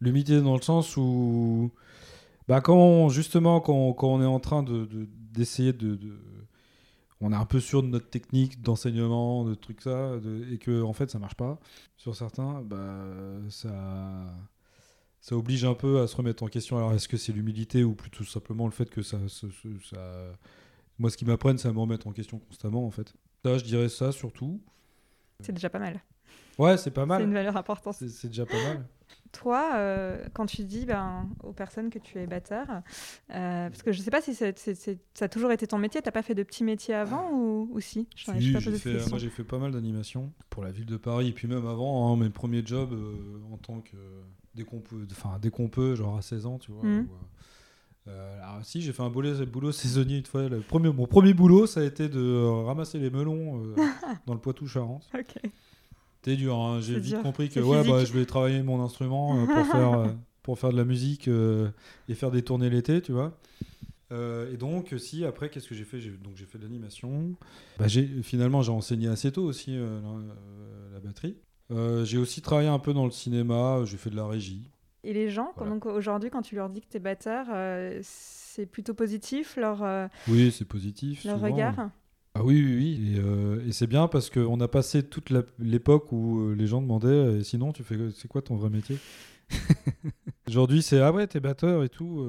L'humilité 0.00 0.40
dans 0.40 0.56
le 0.56 0.62
sens 0.62 0.96
où, 0.96 1.72
bah 2.46 2.60
quand 2.60 3.08
justement 3.08 3.60
quand, 3.60 3.92
quand, 3.94 4.08
on 4.08 4.22
est 4.22 4.26
en 4.26 4.40
train 4.40 4.62
de 4.62 4.86
d'essayer 5.32 5.72
de, 5.72 5.98
on 7.20 7.32
est 7.32 7.36
un 7.36 7.44
peu 7.46 7.60
sûr 7.60 7.82
de 7.82 7.88
notre 7.88 8.08
technique 8.08 8.62
d'enseignement, 8.62 9.44
de 9.44 9.54
trucs 9.54 9.80
ça, 9.80 10.12
et 10.52 10.58
que 10.58 10.82
en 10.82 10.92
fait 10.92 11.10
ça 11.10 11.18
marche 11.18 11.34
pas 11.34 11.58
sur 11.96 12.14
certains, 12.14 12.62
bah 12.62 13.04
ça 13.48 13.72
ça 15.20 15.36
oblige 15.36 15.64
un 15.64 15.74
peu 15.74 16.00
à 16.00 16.06
se 16.06 16.16
remettre 16.16 16.44
en 16.44 16.46
question. 16.48 16.76
Alors 16.76 16.92
est-ce 16.92 17.08
que 17.08 17.16
c'est 17.16 17.32
l'humilité 17.32 17.82
ou 17.82 17.94
plutôt 17.94 18.24
simplement 18.24 18.66
le 18.66 18.72
fait 18.72 18.88
que 18.88 19.02
ça, 19.02 19.18
ça, 19.28 19.48
moi 20.98 21.10
ce 21.10 21.16
qui 21.16 21.24
m'apprenne 21.24 21.58
c'est 21.58 21.68
à 21.68 21.72
me 21.72 21.80
remettre 21.80 22.06
en 22.06 22.12
question 22.12 22.38
constamment 22.38 22.86
en 22.86 22.90
fait. 22.90 23.14
Je 23.56 23.64
dirais 23.64 23.88
ça 23.88 24.12
surtout. 24.12 24.60
C'est 25.40 25.52
déjà 25.52 25.70
pas 25.70 25.78
mal. 25.78 26.02
Ouais, 26.58 26.76
c'est 26.76 26.90
pas 26.90 27.06
mal. 27.06 27.20
C'est 27.20 27.24
une 27.24 27.32
valeur 27.32 27.56
importante. 27.56 27.94
C'est 27.94 28.28
déjà 28.28 28.44
pas 28.44 28.60
mal. 28.62 28.84
Toi, 29.32 29.72
euh, 29.74 30.24
quand 30.32 30.46
tu 30.46 30.64
dis 30.64 30.86
ben, 30.86 31.28
aux 31.42 31.52
personnes 31.52 31.90
que 31.90 31.98
tu 31.98 32.18
es 32.18 32.26
batteur, 32.26 32.66
euh, 32.70 33.68
parce 33.68 33.82
que 33.82 33.92
je 33.92 34.00
sais 34.00 34.10
pas 34.10 34.20
si 34.20 34.34
ça 34.34 34.46
a 35.20 35.28
toujours 35.28 35.52
été 35.52 35.66
ton 35.66 35.78
métier, 35.78 36.02
t'as 36.02 36.10
pas 36.10 36.22
fait 36.22 36.34
de 36.34 36.42
petits 36.42 36.64
métiers 36.64 36.94
avant 36.94 37.30
ou, 37.32 37.68
ou 37.70 37.80
si, 37.80 38.08
si 38.16 38.52
fait, 38.52 39.08
Moi 39.08 39.18
j'ai 39.18 39.28
fait 39.28 39.44
pas 39.44 39.58
mal 39.58 39.70
d'animations 39.70 40.32
pour 40.50 40.64
la 40.64 40.70
ville 40.70 40.86
de 40.86 40.96
Paris, 40.96 41.28
et 41.28 41.32
puis 41.32 41.46
même 41.46 41.66
avant, 41.66 42.12
hein, 42.12 42.16
mes 42.16 42.30
premiers 42.30 42.64
jobs 42.64 42.92
euh, 42.92 43.40
en 43.52 43.58
tant 43.58 43.80
que 43.80 43.96
décompeux, 44.54 45.06
enfin 45.12 45.38
décompeux, 45.38 45.94
genre 45.94 46.16
à 46.16 46.22
16 46.22 46.46
ans, 46.46 46.58
tu 46.58 46.72
vois. 46.72 46.84
Mmh. 46.84 47.08
Euh, 48.08 48.42
alors 48.42 48.64
si, 48.64 48.80
j'ai 48.80 48.92
fait 48.92 49.02
un 49.02 49.10
boulot, 49.10 49.44
boulot 49.46 49.72
saisonnier 49.72 50.18
une 50.18 50.26
fois. 50.26 50.48
Le 50.48 50.60
premier, 50.60 50.92
mon 50.92 51.06
premier 51.06 51.34
boulot, 51.34 51.66
ça 51.66 51.80
a 51.80 51.84
été 51.84 52.08
de 52.08 52.20
euh, 52.20 52.62
ramasser 52.64 52.98
les 52.98 53.10
melons 53.10 53.62
euh, 53.62 53.74
dans 54.26 54.34
le 54.34 54.40
Poitou-Charentes. 54.40 55.08
C'était 56.16 56.36
dur, 56.36 56.56
hein. 56.56 56.80
j'ai 56.80 56.98
vite 56.98 57.22
compris 57.22 57.48
que 57.48 57.60
ouais, 57.60 57.86
bah, 57.86 58.04
je 58.04 58.12
vais 58.12 58.26
travailler 58.26 58.62
mon 58.62 58.82
instrument 58.82 59.46
pour, 59.46 59.66
faire, 59.66 60.14
pour 60.42 60.58
faire 60.58 60.72
de 60.72 60.76
la 60.76 60.84
musique 60.84 61.28
et 61.28 62.14
faire 62.14 62.30
des 62.30 62.42
tournées 62.42 62.70
l'été, 62.70 63.00
tu 63.00 63.12
vois. 63.12 63.38
et 64.10 64.56
donc, 64.56 64.94
si, 64.98 65.24
après, 65.24 65.48
qu'est-ce 65.48 65.68
que 65.68 65.76
j'ai 65.76 65.84
fait? 65.84 65.98
Donc, 66.22 66.34
j'ai 66.34 66.44
fait 66.44 66.58
de 66.58 66.64
l'animation. 66.64 67.34
Bah, 67.78 67.86
finalement, 68.22 68.62
j'ai 68.62 68.72
enseigné 68.72 69.06
assez 69.08 69.30
tôt 69.30 69.44
aussi 69.44 69.76
la, 69.76 69.84
la, 70.92 71.00
batterie. 71.00 71.36
j'ai 72.04 72.18
aussi 72.18 72.42
travaillé 72.42 72.68
un 72.68 72.80
peu 72.80 72.92
dans 72.92 73.04
le 73.04 73.12
cinéma, 73.12 73.82
j'ai 73.84 73.96
fait 73.96 74.10
de 74.10 74.16
la 74.16 74.26
régie. 74.26 74.68
Et 75.04 75.12
les 75.12 75.30
gens, 75.30 75.54
donc 75.64 75.86
aujourd'hui, 75.86 76.28
quand 76.30 76.42
tu 76.42 76.56
leur 76.56 76.68
dis 76.68 76.80
que 76.80 76.88
tu 76.88 76.96
es 76.96 77.00
batteur, 77.00 77.46
euh, 77.50 77.98
c'est 78.02 78.66
plutôt 78.66 78.94
positif 78.94 79.56
leur, 79.56 79.82
euh, 79.82 80.08
Oui, 80.26 80.50
c'est 80.50 80.64
positif. 80.64 81.24
Leur 81.24 81.40
regard 81.40 81.90
ah 82.34 82.44
oui, 82.44 82.62
oui, 82.62 82.76
oui. 82.76 83.14
Et, 83.16 83.20
euh, 83.20 83.66
et 83.66 83.72
c'est 83.72 83.88
bien 83.88 84.06
parce 84.06 84.30
qu'on 84.30 84.60
a 84.60 84.68
passé 84.68 85.02
toute 85.02 85.32
l'époque 85.58 86.12
où 86.12 86.52
les 86.54 86.68
gens 86.68 86.80
demandaient 86.80 87.42
sinon, 87.42 87.72
tu 87.72 87.82
fais 87.82 87.96
c'est 88.14 88.28
quoi 88.28 88.42
ton 88.42 88.54
vrai 88.54 88.70
métier? 88.70 88.98
Aujourd'hui, 90.48 90.82
c'est 90.82 91.00
ah 91.00 91.12
ouais, 91.12 91.26
t'es 91.26 91.40
batteur 91.40 91.84
et 91.84 91.88
tout. 91.88 92.26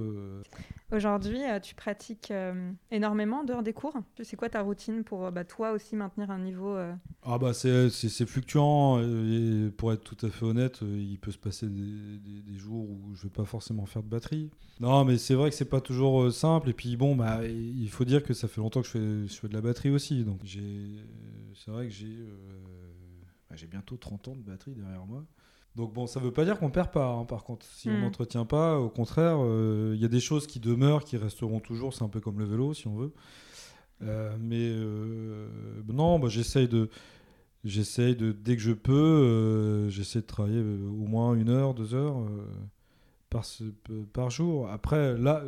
Aujourd'hui, 0.92 1.44
euh, 1.44 1.60
tu 1.60 1.76
pratiques 1.76 2.32
euh, 2.32 2.72
énormément 2.90 3.44
dehors 3.44 3.62
des 3.62 3.74
cours. 3.74 3.94
C'est 4.24 4.36
quoi 4.36 4.50
ta 4.50 4.62
routine 4.62 5.04
pour 5.04 5.26
euh, 5.26 5.32
bah, 5.32 5.44
toi 5.46 5.72
aussi 5.72 5.96
maintenir 5.96 6.32
un 6.32 6.40
niveau 6.40 6.76
euh, 6.76 6.94
Ah 7.22 7.38
bah 7.38 7.54
c'est 7.54 7.90
fluctuant 8.26 8.98
euh, 9.00 9.68
et 9.68 9.72
pour 9.72 9.94
être 9.94 10.04
tout 10.04 10.26
à 10.26 10.30
fait 10.30 10.46
honnête, 10.46 10.82
euh, 10.82 10.98
il 11.00 11.20
peut 11.20 11.32
se 11.32 11.38
passer 11.38 11.68
des, 11.68 12.18
des- 12.18 12.42
des 12.42 12.58
jours 12.58 12.90
où 12.90 13.14
je 13.14 13.24
vais 13.24 13.30
pas 13.30 13.46
forcément 13.46 13.86
faire 13.86 14.02
de 14.04 14.10
batterie. 14.10 14.50
Non 14.80 15.06
mais 15.06 15.18
c'est 15.20 15.36
vrai 15.36 15.52
que 15.52 15.56
c'est 15.56 15.70
pas 15.70 15.80
toujours 15.82 16.24
euh, 16.24 16.32
simple 16.32 16.70
et 16.70 16.74
puis 16.74 16.98
bon 16.98 17.16
bah 17.16 17.46
il 17.46 17.90
faut 17.90 18.04
dire 18.06 18.24
que 18.24 18.34
ça 18.34 18.48
fait 18.48 18.60
longtemps 18.60 18.82
que 18.82 18.88
je 18.88 18.92
fais, 18.92 19.28
je 19.28 19.40
fais 19.40 19.48
de 19.48 19.54
la 19.54 19.62
batterie 19.62 19.92
aussi 19.92 20.24
donc 20.24 20.40
j'ai 20.44 20.88
c'est 21.54 21.70
vrai 21.70 21.86
que 21.88 21.94
j'ai 21.94 22.08
euh, 22.08 22.34
bah, 23.50 23.56
j'ai 23.56 23.68
bientôt 23.68 23.96
30 23.96 24.28
ans 24.30 24.36
de 24.36 24.42
batterie 24.42 24.74
derrière 24.74 25.06
moi. 25.06 25.24
Donc 25.76 25.94
bon, 25.94 26.08
ça 26.08 26.20
veut 26.20 26.32
pas 26.32 26.46
dire 26.46 26.58
qu'on 26.60 26.72
perd 26.72 26.92
pas, 26.92 27.08
hein, 27.08 27.26
par 27.26 27.44
contre. 27.44 27.66
Si 27.66 27.90
on 27.90 27.94
Mm. 27.98 28.02
n'entretient 28.02 28.46
pas, 28.46 28.80
au 28.80 28.90
contraire, 28.90 29.38
euh, 29.40 29.94
il 29.96 30.02
y 30.02 30.06
a 30.06 30.10
des 30.10 30.20
choses 30.20 30.48
qui 30.48 30.60
demeurent, 30.60 31.04
qui 31.04 31.16
resteront 31.18 31.60
toujours. 31.60 31.94
C'est 31.94 32.04
un 32.04 32.10
peu 32.10 32.20
comme 32.20 32.40
le 32.40 32.46
vélo, 32.46 32.74
si 32.74 32.88
on 32.88 32.96
veut. 32.96 33.14
Euh, 34.02 34.36
mais 34.40 34.70
euh, 34.72 35.48
non, 35.88 36.20
bah, 36.20 36.28
j'essaye 36.30 36.68
de, 36.68 36.90
j'essaye 37.64 38.16
de, 38.16 38.32
dès 38.32 38.56
que 38.56 38.62
je 38.62 38.72
peux, 38.72 39.88
j'essaie 39.90 40.22
de 40.22 40.26
travailler 40.26 40.60
au 40.62 41.06
moins 41.08 41.34
une 41.36 41.50
heure, 41.50 41.74
deux 41.74 41.94
heures 41.94 42.18
par, 43.30 43.46
ce- 43.46 43.64
par 44.14 44.30
jour. 44.32 44.70
Après, 44.70 45.18
là, 45.18 45.44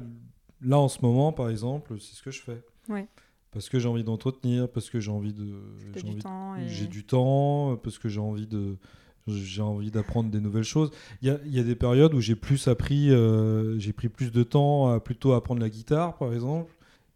là, 0.62 0.78
en 0.80 0.88
ce 0.88 1.00
moment, 1.02 1.32
par 1.34 1.50
exemple, 1.50 2.00
c'est 2.00 2.16
ce 2.16 2.22
que 2.24 2.32
je 2.32 2.42
fais. 2.42 2.62
Ouais. 2.90 3.08
Parce 3.52 3.68
que 3.70 3.80
j'ai 3.80 3.90
envie 3.90 4.04
d'entretenir, 4.04 4.70
parce 4.70 4.90
que 4.90 5.00
j'ai 5.02 5.12
envie 5.12 5.34
de, 5.34 5.44
du 5.44 6.22
et... 6.62 6.68
j'ai 6.70 6.88
du 6.88 7.06
temps, 7.06 7.76
parce 7.78 8.00
que 8.00 8.08
j'ai 8.08 8.22
envie 8.22 8.48
de 8.48 8.78
j'ai 9.28 9.62
envie 9.62 9.92
d'apprendre 9.92 10.30
des 10.32 10.40
nouvelles 10.40 10.64
choses. 10.64 10.92
Il 11.22 11.28
y 11.28 11.32
a, 11.32 11.40
y 11.46 11.60
a 11.60 11.64
des 11.64 11.76
périodes 11.76 12.14
où 12.14 12.22
j'ai 12.22 12.36
plus 12.36 12.68
appris, 12.68 13.12
euh, 13.12 13.78
j'ai 13.80 13.94
pris 13.94 14.10
plus 14.10 14.32
de 14.32 14.44
temps 14.44 14.90
à 14.92 15.00
plutôt 15.00 15.34
apprendre 15.34 15.62
la 15.62 15.70
guitare, 15.70 16.18
par 16.18 16.34
exemple, 16.34 16.72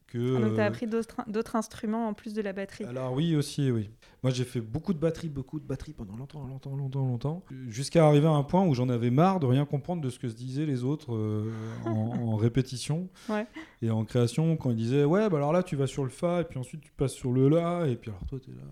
que. 0.08 0.38
Ah, 0.38 0.42
donc, 0.42 0.54
tu 0.56 0.60
as 0.60 0.64
euh, 0.64 0.68
appris 0.68 0.88
d'autres 0.88 1.56
instruments 1.56 2.08
en 2.08 2.14
plus 2.14 2.34
de 2.34 2.42
la 2.42 2.54
batterie. 2.54 2.86
alors 2.86 3.14
oui 3.14 3.36
aussi, 3.36 3.72
oui. 3.72 3.90
Moi 4.24 4.32
j'ai 4.32 4.44
fait 4.44 4.60
beaucoup 4.62 4.92
de 4.94 4.98
batterie, 4.98 5.30
beaucoup 5.30 5.60
de 5.60 5.66
batterie 5.68 5.94
pendant 5.94 6.16
longtemps, 6.16 6.48
longtemps, 6.48 6.76
longtemps, 6.76 7.06
longtemps, 7.06 7.44
jusqu'à 7.68 8.08
arriver 8.08 8.26
à 8.26 8.32
un 8.32 8.42
point 8.42 8.66
où 8.66 8.74
j'en 8.74 8.90
avais 8.90 9.12
marre 9.12 9.40
de 9.40 9.46
rien 9.46 9.66
comprendre 9.66 10.02
de 10.02 10.10
ce 10.10 10.18
que 10.18 10.28
se 10.28 10.34
disaient 10.34 10.66
les 10.66 10.84
autres 10.84 11.14
euh, 11.14 11.52
en, 11.86 11.90
en 12.32 12.36
répétition 12.36 13.08
Ouais. 13.30 13.46
et 13.84 13.92
en 13.92 14.04
création 14.04 14.58
quand 14.58 14.72
ils 14.72 14.78
disaient 14.78 15.04
ouais 15.06 15.30
bah 15.30 15.38
alors 15.38 15.54
là 15.54 15.62
tu 15.62 15.76
vas 15.76 15.86
sur 15.86 16.04
le 16.04 16.10
fa 16.10 16.42
et 16.42 16.44
puis 16.44 16.58
ensuite 16.58 16.82
tu 16.82 16.92
passes 16.92 17.14
sur 17.14 17.32
le 17.32 17.50
la 17.50 17.86
et 17.88 17.96
puis 17.98 18.10
alors 18.10 18.26
toi 18.26 18.40
t'es 18.44 18.50
là. 18.52 18.64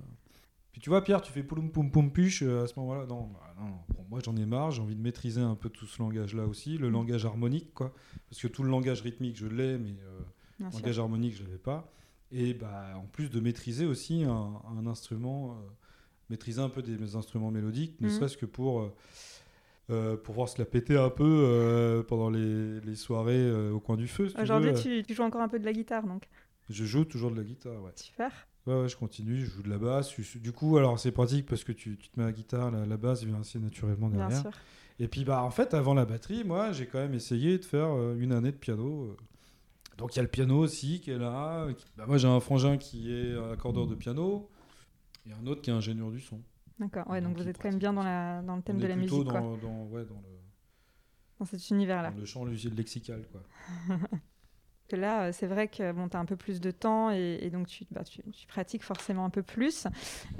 Puis 0.73 0.81
tu 0.81 0.89
vois 0.89 1.01
Pierre 1.03 1.21
tu 1.21 1.31
fais 1.31 1.43
poum 1.43 1.71
poum 1.71 1.89
poum 1.91 2.12
puche 2.12 2.41
euh, 2.43 2.63
à 2.63 2.67
ce 2.67 2.77
moment-là 2.79 3.05
non, 3.05 3.27
bah, 3.27 3.53
non, 3.59 3.67
non. 3.67 3.79
Bon, 3.95 4.05
moi 4.09 4.19
j'en 4.25 4.36
ai 4.36 4.45
marre 4.45 4.71
j'ai 4.71 4.81
envie 4.81 4.95
de 4.95 5.01
maîtriser 5.01 5.39
un 5.41 5.55
peu 5.55 5.69
tout 5.69 5.86
ce 5.86 6.01
langage 6.01 6.33
là 6.33 6.45
aussi 6.47 6.77
le 6.77 6.89
langage 6.89 7.25
harmonique 7.25 7.73
quoi 7.73 7.93
parce 8.29 8.41
que 8.41 8.47
tout 8.47 8.63
le 8.63 8.69
langage 8.69 9.01
rythmique 9.01 9.38
je 9.38 9.45
l'ai 9.47 9.77
mais 9.77 9.95
euh, 10.01 10.19
sûr. 10.69 10.79
langage 10.79 10.99
harmonique, 10.99 11.36
je 11.36 11.43
l'avais 11.43 11.57
pas. 11.57 11.91
Et 12.31 12.53
bah, 12.55 12.93
en 12.97 13.05
plus 13.05 13.29
de 13.29 13.39
maîtriser 13.39 13.86
aussi 13.86 14.23
un, 14.23 14.53
un 14.75 14.88
instrument, 14.88 15.51
euh, 15.51 15.69
maîtriser 16.31 16.62
un 16.62 16.69
peu 16.69 16.81
des 16.81 17.15
instruments 17.15 17.51
mélodiques, 17.51 17.99
ne 18.01 18.07
Mhm. 18.07 18.13
serait-ce 18.15 18.38
que 18.38 18.47
pour, 18.47 18.81
euh, 19.91 20.15
pour 20.15 20.23
pouvoir 20.23 20.49
se 20.49 20.57
la 20.57 20.65
péter 20.65 20.97
un 20.97 21.09
peu 21.12 22.03
pendant 22.07 22.29
les, 22.31 22.79
les 22.81 22.95
soirées 22.95 23.51
au 23.69 23.79
coin 23.79 23.97
du 23.97 24.07
feu. 24.07 24.29
si 24.29 24.38
Aujourd'hui, 24.41 24.73
tu, 24.73 25.03
tu 25.03 25.13
joues 25.13 25.23
encore 25.23 25.41
un 25.41 25.49
peu 25.49 25.59
de 25.59 25.65
la 25.65 25.73
guitare, 25.73 26.07
donc 26.07 26.27
Je 26.69 26.86
joue 26.86 27.05
toujours 27.05 27.29
de 27.29 27.36
la 27.38 27.43
guitare, 27.43 27.83
ouais. 27.83 27.91
super. 27.95 28.31
Ouais, 28.65 28.82
ouais, 28.82 28.88
je 28.88 28.95
continue, 28.95 29.38
je 29.41 29.45
joue 29.52 29.62
de 29.63 29.69
la 29.69 29.78
basse. 29.78 30.17
Du 30.38 30.52
coup, 30.54 30.78
alors 30.78 30.97
c'est 30.99 31.12
pratique 31.12 31.45
parce 31.45 31.63
que 31.65 31.71
tu, 31.73 31.97
tu 31.97 32.10
te 32.10 32.17
mets 32.19 32.23
à 32.23 32.28
la 32.28 32.34
guitare, 32.34 32.71
la, 32.71 32.86
la 32.86 32.97
basse 32.97 33.23
vient 33.23 33.39
assez 33.41 33.60
naturellement 33.60 34.08
Bien 34.08 34.19
derrière. 34.30 34.41
sûr. 34.41 34.52
Et 34.99 35.08
puis, 35.08 35.26
bah, 35.26 35.43
en 35.43 35.49
fait, 35.52 35.73
avant 35.73 35.93
la 35.93 36.06
batterie, 36.06 36.43
moi, 36.45 36.71
j'ai 36.71 36.86
quand 36.88 36.99
même 36.99 37.13
essayé 37.13 37.58
de 37.58 37.65
faire 37.65 37.88
euh, 37.93 38.15
une 38.19 38.32
année 38.32 38.52
de 38.52 38.58
piano. 38.58 39.04
euh. 39.06 39.17
Donc, 39.97 40.15
il 40.15 40.17
y 40.17 40.19
a 40.19 40.23
le 40.23 40.30
piano 40.30 40.58
aussi 40.60 41.02
qui 41.02 41.12
est 41.12 41.17
là. 41.17 41.67
bah, 41.97 42.06
moi, 42.08 42.17
j'ai 42.17 42.28
un 42.28 42.39
frangin 42.39 42.78
qui 42.78 43.12
est 43.13 43.36
accordeur 43.52 43.86
de 43.88 43.95
piano 43.95 44.49
et 45.28 45.34
un 45.34 45.45
autre 45.47 45.62
qui 45.62 45.69
est 45.69 45.73
ingénieur 45.73 46.10
du 46.12 46.19
son. 46.21 46.39
D'accord. 46.80 47.08
Ouais, 47.10 47.21
donc 47.21 47.34
Donc, 47.36 47.43
vous 47.43 47.49
êtes 47.49 47.58
quand 47.62 47.69
même 47.69 47.80
bien 47.80 47.91
dans, 47.93 48.04
la, 48.04 48.41
dans 48.43 48.56
le 48.56 48.62
thème 48.62 48.78
On 48.78 48.80
de 48.80 48.86
est 48.86 48.89
la 48.89 48.95
plutôt 48.95 49.17
musique, 49.17 49.34
dans, 49.34 49.41
quoi. 49.56 49.60
dans, 49.62 49.84
ouais, 49.88 50.06
dans, 50.06 50.15
le, 50.15 50.39
Dans 51.39 51.45
cet 51.45 51.69
univers-là. 51.69 52.12
dans 52.12 52.17
le 52.17 52.26
champ 52.26 52.45
lexical. 52.45 53.23
Quoi. 53.32 53.41
que 54.89 54.95
là, 54.95 55.23
euh, 55.23 55.31
c'est 55.33 55.47
vrai 55.47 55.67
que 55.67 55.91
bon, 55.91 56.07
tu 56.09 56.17
as 56.17 56.19
un 56.19 56.25
peu 56.25 56.35
plus 56.35 56.59
de 56.61 56.71
temps 56.71 57.11
et, 57.11 57.39
et 57.41 57.49
donc 57.49 57.67
tu, 57.67 57.85
bah, 57.91 58.03
tu, 58.03 58.21
tu 58.31 58.47
pratiques 58.47 58.83
forcément 58.83 59.25
un 59.25 59.29
peu 59.29 59.41
plus. 59.41 59.87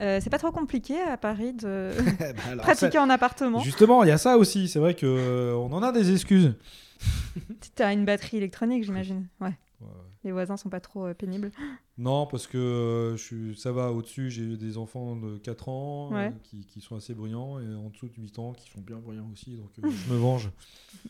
Euh, 0.02 0.20
c'est 0.22 0.30
pas 0.30 0.38
trop 0.38 0.52
compliqué 0.52 1.00
à 1.02 1.18
Paris 1.18 1.54
de 1.54 1.92
pratiquer 2.58 3.00
en 3.00 3.10
appartement. 3.10 3.60
Justement, 3.60 4.04
il 4.04 4.10
y 4.10 4.12
a 4.12 4.18
ça 4.18 4.38
aussi. 4.38 4.68
C'est 4.68 4.80
vrai 4.80 4.96
qu'on 4.96 5.72
en 5.72 5.84
a 5.84 5.92
des 5.92 6.12
excuses. 6.12 6.56
Tu 7.76 7.82
as 7.82 7.92
une 7.92 8.06
batterie 8.06 8.38
électronique, 8.38 8.84
j'imagine. 8.84 9.28
Ouais. 9.42 9.54
Les 10.24 10.32
voisins 10.32 10.56
sont 10.58 10.70
pas 10.70 10.80
trop 10.80 11.06
euh, 11.08 11.14
pénibles. 11.14 11.52
Non, 11.98 12.26
parce 12.26 12.48
que 12.48 12.58
euh, 12.58 13.18
je 13.18 13.24
suis, 13.24 13.56
ça 13.58 13.72
va 13.72 13.92
au-dessus, 13.92 14.30
j'ai 14.32 14.58
des 14.58 14.78
enfants 14.78 15.16
de 15.16 15.38
4 15.38 15.70
ans 15.70 16.10
euh, 16.14 16.30
qui, 16.44 16.66
qui 16.66 16.80
sont 16.82 16.96
assez 16.96 17.14
bruyants 17.14 17.60
et 17.60 17.76
en 17.76 17.90
dessous 17.90 18.08
de 18.08 18.16
8 18.16 18.40
ans 18.40 18.54
qui 18.54 18.70
sont 18.72 18.82
bien 18.82 18.98
bruyants 18.98 19.30
aussi, 19.32 19.58
donc 19.58 19.70
je 19.78 20.12
me 20.14 20.18
venge. 20.18 20.50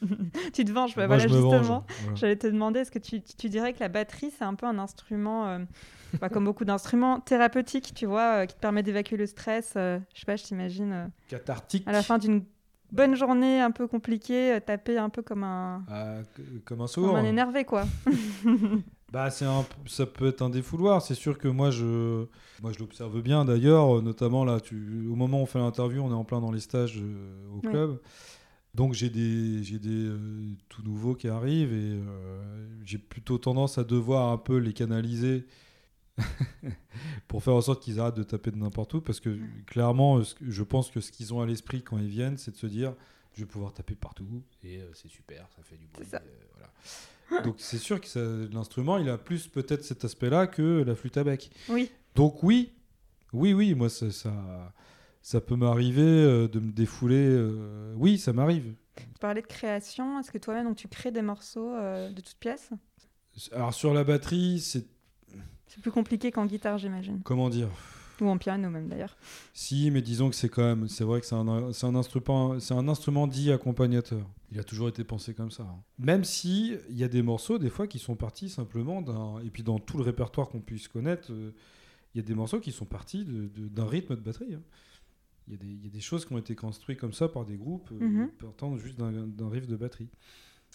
tu 0.54 0.66
te 0.66 0.72
venges, 0.72 0.96
bah, 0.96 1.08
Moi, 1.08 1.18
voilà 1.18 1.28
je 1.28 1.34
me 1.34 1.40
venge. 1.40 1.62
justement. 1.62 1.86
Voilà. 2.02 2.16
J'allais 2.16 2.36
te 2.38 2.48
demander, 2.48 2.80
est-ce 2.82 2.92
que 2.92 3.00
tu, 3.00 3.22
tu- 3.22 3.50
dirais 3.50 3.74
que 3.74 3.80
la 3.80 3.90
batterie, 3.90 4.32
c'est 4.38 4.44
un 4.46 4.56
peu 4.56 4.66
un 4.66 4.80
instrument, 4.80 5.60
bah, 6.20 6.30
comme 6.30 6.46
beaucoup 6.46 6.66
d'instruments, 6.66 7.20
thérapeutique, 7.20 7.94
tu 7.96 8.06
vois, 8.06 8.48
qui 8.48 8.56
te 8.56 8.60
permet 8.60 8.84
d'évacuer 8.84 9.18
le 9.18 9.26
stress 9.28 9.74
Je 9.76 10.00
sais 10.16 10.26
pas, 10.26 10.36
je 10.36 10.44
t'imagine, 10.44 11.12
Cathartique, 11.28 11.88
à 11.88 11.92
la 11.92 12.02
fin 12.04 12.18
d'une 12.18 12.44
bonne 12.94 13.16
journée 13.16 13.60
un 13.60 13.72
peu 13.72 13.88
compliquée, 13.88 14.54
euh, 14.54 14.60
taper 14.60 14.98
un 14.98 15.10
peu 15.10 15.22
comme 15.22 15.44
un, 15.44 15.84
ah, 15.90 16.22
comme 16.64 16.82
un 16.82 16.86
comme 16.86 16.88
sourd. 16.88 17.16
un 17.18 17.26
énervé, 17.26 17.66
quoi. 17.66 17.86
Bah, 19.12 19.30
c'est 19.30 19.46
un, 19.46 19.64
ça 19.86 20.08
peut 20.08 20.30
être 20.30 20.42
un 20.42 20.50
défouloir. 20.50 21.04
C'est 21.04 21.14
sûr 21.14 21.38
que 21.38 21.48
moi, 21.48 21.70
je, 21.70 22.26
moi, 22.64 22.72
je 22.72 22.80
l'observe 22.80 23.22
bien 23.22 23.46
d'ailleurs, 23.46 24.02
notamment 24.02 24.44
là, 24.44 24.60
tu, 24.60 25.08
au 25.08 25.16
moment 25.16 25.38
où 25.38 25.44
on 25.44 25.46
fait 25.46 25.60
l'interview, 25.60 26.02
on 26.02 26.10
est 26.10 26.16
en 26.16 26.24
plein 26.24 26.42
dans 26.42 26.52
les 26.52 26.60
stages 26.60 27.00
euh, 27.00 27.56
au 27.56 27.60
club. 27.60 28.02
Donc 28.74 28.94
j'ai 28.96 29.12
des, 29.12 29.64
j'ai 29.64 29.78
des 29.78 30.08
euh, 30.08 30.18
tout 30.68 30.82
nouveaux 30.82 31.14
qui 31.14 31.28
arrivent 31.28 31.74
et 31.74 32.00
j'ai 32.84 32.98
plutôt 32.98 33.38
tendance 33.38 33.78
à 33.78 33.84
devoir 33.84 34.32
un 34.32 34.38
peu 34.40 34.58
les 34.58 34.74
canaliser 34.74 35.46
pour 37.28 37.44
faire 37.44 37.54
en 37.56 37.62
sorte 37.62 37.82
qu'ils 37.84 38.00
arrêtent 38.00 38.16
de 38.16 38.24
taper 38.24 38.52
de 38.52 38.58
n'importe 38.58 38.94
où 38.94 39.02
parce 39.02 39.20
que 39.20 39.38
clairement, 39.66 40.22
je 40.42 40.64
pense 40.64 40.90
que 40.92 41.02
ce 41.02 41.12
qu'ils 41.12 41.34
ont 41.34 41.42
à 41.42 41.46
l'esprit 41.46 41.82
quand 41.82 41.98
ils 41.98 42.08
viennent, 42.08 42.38
c'est 42.38 42.52
de 42.52 42.58
se 42.58 42.68
dire 42.68 42.94
je 43.34 43.42
vais 43.42 43.46
pouvoir 43.48 43.74
taper 43.74 43.96
partout 43.96 44.44
et 44.64 44.80
euh, 44.80 44.92
c'est 44.94 45.08
super, 45.08 45.48
ça 45.56 45.64
fait 45.64 45.78
du 45.78 45.88
bruit. 45.88 46.06
Euh, 46.14 46.20
voilà. 47.30 47.44
Donc 47.44 47.56
c'est 47.58 47.80
sûr 47.80 48.00
que 48.00 48.48
l'instrument, 48.54 48.98
il 48.98 49.10
a 49.10 49.18
plus 49.18 49.48
peut-être 49.48 49.84
cet 49.84 50.06
aspect-là 50.06 50.46
que 50.48 50.84
la 50.86 50.96
flûte 50.96 51.18
à 51.18 51.24
bec. 51.24 51.50
Oui, 51.70 51.90
Donc 52.16 52.44
oui, 52.44 52.74
oui, 53.32 53.54
oui, 53.54 53.74
moi 53.74 53.90
ça, 53.90 54.12
ça, 54.12 54.74
ça 55.24 55.42
peut 55.42 55.56
m'arriver 55.56 56.02
euh, 56.04 56.48
de 56.48 56.60
me 56.60 56.72
défouler. 56.72 57.26
euh, 57.28 57.94
oui, 57.98 58.20
ça 58.20 58.34
m'arrive. 58.34 58.76
tu 58.96 59.06
parlais 59.20 59.42
de 59.42 59.48
création. 59.48 60.20
Est-ce 60.20 60.32
que 60.32 60.38
toi-même, 60.38 60.68
donc, 60.68 60.76
tu 60.78 60.88
crées 60.88 61.12
des 61.12 61.24
morceaux 61.24 61.74
de 61.76 62.22
toutes 62.22 62.38
pièces? 62.38 62.70
Alors 63.52 63.74
sur 63.74 63.96
la 63.96 64.04
batterie, 64.04 64.60
c'est 64.60 64.86
C'est 65.74 65.82
plus 65.82 65.92
compliqué 65.92 66.32
qu'en 66.32 66.46
guitare, 66.46 66.78
j'imagine. 66.78 67.22
comment 67.24 67.50
dire? 67.50 67.70
Ou 68.22 68.28
en 68.28 68.38
piano, 68.38 68.70
même 68.70 68.88
d'ailleurs. 68.88 69.18
Si, 69.54 69.90
mais 69.90 70.02
disons 70.04 70.30
que 70.30 70.36
c'est 70.36 70.48
quand 70.50 70.62
même, 70.64 70.88
c'est 70.88 71.04
vrai 71.04 71.20
que 71.20 71.26
c'est 71.26 71.34
un, 71.36 71.48
un 71.48 71.96
instrument, 71.96 72.60
c'est 72.60 72.76
un 72.76 72.88
instrument 72.88 73.26
dit 73.26 73.52
accompagnateur. 73.52 74.30
Il 74.52 74.60
a 74.60 74.64
toujours 74.64 74.88
été 74.88 75.04
pensé 75.04 75.34
comme 75.34 75.50
ça. 75.50 75.64
hein. 75.64 75.82
Même 75.98 76.24
si 76.24 76.76
il 76.90 76.98
y 76.98 77.04
a 77.04 77.08
des 77.08 77.24
morceaux 77.24 77.58
des 77.58 77.72
fois 77.72 77.88
qui 77.88 77.98
sont 77.98 78.16
partis 78.16 78.50
simplement 78.50 79.02
d'un, 79.02 79.40
et 79.44 79.50
puis 79.50 79.64
dans 79.64 79.80
tout 79.80 79.98
le 79.98 80.04
répertoire 80.04 80.50
qu'on 80.50 80.62
puisse 80.62 80.88
connaître, 80.88 81.32
euh, 81.32 81.52
il 82.14 82.20
y 82.20 82.24
a 82.24 82.24
des 82.24 82.36
morceaux 82.36 82.60
qui 82.60 82.72
sont 82.72 82.86
partis 82.86 83.26
d'un 83.26 83.88
rythme 83.88 84.16
de 84.16 84.22
batterie. 84.22 84.54
hein. 84.54 84.62
Il 85.48 85.54
y, 85.54 85.56
a 85.56 85.60
des, 85.60 85.68
il 85.68 85.84
y 85.84 85.88
a 85.88 85.90
des 85.90 86.00
choses 86.00 86.24
qui 86.24 86.32
ont 86.34 86.38
été 86.38 86.56
construites 86.56 87.00
comme 87.00 87.12
ça 87.14 87.28
par 87.28 87.44
des 87.46 87.58
groupes 87.58 87.90
euh, 87.92 88.00
Mhm. 88.08 88.30
partant 88.40 88.78
juste 88.78 88.98
d'un, 89.00 89.12
d'un 89.12 89.50
riff 89.50 89.68
de 89.68 89.76
batterie. 89.76 90.08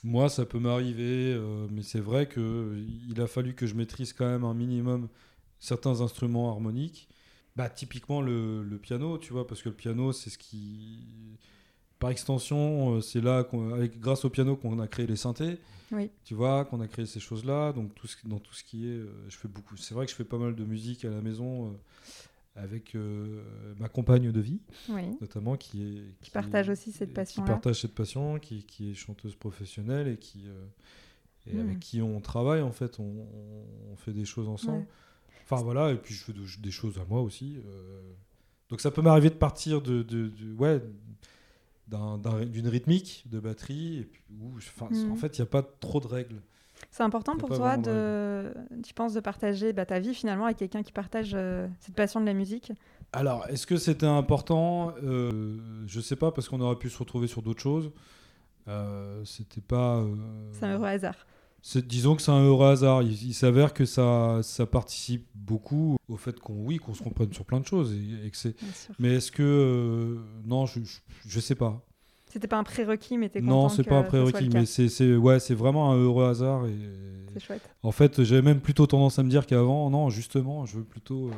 Moi, 0.05 0.29
ça 0.29 0.47
peut 0.47 0.59
m'arriver, 0.59 1.35
euh, 1.35 1.67
mais 1.71 1.83
c'est 1.83 2.01
vrai 2.01 2.27
que 2.29 2.41
euh, 2.41 3.23
a 3.23 3.27
fallu 3.27 3.55
que 3.55 3.67
je 3.67 3.75
maîtrise 3.75 4.13
quand 4.13 4.27
même 4.27 4.45
un 4.45 4.55
minimum 4.55 5.09
certains 5.59 6.01
instruments 6.01 6.51
harmoniques. 6.51 7.09
Bah, 7.57 7.69
typiquement 7.69 8.21
le, 8.21 8.63
le 8.63 8.79
piano, 8.79 9.19
tu 9.19 9.33
vois, 9.33 9.47
parce 9.47 9.63
que 9.63 9.69
le 9.69 9.75
piano, 9.75 10.13
c'est 10.13 10.31
ce 10.31 10.39
qui. 10.39 11.07
Par 11.99 12.11
extension, 12.11 12.95
euh, 12.95 13.01
c'est 13.01 13.21
là, 13.21 13.45
avec, 13.75 13.99
grâce 13.99 14.25
au 14.25 14.31
piano, 14.31 14.55
qu'on 14.55 14.79
a 14.79 14.87
créé 14.87 15.07
les 15.07 15.17
synthés. 15.17 15.59
Oui. 15.91 16.11
Tu 16.25 16.35
vois, 16.35 16.65
qu'on 16.65 16.81
a 16.81 16.87
créé 16.87 17.07
ces 17.07 17.19
choses-là. 17.19 17.73
Donc, 17.73 17.93
tout 17.97 18.07
ce, 18.07 18.17
dans 18.25 18.39
tout 18.39 18.55
ce 18.55 18.63
qui 18.63 18.89
est. 18.89 19.01
je 19.29 19.37
fais 19.37 19.49
beaucoup. 19.49 19.77
C'est 19.77 19.95
vrai 19.95 20.05
que 20.07 20.13
je 20.13 20.17
fais 20.17 20.25
pas 20.25 20.39
mal 20.39 20.55
de 20.55 20.65
musique 20.65 21.05
à 21.05 21.11
la 21.11 21.21
maison 21.21 21.67
euh, 21.67 21.71
avec 22.59 22.95
euh, 22.95 23.43
ma 23.79 23.89
compagne 23.89 24.31
de 24.33 24.41
vie, 24.41 24.61
Oui. 24.89 25.03
notamment, 25.21 25.57
qui 25.57 25.83
est. 25.83 26.03
Qui 26.23 26.31
partage 26.31 26.69
aussi 26.69 26.93
cette 26.93 27.09
qui 27.11 27.15
passion-là. 27.15 27.49
partage 27.53 27.81
cette 27.81 27.95
passion, 27.95 28.39
qui, 28.39 28.65
qui 28.65 28.91
est 28.91 28.95
chanteuse 28.95 29.35
professionnelle 29.37 30.09
et 30.09 30.17
qui. 30.17 30.45
euh, 30.49 30.67
et 31.47 31.59
avec 31.59 31.81
qui 31.81 32.03
on 32.03 32.21
travaille, 32.21 32.61
en 32.61 32.73
fait, 32.73 32.99
on, 33.01 33.27
on 33.91 33.97
fait 33.97 34.13
des 34.13 34.27
choses 34.27 34.49
ensemble. 34.49 34.81
Ouais. 34.81 34.87
Enfin 35.51 35.63
voilà, 35.63 35.93
et 35.93 35.97
puis 35.97 36.13
je 36.15 36.23
fais 36.25 36.35
de- 36.35 36.45
des 36.61 36.71
choses 36.71 36.99
à 36.99 37.07
moi 37.07 37.23
aussi. 37.23 37.57
euh. 37.67 38.01
Donc 38.69 38.83
ça 38.83 38.91
peut 38.91 39.01
m'arriver 39.01 39.31
de 39.31 39.35
partir 39.35 39.81
de, 39.81 40.03
de- 40.03 40.29
de- 40.29 40.55
ouais, 40.57 40.83
d'un- 41.87 42.19
d'un- 42.19 42.45
d'une 42.45 42.69
rythmique 42.69 43.25
de 43.31 43.41
batterie, 43.41 43.99
et 43.99 44.05
puis, 44.05 44.23
où, 44.39 44.59
Mhm. 44.91 45.11
en 45.13 45.17
fait 45.17 45.39
il 45.39 45.41
n'y 45.41 45.47
a 45.47 45.51
pas 45.51 45.63
trop 45.63 46.01
de 46.01 46.07
règles. 46.07 46.43
C'est 46.91 47.03
important 47.03 47.37
pour 47.37 47.51
toi 47.51 47.77
de, 47.77 48.53
tu 48.83 48.95
penses, 48.95 49.15
de 49.15 49.21
partager 49.21 49.73
bah, 49.73 49.87
ta 49.87 49.99
vie 50.01 50.15
finalement 50.15 50.45
avec 50.47 50.57
quelqu'un 50.59 50.83
qui 50.83 50.93
partage 50.93 51.33
euh, 51.35 51.67
cette 51.81 51.95
passion 51.95 52.21
de 52.21 52.27
la 52.27 52.35
musique? 52.35 52.73
Alors, 53.13 53.47
est-ce 53.49 53.67
que 53.67 53.77
c'était 53.77 54.07
important? 54.07 54.93
Euh, 55.03 55.57
Je 55.87 56.01
sais 56.01 56.17
pas, 56.17 56.31
parce 56.33 56.49
qu'on 56.49 56.61
aurait 56.61 56.77
pu 56.77 56.91
se 56.91 56.99
retrouver 56.99 57.27
sur 57.27 57.43
d'autres 57.43 57.63
choses. 57.63 57.91
Euh, 58.69 59.25
c'était 59.25 59.61
pas. 59.63 59.97
euh, 59.99 60.15
C'est 60.53 60.67
un 60.67 60.75
heureux 60.75 60.87
hasard. 60.89 61.15
disons 61.77 62.17
que 62.17 62.23
c'est 62.23 62.31
un 62.33 62.43
heureux 62.45 62.67
hasard. 62.69 63.03
Il, 63.03 63.13
il 63.13 63.33
s'avère 63.35 63.73
que 63.73 63.87
ça, 63.87 64.41
ça 64.43 64.67
participe 64.67 65.27
beaucoup 65.35 65.97
au 66.09 66.17
fait 66.17 66.39
qu'on, 66.39 66.55
oui, 66.65 66.77
qu'on 66.77 66.93
se 66.95 67.03
comprenne 67.03 67.33
sur 67.33 67.45
plein 67.47 67.61
de 67.61 67.67
choses. 67.67 67.93
Et, 67.95 68.27
et 68.27 68.31
que 68.31 68.37
sûr. 68.37 68.95
Mais 68.99 69.15
est-ce 69.15 69.33
que 69.33 69.43
euh, 69.43 70.19
non, 70.45 70.67
je, 70.67 70.81
je, 70.83 70.99
je 71.27 71.41
sais 71.41 71.55
pas. 71.55 71.81
C'était 72.31 72.49
pas 72.49 72.59
un 72.59 72.65
prérequis, 72.65 73.17
mais 73.19 73.29
t'es 73.29 73.41
content 73.41 73.53
Non, 73.63 73.69
c'est 73.71 73.85
pas 73.85 73.99
un 73.99 74.03
prérequis, 74.03 74.51
mais 74.53 74.67
c'est, 74.67 74.89
c'est 74.89 75.17
ouais, 75.17 75.41
c'est 75.41 75.55
vraiment 75.55 75.93
un 75.93 75.97
heureux 75.97 76.27
hasard. 76.27 76.67
Et 76.67 76.77
C'est 77.33 77.41
chouette. 77.41 77.69
en 77.83 77.91
fait, 77.93 78.23
j'avais 78.23 78.43
même 78.43 78.61
plutôt 78.61 78.87
tendance 78.87 79.19
à 79.19 79.23
me 79.23 79.31
dire 79.31 79.47
qu'avant, 79.47 79.89
non, 79.91 80.11
justement, 80.11 80.67
je 80.67 80.79
veux 80.79 80.85
plutôt. 80.85 81.29
euh, 81.29 81.31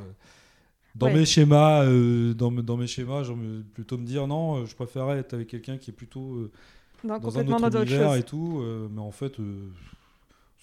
dans 0.97 1.07
Ouais. 1.07 1.15
mes 1.15 1.25
schémas, 1.27 1.85
euh, 1.85 2.35
dans, 2.35 2.51
me- 2.51 2.63
dans 2.63 2.77
mes 2.77 2.89
schémas, 2.89 3.23
je 3.23 3.33
veux 3.33 3.63
plutôt 3.75 3.97
me 3.97 4.05
dire 4.05 4.27
non, 4.27 4.57
euh, 4.63 4.67
je 4.67 4.75
préférais 4.75 5.19
être 5.19 5.35
avec 5.35 5.47
quelqu'un 5.49 5.79
qui 5.79 5.91
est 5.91 5.95
plutôt 5.95 6.35
euh, 6.35 6.51
Non, 7.05 7.19
dans 7.19 7.39
un 7.39 7.47
autre 7.47 7.71
dans 7.71 7.81
univers 7.83 8.15
et 8.17 8.25
tout, 8.25 8.59
euh, 8.61 8.89
mais 8.91 9.01
en 9.01 9.13
fait, 9.13 9.39
euh, 9.39 9.69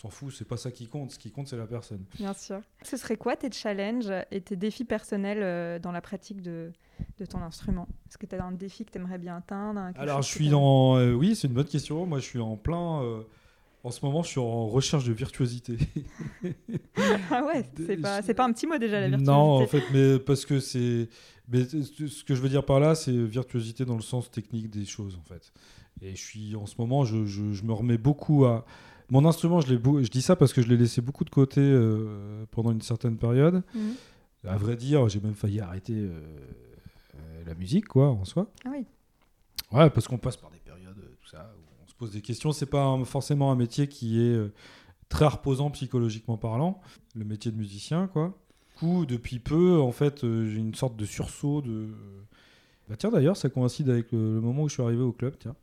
s'en 0.02 0.10
fout, 0.10 0.32
c'est 0.38 0.48
pas 0.48 0.58
ça 0.58 0.72
qui 0.72 0.88
compte. 0.88 1.12
Ce 1.12 1.20
qui 1.20 1.32
compte, 1.32 1.48
c'est 1.48 1.58
la 1.58 1.66
personne. 1.68 2.04
Bien 2.18 2.34
sûr. 2.34 2.60
Ce 2.84 2.98
serait 2.98 3.18
quoi 3.18 3.36
tes 3.36 3.52
challenges 3.52 4.12
et 4.32 4.42
tes 4.42 4.56
défis 4.56 4.86
personnels 4.86 5.40
euh, 5.42 5.80
dans 5.80 5.92
la 5.92 6.02
pratique 6.02 6.42
de, 6.42 6.72
de 7.20 7.26
ton 7.26 7.40
instrument? 7.42 7.88
Est-ce 8.08 8.18
que 8.18 8.26
tu 8.28 8.36
as 8.36 8.44
un 8.44 8.52
défi 8.52 8.86
que 8.86 8.92
tu 8.92 8.98
aimerais 9.00 9.18
bien 9.18 9.38
atteindre 9.38 9.88
quelque 9.88 10.00
Alors, 10.00 10.22
je 10.22 10.28
suis 10.30 10.50
dans. 10.50 10.98
euh, 10.98 11.14
oui, 11.14 11.36
c'est 11.36 11.48
une 11.48 11.54
bonne 11.54 11.66
question. 11.66 12.06
Moi, 12.06 12.20
je 12.20 12.26
suis 12.26 12.40
en 12.40 12.58
plein. 12.58 13.02
euh, 13.02 13.24
en 13.84 13.92
ce 13.92 14.04
moment, 14.06 14.22
je 14.22 14.28
suis 14.30 14.40
en 14.40 14.68
recherche 14.68 15.06
de 15.06 15.14
virtuosité. 15.14 15.78
Ah 17.32 17.44
ouais, 17.46 17.64
c'est 17.86 17.98
pas, 18.02 18.22
c'est 18.22 18.34
pas 18.34 18.46
un 18.46 18.52
petit 18.52 18.68
mot 18.68 18.78
déjà 18.78 19.00
la 19.00 19.08
virtuosité. 19.08 19.32
Non, 19.32 19.62
en 19.62 19.68
fait, 19.68 19.84
mais 19.94 20.20
parce 20.20 20.46
que 20.46 20.60
c'est. 20.60 21.10
Mais 21.50 21.64
ce 21.66 22.24
que 22.24 22.36
je 22.36 22.42
veux 22.42 22.50
dire 22.50 22.66
par 22.66 22.80
là, 22.80 22.96
c'est 22.96 23.12
virtuosité 23.16 23.86
dans 23.86 23.96
le 23.96 24.02
sens 24.02 24.30
technique 24.30 24.70
des 24.70 24.86
choses, 24.86 25.16
en 25.18 25.24
fait. 25.24 25.54
Et 26.02 26.16
je 26.16 26.22
suis 26.24 26.56
en 26.56 26.66
ce 26.66 26.76
moment, 26.78 27.06
je, 27.06 27.26
je- 27.26 27.54
je 27.54 27.64
me 27.64 27.74
remets 27.74 27.98
beaucoup 27.98 28.46
à. 28.46 28.66
Mon 29.10 29.24
instrument, 29.26 29.62
je, 29.62 29.76
dis 30.10 30.22
ça 30.22 30.36
parce 30.36 30.52
que 30.54 30.62
je 30.62 30.68
l'ai 30.68 30.76
laissé 30.78 31.02
beaucoup 31.02 31.24
de 31.24 31.30
côté 31.30 31.62
euh, 31.62 32.46
pendant 32.52 32.72
une 32.72 32.82
certaine 32.82 33.18
période. 33.18 33.64
Mhm. 33.74 33.94
À 34.46 34.58
vrai 34.58 34.76
dire, 34.76 35.08
j'ai 35.10 35.20
même 35.20 35.34
failli 35.34 35.60
arrêter 35.60 35.94
euh, 35.94 36.12
euh, 37.16 37.44
la 37.46 37.54
musique, 37.56 37.88
quoi, 37.88 38.10
en 38.10 38.26
soi. 38.26 38.52
Ah 38.66 38.70
oui. 38.72 38.86
Ouais, 39.72 39.90
parce 39.90 40.08
qu'on 40.08 40.18
passe 40.18 40.38
par 40.38 40.50
des 40.52 40.60
périodes, 40.60 40.96
tout 41.22 41.28
ça, 41.30 41.54
où 41.58 41.84
on 41.84 41.88
se 41.88 41.94
pose 41.96 42.12
des 42.12 42.22
questions. 42.22 42.52
C'est 42.52 42.66
pas 42.66 42.84
un- 42.84 43.04
forcément 43.06 43.52
un 43.52 43.56
métier 43.56 43.88
qui 43.88 44.22
est 44.22 44.38
très 45.10 45.26
reposant 45.28 45.70
psychologiquement 45.72 46.38
parlant, 46.38 46.82
le 47.16 47.26
métier 47.26 47.52
de 47.52 47.58
musicien, 47.58 48.08
quoi. 48.08 48.38
Du 48.74 48.80
coup, 48.80 49.06
depuis 49.06 49.40
peu, 49.40 49.80
en 49.80 49.92
fait, 49.92 50.22
j'ai 50.22 50.58
une 50.60 50.76
sorte 50.76 50.96
de 50.98 51.06
sursaut 51.06 51.62
de. 51.62 51.88
Bah 52.90 52.96
tiens, 52.98 53.10
d'ailleurs, 53.10 53.36
ça 53.36 53.50
coïncide 53.50 53.90
avec 53.90 54.12
le, 54.12 54.36
le 54.36 54.42
moment 54.42 54.64
où 54.64 54.70
je 54.70 54.74
suis 54.76 54.84
arrivé 54.84 55.02
au 55.02 55.12
club, 55.12 55.36
tiens. 55.40 55.56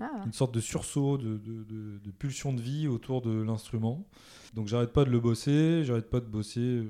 Ah, 0.00 0.22
Une 0.26 0.32
sorte 0.32 0.54
de 0.54 0.60
sursaut, 0.60 1.18
de, 1.18 1.36
de, 1.38 1.64
de- 1.64 1.98
de 1.98 2.10
pulsion 2.10 2.52
de 2.52 2.60
vie 2.60 2.86
autour 2.88 3.20
de 3.22 3.42
l'instrument. 3.42 4.06
Donc, 4.54 4.68
j'arrête 4.68 4.92
pas 4.92 5.04
de 5.04 5.10
le 5.10 5.20
bosser, 5.20 5.82
j'arrête 5.84 6.08
pas 6.10 6.20
de 6.20 6.26
bosser, 6.26 6.60
euh, 6.60 6.86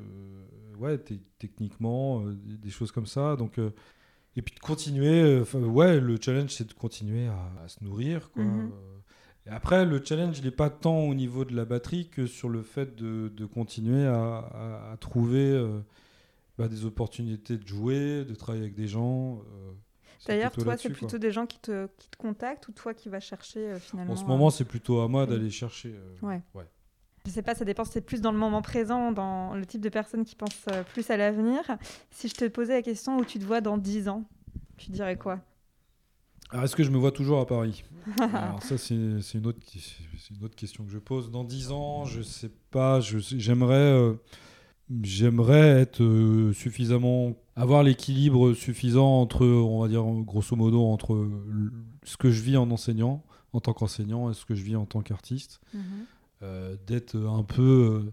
ouais, 0.79 0.99
te- 0.99 1.15
techniquement, 1.39 2.23
euh, 2.27 2.35
des, 2.35 2.71
choses 2.71 2.93
comme 2.93 3.07
ça. 3.07 3.37
Donc. 3.37 3.59
euh, 3.59 3.71
et 4.37 4.43
puis 4.43 4.55
de 4.55 4.61
continuer, 4.61 5.41
ouais, 5.55 5.99
le 6.01 6.17
challenge 6.21 6.51
c'est 6.51 6.69
de 6.69 6.73
continuer 6.73 7.27
à, 7.27 7.51
à 7.65 7.67
se 7.69 7.83
nourrir. 7.83 8.31
Quoi. 8.31 8.45
Mhm. 8.45 8.71
Et 9.47 9.51
après, 9.51 9.85
le 9.85 10.01
challenge 10.05 10.39
il 10.39 10.45
n'est 10.45 10.53
pas 10.53 10.71
tant 10.71 11.01
au 11.01 11.15
niveau 11.15 11.45
de 11.45 11.57
la 11.57 11.65
batterie 11.65 12.09
que 12.09 12.27
sur 12.27 12.49
le 12.49 12.63
fait 12.63 12.95
de, 12.95 13.33
continuer 13.47 14.07
à, 14.07 14.37
à- 14.39 14.93
à 14.93 14.97
trouver 14.99 15.61
bah, 16.57 16.69
des 16.69 16.85
opportunités 16.85 17.57
de 17.57 17.67
jouer, 17.67 18.25
de 18.25 18.35
travailler 18.37 18.63
avec 18.65 18.77
des 18.77 18.87
gens. 18.87 19.43
Euh, 20.21 20.33
D'ailleurs, 20.33 20.53
toi, 20.53 20.77
c'est 20.77 20.89
quoi. 20.89 20.97
plutôt 20.97 21.19
des 21.19 21.31
gens 21.33 21.47
qui 21.47 21.59
te, 21.59 21.87
qui 21.99 22.09
te 22.09 22.17
contactent 22.17 22.69
ou 22.69 22.73
toi 22.73 22.95
qui 22.95 23.09
vas 23.09 23.21
chercher 23.21 23.61
euh, 23.61 23.79
finalement 23.79 24.13
En 24.13 24.17
ce 24.17 24.25
euh, 24.25 24.27
moment, 24.27 24.51
c'est 24.51 24.65
plutôt 24.65 25.01
à 25.01 25.09
moi 25.09 25.27
d'aller 25.27 25.51
chercher. 25.51 25.95
euh, 25.95 26.27
Ouais. 26.27 26.43
Je 27.27 27.31
sais 27.31 27.43
pas, 27.43 27.55
ça 27.55 27.65
dépend, 27.67 27.85
c'est 27.85 28.01
plus 28.01 28.21
dans 28.23 28.33
le 28.33 28.39
moment 28.39 28.63
présent, 28.63 29.13
dans 29.13 29.55
le 29.55 29.67
type 29.67 29.83
de 29.83 29.91
personne 29.91 30.25
qui 30.25 30.35
pense 30.35 30.65
euh, 30.73 30.83
plus 30.83 31.11
à 31.11 31.17
l'avenir. 31.17 31.61
Si 32.11 32.29
je 32.29 32.35
te 32.35 32.47
posais 32.49 32.75
la 32.75 32.83
question 32.83 33.19
où 33.19 33.25
tu 33.25 33.39
te 33.39 33.45
vois 33.45 33.61
dans 33.61 33.77
10 33.77 34.09
ans, 34.09 34.25
tu 34.79 34.91
dirais 34.93 35.17
quoi? 35.17 35.41
Alors, 36.51 36.65
est-ce 36.65 36.75
que 36.77 36.83
je 36.85 36.91
me 36.91 36.97
vois 36.97 37.13
toujours 37.13 37.41
à 37.41 37.47
Paris? 37.47 37.85
Alors 38.33 38.63
ça, 38.63 38.79
c'est 38.79 39.21
c'est 39.21 39.37
une, 39.39 39.47
autre- 39.47 39.61
c'est 39.71 40.35
une 40.35 40.43
autre 40.45 40.57
question 40.57 40.85
que 40.85 40.91
je 40.91 40.99
pose. 40.99 41.31
Dans 41.31 41.45
10 41.45 41.71
ans, 41.73 42.07
je 42.07 42.23
sais 42.23 42.51
pas, 42.71 43.01
j'aimerais 43.01 43.75
euh, 43.77 44.15
j'aimerais 45.03 45.81
être 45.83 46.03
euh, 46.03 46.53
suffisamment... 46.53 47.35
avoir 47.59 47.83
l'équilibre 47.83 48.55
suffisant 48.55 49.21
entre, 49.21 49.45
on 49.47 49.81
va 49.83 49.89
dire, 49.89 50.05
grosso 50.25 50.57
modo, 50.57 50.85
entre 50.85 51.29
ce 52.05 52.17
que 52.17 52.31
je 52.31 52.41
vis 52.41 52.57
en 52.57 52.71
enseignant, 52.71 53.25
en 53.53 53.61
tant 53.61 53.73
qu'enseignant, 53.73 54.31
et 54.31 54.35
ce 54.35 54.45
que 54.45 54.55
je 54.55 54.63
vis 54.63 54.77
en 54.77 54.87
tant 54.87 55.03
qu'artiste. 55.03 55.61
Mhm. 55.75 55.83
Euh, 56.43 56.77
d'être 56.87 57.17
un 57.17 57.43
peu... 57.43 58.05
euh, 58.07 58.13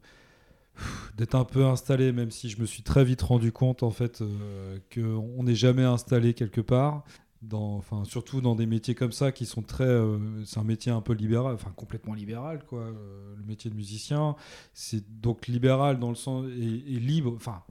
d'être 1.15 1.35
un 1.35 1.45
peu 1.45 1.65
installé, 1.65 2.11
même 2.11 2.31
si 2.31 2.49
je 2.49 2.59
me 2.59 2.65
suis 2.65 2.83
très 2.83 3.05
vite 3.05 3.21
rendu 3.21 3.51
compte 3.51 3.81
en 3.83 3.91
fait 3.91 4.21
euh, 4.21 4.77
qu'on 4.93 5.43
n'est 5.43 5.55
jamais 5.55 5.83
installé 5.83 6.33
quelque 6.33 6.59
part 6.59 7.05
dans, 7.41 7.77
enfin, 7.77 8.03
surtout 8.03 8.41
dans 8.41 8.55
des 8.55 8.65
métiers 8.65 8.95
comme 8.95 9.11
ça 9.13 9.31
qui 9.31 9.45
sont 9.45 9.61
très. 9.61 9.85
euh, 9.85 10.17
c'est 10.45 10.59
un 10.59 10.63
métier 10.63 10.91
un 10.91 11.01
peu 11.01 11.13
libéral, 11.13 11.53
enfin 11.53 11.71
complètement 11.75 12.13
libéral, 12.13 12.65
quoi. 12.67 12.89
le 13.37 13.43
métier 13.45 13.69
de 13.69 13.75
musicien, 13.75 14.35
c'est 14.73 15.03
donc 15.21 15.47
libéral 15.47 15.99
dans 15.99 16.09
le 16.09 16.15
sens 16.15 16.45
et, 16.57 16.95
et 16.95 16.99
libre, 16.99 17.33
enfin, 17.35 17.61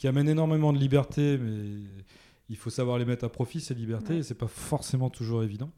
qui 0.00 0.08
amène 0.08 0.30
énormément 0.30 0.72
de 0.72 0.78
liberté, 0.78 1.36
mais 1.36 1.82
il 2.48 2.56
faut 2.56 2.70
savoir 2.70 2.96
les 2.96 3.04
mettre 3.04 3.22
à 3.26 3.28
profit 3.28 3.60
ces 3.60 3.74
libertés, 3.74 4.14
Ouais. 4.14 4.18
et 4.20 4.22
c'est 4.22 4.34
pas 4.34 4.46
forcément 4.48 5.10
toujours 5.10 5.42
évident. 5.42 5.70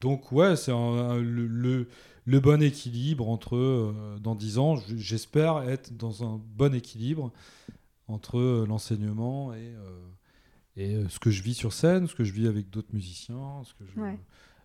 Donc 0.00 0.30
ouais, 0.30 0.54
c'est 0.54 0.70
le, 0.70 1.20
le, 1.48 1.88
le 2.24 2.40
bon 2.40 2.62
équilibre 2.62 3.28
entre, 3.28 3.56
euh, 3.56 4.16
dans 4.20 4.36
10 4.36 4.58
ans, 4.58 4.76
j'espère 4.96 5.68
être 5.68 5.96
dans 5.96 6.22
un 6.22 6.40
bon 6.54 6.72
équilibre 6.72 7.32
entre 8.06 8.38
euh, 8.38 8.64
l'enseignement 8.64 9.52
et, 9.54 9.74
euh, 9.74 10.06
et 10.76 11.08
ce 11.08 11.18
que 11.18 11.30
je 11.32 11.42
vis 11.42 11.54
sur 11.54 11.72
scène, 11.72 12.06
ce 12.06 12.14
que 12.14 12.22
je 12.22 12.32
vis 12.32 12.46
avec 12.46 12.70
d'autres 12.70 12.94
musiciens. 12.94 13.62
Ce 13.64 13.74
que 13.74 13.84
je... 13.92 14.00
Ouais. 14.00 14.20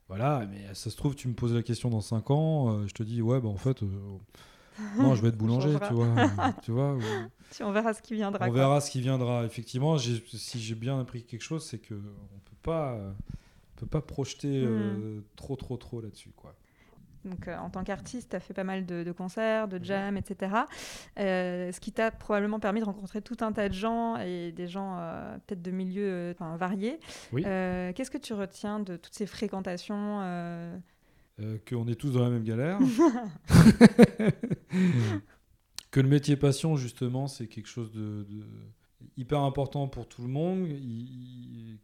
Voilà, 0.07 0.47
mais 0.51 0.71
ça 0.75 0.91
se 0.91 0.97
trouve, 0.97 1.15
tu 1.15 1.27
me 1.27 1.33
poses 1.33 1.53
la 1.55 1.63
question 1.63 1.89
dans 1.89 1.99
5 2.01 2.29
ans, 2.29 2.85
je 2.87 2.93
te 2.93 3.01
dis, 3.01 3.23
ouais, 3.23 3.41
bah 3.41 3.49
en 3.49 3.57
fait, 3.57 3.81
non, 4.97 5.15
je 5.15 5.21
vais 5.21 5.29
être 5.29 5.37
boulanger, 5.37 5.75
tu 5.87 5.93
vois. 5.93 6.07
tu 6.63 6.71
vois 6.71 6.93
ou- 6.93 7.01
On 7.61 7.71
verra 7.71 7.93
ce 7.93 8.01
qui 8.01 8.13
viendra. 8.15 8.45
on 8.45 8.49
quoi. 8.49 8.57
verra 8.57 8.81
ce 8.81 8.91
qui 8.91 9.01
viendra. 9.01 9.43
Effectivement, 9.45 9.97
si 9.97 10.59
j'ai 10.59 10.75
bien 10.75 10.99
appris 10.99 11.23
quelque 11.23 11.41
chose, 11.43 11.65
c'est 11.65 11.79
que 11.79 11.93
on 11.95 12.39
peut 12.49 12.57
pas, 12.61 12.93
euh, 12.93 13.11
on 13.75 13.79
peut 13.79 13.85
pas 13.87 14.01
projeter 14.01 14.65
Hmm. 14.65 14.67
euh, 14.69 15.21
trop, 15.35 15.55
trop, 15.55 15.77
trop 15.77 16.01
là-dessus, 16.01 16.31
quoi. 16.35 16.53
Donc, 17.25 17.47
euh, 17.49 17.57
en 17.57 17.69
tant 17.69 17.83
qu'artiste, 17.83 18.29
tu 18.29 18.35
as 18.37 18.39
fait 18.39 18.53
pas 18.53 18.63
mal 18.63 18.85
de, 18.85 19.03
de 19.03 19.11
concerts, 19.11 19.67
de 19.67 19.83
jams, 19.83 20.15
etc. 20.15 20.51
Euh, 21.19 21.71
ce 21.73 21.79
qui 21.81 21.91
t'a 21.91 22.09
probablement 22.09 22.59
permis 22.59 22.79
de 22.79 22.85
rencontrer 22.85 23.21
tout 23.21 23.35
un 23.41 23.51
tas 23.51 23.67
de 23.67 23.73
gens 23.73 24.15
et 24.17 24.53
des 24.53 24.67
gens 24.67 24.95
euh, 24.99 25.35
peut-être 25.45 25.61
de 25.61 25.71
milieux 25.71 26.35
variés. 26.57 26.99
Oui. 27.33 27.41
Qu'est-ce 27.43 28.11
que 28.11 28.17
tu 28.17 28.33
retiens 28.33 28.79
de 28.79 28.95
toutes 28.95 29.15
ces 29.15 29.25
fréquentations 29.25 30.21
euh, 31.39 31.57
qu'on 31.69 31.87
est 31.87 31.95
tous 31.95 32.11
dans 32.11 32.23
la 32.23 32.29
même 32.29 32.43
galère. 32.43 32.79
que 35.91 35.99
le 35.99 36.07
métier 36.09 36.35
passion, 36.35 36.75
justement, 36.77 37.27
c'est 37.27 37.47
quelque 37.47 37.67
chose 37.69 37.91
de, 37.91 38.25
de 38.29 38.43
hyper 39.15 39.41
important 39.41 39.87
pour 39.87 40.07
tout 40.07 40.21
le 40.21 40.27
monde, 40.27 40.67
qui, 40.67 41.79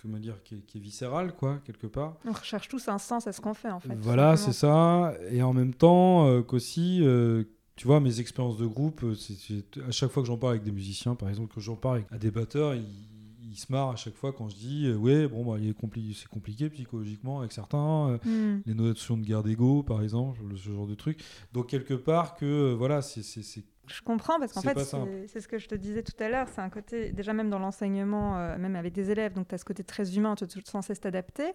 comment 0.00 0.18
dire, 0.18 0.42
qui 0.42 0.56
est, 0.56 0.60
qui 0.60 0.78
est 0.78 0.80
viscéral, 0.80 1.34
quoi, 1.34 1.60
quelque 1.64 1.86
part. 1.86 2.16
On 2.24 2.32
recherche 2.32 2.68
tous 2.68 2.88
un 2.88 2.98
sens 2.98 3.26
à 3.26 3.32
ce 3.32 3.40
qu'on 3.40 3.54
fait, 3.54 3.70
en 3.70 3.80
fait. 3.80 3.96
Voilà, 4.00 4.36
c'est 4.36 4.52
ça. 4.52 5.14
Et 5.30 5.42
en 5.42 5.52
même 5.52 5.74
temps, 5.74 6.26
euh, 6.28 6.42
qu'aussi, 6.42 7.00
euh, 7.02 7.44
tu 7.76 7.86
vois, 7.86 8.00
mes 8.00 8.20
expériences 8.20 8.58
de 8.58 8.66
groupe, 8.66 9.02
euh, 9.04 9.14
c'est- 9.14 9.78
à 9.86 9.90
chaque 9.90 10.10
fois 10.10 10.22
que 10.22 10.26
j'en 10.26 10.38
parle 10.38 10.54
avec 10.54 10.64
des 10.64 10.72
musiciens, 10.72 11.14
par 11.14 11.28
exemple, 11.28 11.54
que 11.54 11.60
j'en 11.60 11.76
parle 11.76 11.96
avec- 11.98 12.12
à 12.12 12.18
des 12.18 12.30
batteurs, 12.30 12.74
ils, 12.74 12.84
ils 13.50 13.56
se 13.56 13.70
marrent 13.72 13.90
à 13.90 13.96
chaque 13.96 14.14
fois 14.14 14.32
quand 14.32 14.48
je 14.48 14.56
dis, 14.56 14.86
euh, 14.86 14.96
ouais, 14.96 15.26
bon, 15.28 15.44
bah, 15.44 15.58
il 15.60 15.72
compli- 15.72 16.14
c'est 16.14 16.28
compliqué 16.28 16.70
psychologiquement 16.70 17.40
avec 17.40 17.52
certains. 17.52 18.10
euh, 18.10 18.18
Hmm. 18.24 18.62
les 18.66 18.74
notions 18.74 19.16
de 19.16 19.22
guerre 19.24 19.42
d'ego, 19.42 19.82
par 19.82 20.02
exemple, 20.02 20.38
le- 20.48 20.56
ce 20.56 20.70
genre 20.70 20.86
de 20.86 20.94
truc. 20.94 21.22
Donc, 21.52 21.66
quelque 21.68 21.94
part, 21.94 22.36
que 22.36 22.44
euh, 22.46 22.74
voilà, 22.74 23.02
c'est. 23.02 23.22
Je 23.92 24.02
comprends 24.02 24.38
parce 24.38 24.52
qu'en 24.52 24.62
fait, 24.62 24.78
c'est 25.26 25.40
ce 25.40 25.48
que 25.48 25.58
je 25.58 25.66
te 25.68 25.74
disais 25.74 26.02
tout 26.02 26.12
à 26.22 26.28
l'heure. 26.28 26.46
C'est 26.54 26.60
un 26.60 26.70
côté, 26.70 27.12
déjà 27.12 27.32
même 27.32 27.50
dans 27.50 27.58
l'enseignement, 27.58 28.38
euh, 28.38 28.56
même 28.58 28.76
avec 28.76 28.92
des 28.92 29.10
élèves, 29.10 29.32
donc 29.32 29.48
tu 29.48 29.54
as 29.54 29.58
ce 29.58 29.64
côté 29.64 29.82
très 29.84 30.16
humain, 30.16 30.34
tu 30.36 30.44
es 30.44 30.48
sans 30.64 30.82
cesse 30.82 31.00
t'adapter. 31.00 31.52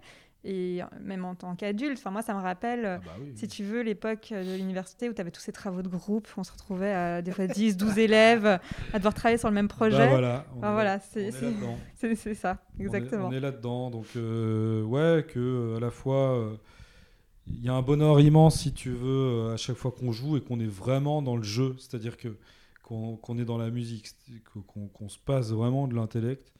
Et 0.48 0.84
euh, 0.84 0.86
même 1.02 1.26
en 1.26 1.34
tant 1.34 1.56
qu'adulte, 1.56 2.00
moi, 2.12 2.22
ça 2.22 2.36
me 2.36 2.40
rappelle, 2.40 2.86
euh, 2.86 2.98
Ah 3.00 3.04
bah 3.06 3.12
oui. 3.20 3.32
si 3.36 3.48
tu 3.48 3.64
veux, 3.64 3.82
l'époque 3.82 4.30
euh, 4.32 4.44
de 4.44 4.58
l'université 4.58 5.10
où 5.10 5.14
tu 5.14 5.20
avais 5.20 5.32
tous 5.32 5.42
ces 5.42 5.52
travaux 5.52 5.82
de 5.82 5.88
groupe, 5.88 6.28
où 6.38 6.40
on 6.40 6.44
se 6.44 6.52
retrouvait 6.52 6.94
à 6.94 7.22
des 7.24 7.32
fois 7.32 7.48
10, 7.48 7.78
12 7.78 7.98
élèves 7.98 8.46
à 8.94 8.98
devoir 9.00 9.16
travailler 9.16 9.40
sur 9.40 9.50
le 9.50 9.56
même 9.56 9.68
Bah 9.68 9.74
projet. 9.76 10.08
voilà, 10.08 10.46
Enfin, 10.56 10.74
voilà, 10.74 11.00
c'est 11.00 11.32
ça, 12.36 12.58
exactement. 12.80 13.28
On 13.30 13.32
est, 13.32 13.40
là-dedans. 13.40 13.90
Donc, 13.90 14.06
euh, 14.18 14.84
ouais, 14.84 15.26
que 15.28 15.40
euh, 15.40 15.78
à 15.78 15.80
la 15.80 15.90
fois, 15.90 16.36
euh, 16.38 16.56
il 17.48 17.64
y 17.64 17.70
a 17.70 17.74
un 17.74 17.82
bonheur 17.82 18.20
immense, 18.20 18.62
si 18.62 18.74
tu 18.74 18.92
veux, 18.92 19.52
à 19.52 19.58
chaque 19.58 19.78
fois 19.78 19.92
qu'on 19.92 20.12
joue 20.12 20.38
et 20.38 20.42
qu'on 20.42 20.60
est 20.60 20.68
vraiment 20.68 21.22
dans 21.22 21.36
le 21.36 21.44
jeu. 21.44 21.76
C'est-à-dire 21.78 22.18
que 22.18 22.36
qu'on 22.86 23.38
est 23.40 23.46
dans 23.46 23.58
la 23.58 23.72
musique, 23.72 24.10
qu'on 24.68 25.10
se 25.10 25.18
passe 25.18 25.52
vraiment 25.52 25.88
de 25.88 25.96
l'intellect, 25.96 26.54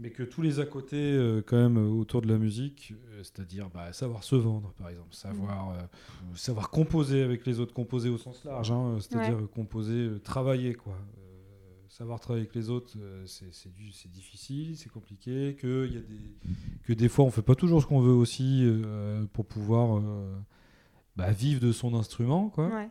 mais 0.00 0.10
que 0.10 0.24
tous 0.24 0.42
les 0.42 0.58
à 0.58 0.66
côté, 0.66 0.96
euh, 0.96 1.42
quand 1.46 1.56
même, 1.56 1.76
autour 1.76 2.22
de 2.22 2.28
la 2.28 2.38
musique, 2.38 2.92
euh, 2.92 3.22
c'est-à-dire 3.22 3.70
bah, 3.72 3.92
savoir 3.92 4.24
se 4.24 4.34
vendre, 4.34 4.72
par 4.76 4.88
exemple, 4.88 5.14
savoir, 5.14 5.70
euh, 5.70 5.82
savoir 6.34 6.70
composer 6.70 7.22
avec 7.22 7.46
les 7.46 7.60
autres, 7.60 7.72
composer 7.72 8.08
au 8.08 8.18
sens 8.18 8.42
large, 8.44 8.72
hein, 8.72 8.96
c'est-à-dire 8.98 9.38
composer, 9.54 10.10
travailler, 10.24 10.74
quoi. 10.74 10.98
Savoir 11.96 12.18
travailler 12.20 12.44
avec 12.44 12.54
les 12.54 12.70
autres, 12.70 12.92
c'est 13.24 14.10
difficile, 14.10 14.76
c'est 14.76 14.90
compliqué, 14.90 15.56
que, 15.60 15.86
y 15.86 15.96
a 15.96 16.00
des, 16.00 16.34
que 16.84 16.92
des 16.92 17.08
fois 17.08 17.24
on 17.24 17.30
fait 17.30 17.42
pas 17.42 17.54
toujours 17.54 17.80
ce 17.80 17.86
qu'on 17.86 18.00
veut 18.00 18.12
aussi 18.12 18.68
pour 19.32 19.46
pouvoir 19.46 20.02
bah, 21.16 21.30
vivre 21.30 21.60
de 21.60 21.72
son 21.72 21.94
instrument, 21.94 22.48
quoi. 22.48 22.68
Ouais. 22.68 22.88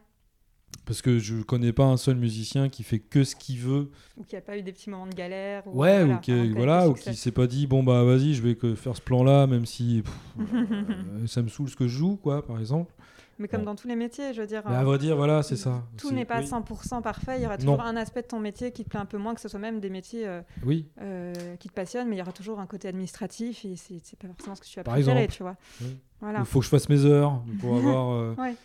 Parce 0.86 1.02
que 1.02 1.20
je 1.20 1.42
connais 1.42 1.72
pas 1.72 1.86
un 1.86 1.98
seul 1.98 2.16
musicien 2.16 2.68
qui 2.68 2.84
fait 2.84 3.00
que 3.00 3.24
ce 3.24 3.36
qu'il 3.36 3.60
veut. 3.60 3.92
Ou 4.18 4.24
qui 4.24 4.36
a 4.36 4.42
pas 4.42 4.58
eu 4.58 4.64
des 4.64 4.74
petits 4.74 4.90
moments 4.90 5.08
de 5.08 5.14
galère. 5.14 5.64
Ou 5.68 5.80
ouais, 5.80 6.04
ou 6.04 6.18
qui, 6.20 6.50
voilà, 6.52 6.90
ou 6.90 6.94
qui 6.94 7.16
s'est 7.16 7.32
pas 7.32 7.48
dit 7.48 7.68
bon 7.68 7.84
bah 7.84 8.04
vas-y, 8.04 8.34
je 8.34 8.42
vais 8.42 8.56
que 8.56 8.76
faire 8.76 8.96
ce 8.96 9.02
plan-là, 9.02 9.48
même 9.48 9.66
si 9.66 10.04
euh, 10.40 11.28
ça 11.28 11.42
me 11.42 11.48
saoule 11.48 11.70
ce 11.70 11.76
que 11.76 11.88
je 11.88 11.98
joue, 11.98 12.18
quoi, 12.18 12.46
par 12.46 12.60
exemple. 12.60 12.94
Mais 13.40 13.48
comme 13.48 13.64
dans 13.64 13.76
tous 13.76 13.88
les 13.88 13.96
métiers, 13.96 14.34
je 14.34 14.42
veux 14.42 14.48
dire. 14.48 14.62
Mais 14.68 14.76
à 14.76 14.84
vrai 14.84 14.98
dire, 14.98 15.16
voilà, 15.16 15.44
c'est 15.44 15.56
ça. 15.56 15.84
Tout 15.98 16.12
n'est 16.12 16.26
pas 16.26 16.42
100% 16.42 17.02
parfait. 17.02 17.40
Il 17.40 17.44
y 17.44 17.46
aura 17.46 17.58
toujours 17.58 17.82
un 17.82 17.96
aspect 17.96 18.22
de 18.22 18.28
ton 18.28 18.40
métier 18.40 18.72
qui 18.72 18.84
te 18.84 18.90
plaît 18.90 19.00
un 19.00 19.06
peu 19.06 19.18
moins, 19.18 19.34
que 19.34 19.42
ce 19.42 19.50
soit 19.50 19.60
même 19.60 19.80
des 19.80 19.90
métiers 19.90 20.28
euh, 20.28 20.42
oui. 20.66 20.88
Euh, 21.02 21.56
qui 21.58 21.70
te 21.70 21.74
passionnent, 21.74 22.08
mais 22.10 22.16
il 22.16 22.20
y 22.20 22.22
aura 22.22 22.32
toujours 22.32 22.60
un 22.60 22.68
côté 22.68 22.88
administratif 22.88 23.66
et 23.66 23.76
c'est 23.76 24.20
pas 24.20 24.28
forcément 24.28 24.56
ce 24.56 24.62
que 24.62 24.68
tu 24.68 24.80
as 24.80 24.84
préféré, 24.84 25.28
tu 25.28 25.44
vois. 25.44 25.56
Il 25.82 26.46
faut 26.46 26.60
que 26.60 26.66
je 26.66 26.70
fasse 26.70 26.90
mes 26.90 27.06
heures 27.06 27.42
pour 27.60 27.76
avoir. 27.78 28.38
ouais 28.38 28.56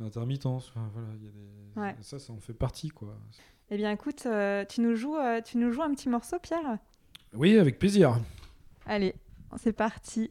l'intermittence. 0.00 0.72
voilà. 1.74 1.94
Ça, 2.02 2.18
ça 2.18 2.32
en 2.32 2.40
fait 2.40 2.52
partie, 2.52 2.88
quoi. 2.88 3.16
Eh 3.70 3.76
bien, 3.76 3.90
écoute, 3.90 4.24
euh, 4.26 4.64
tu, 4.64 4.80
nous 4.80 4.94
joues, 4.94 5.16
euh, 5.16 5.40
tu 5.42 5.58
nous 5.58 5.72
joues 5.72 5.82
un 5.82 5.92
petit 5.92 6.08
morceau, 6.08 6.38
Pierre? 6.38 6.78
Oui, 7.34 7.58
avec 7.58 7.78
plaisir. 7.78 8.18
Allez, 8.86 9.14
c'est 9.56 9.72
parti. 9.72 10.30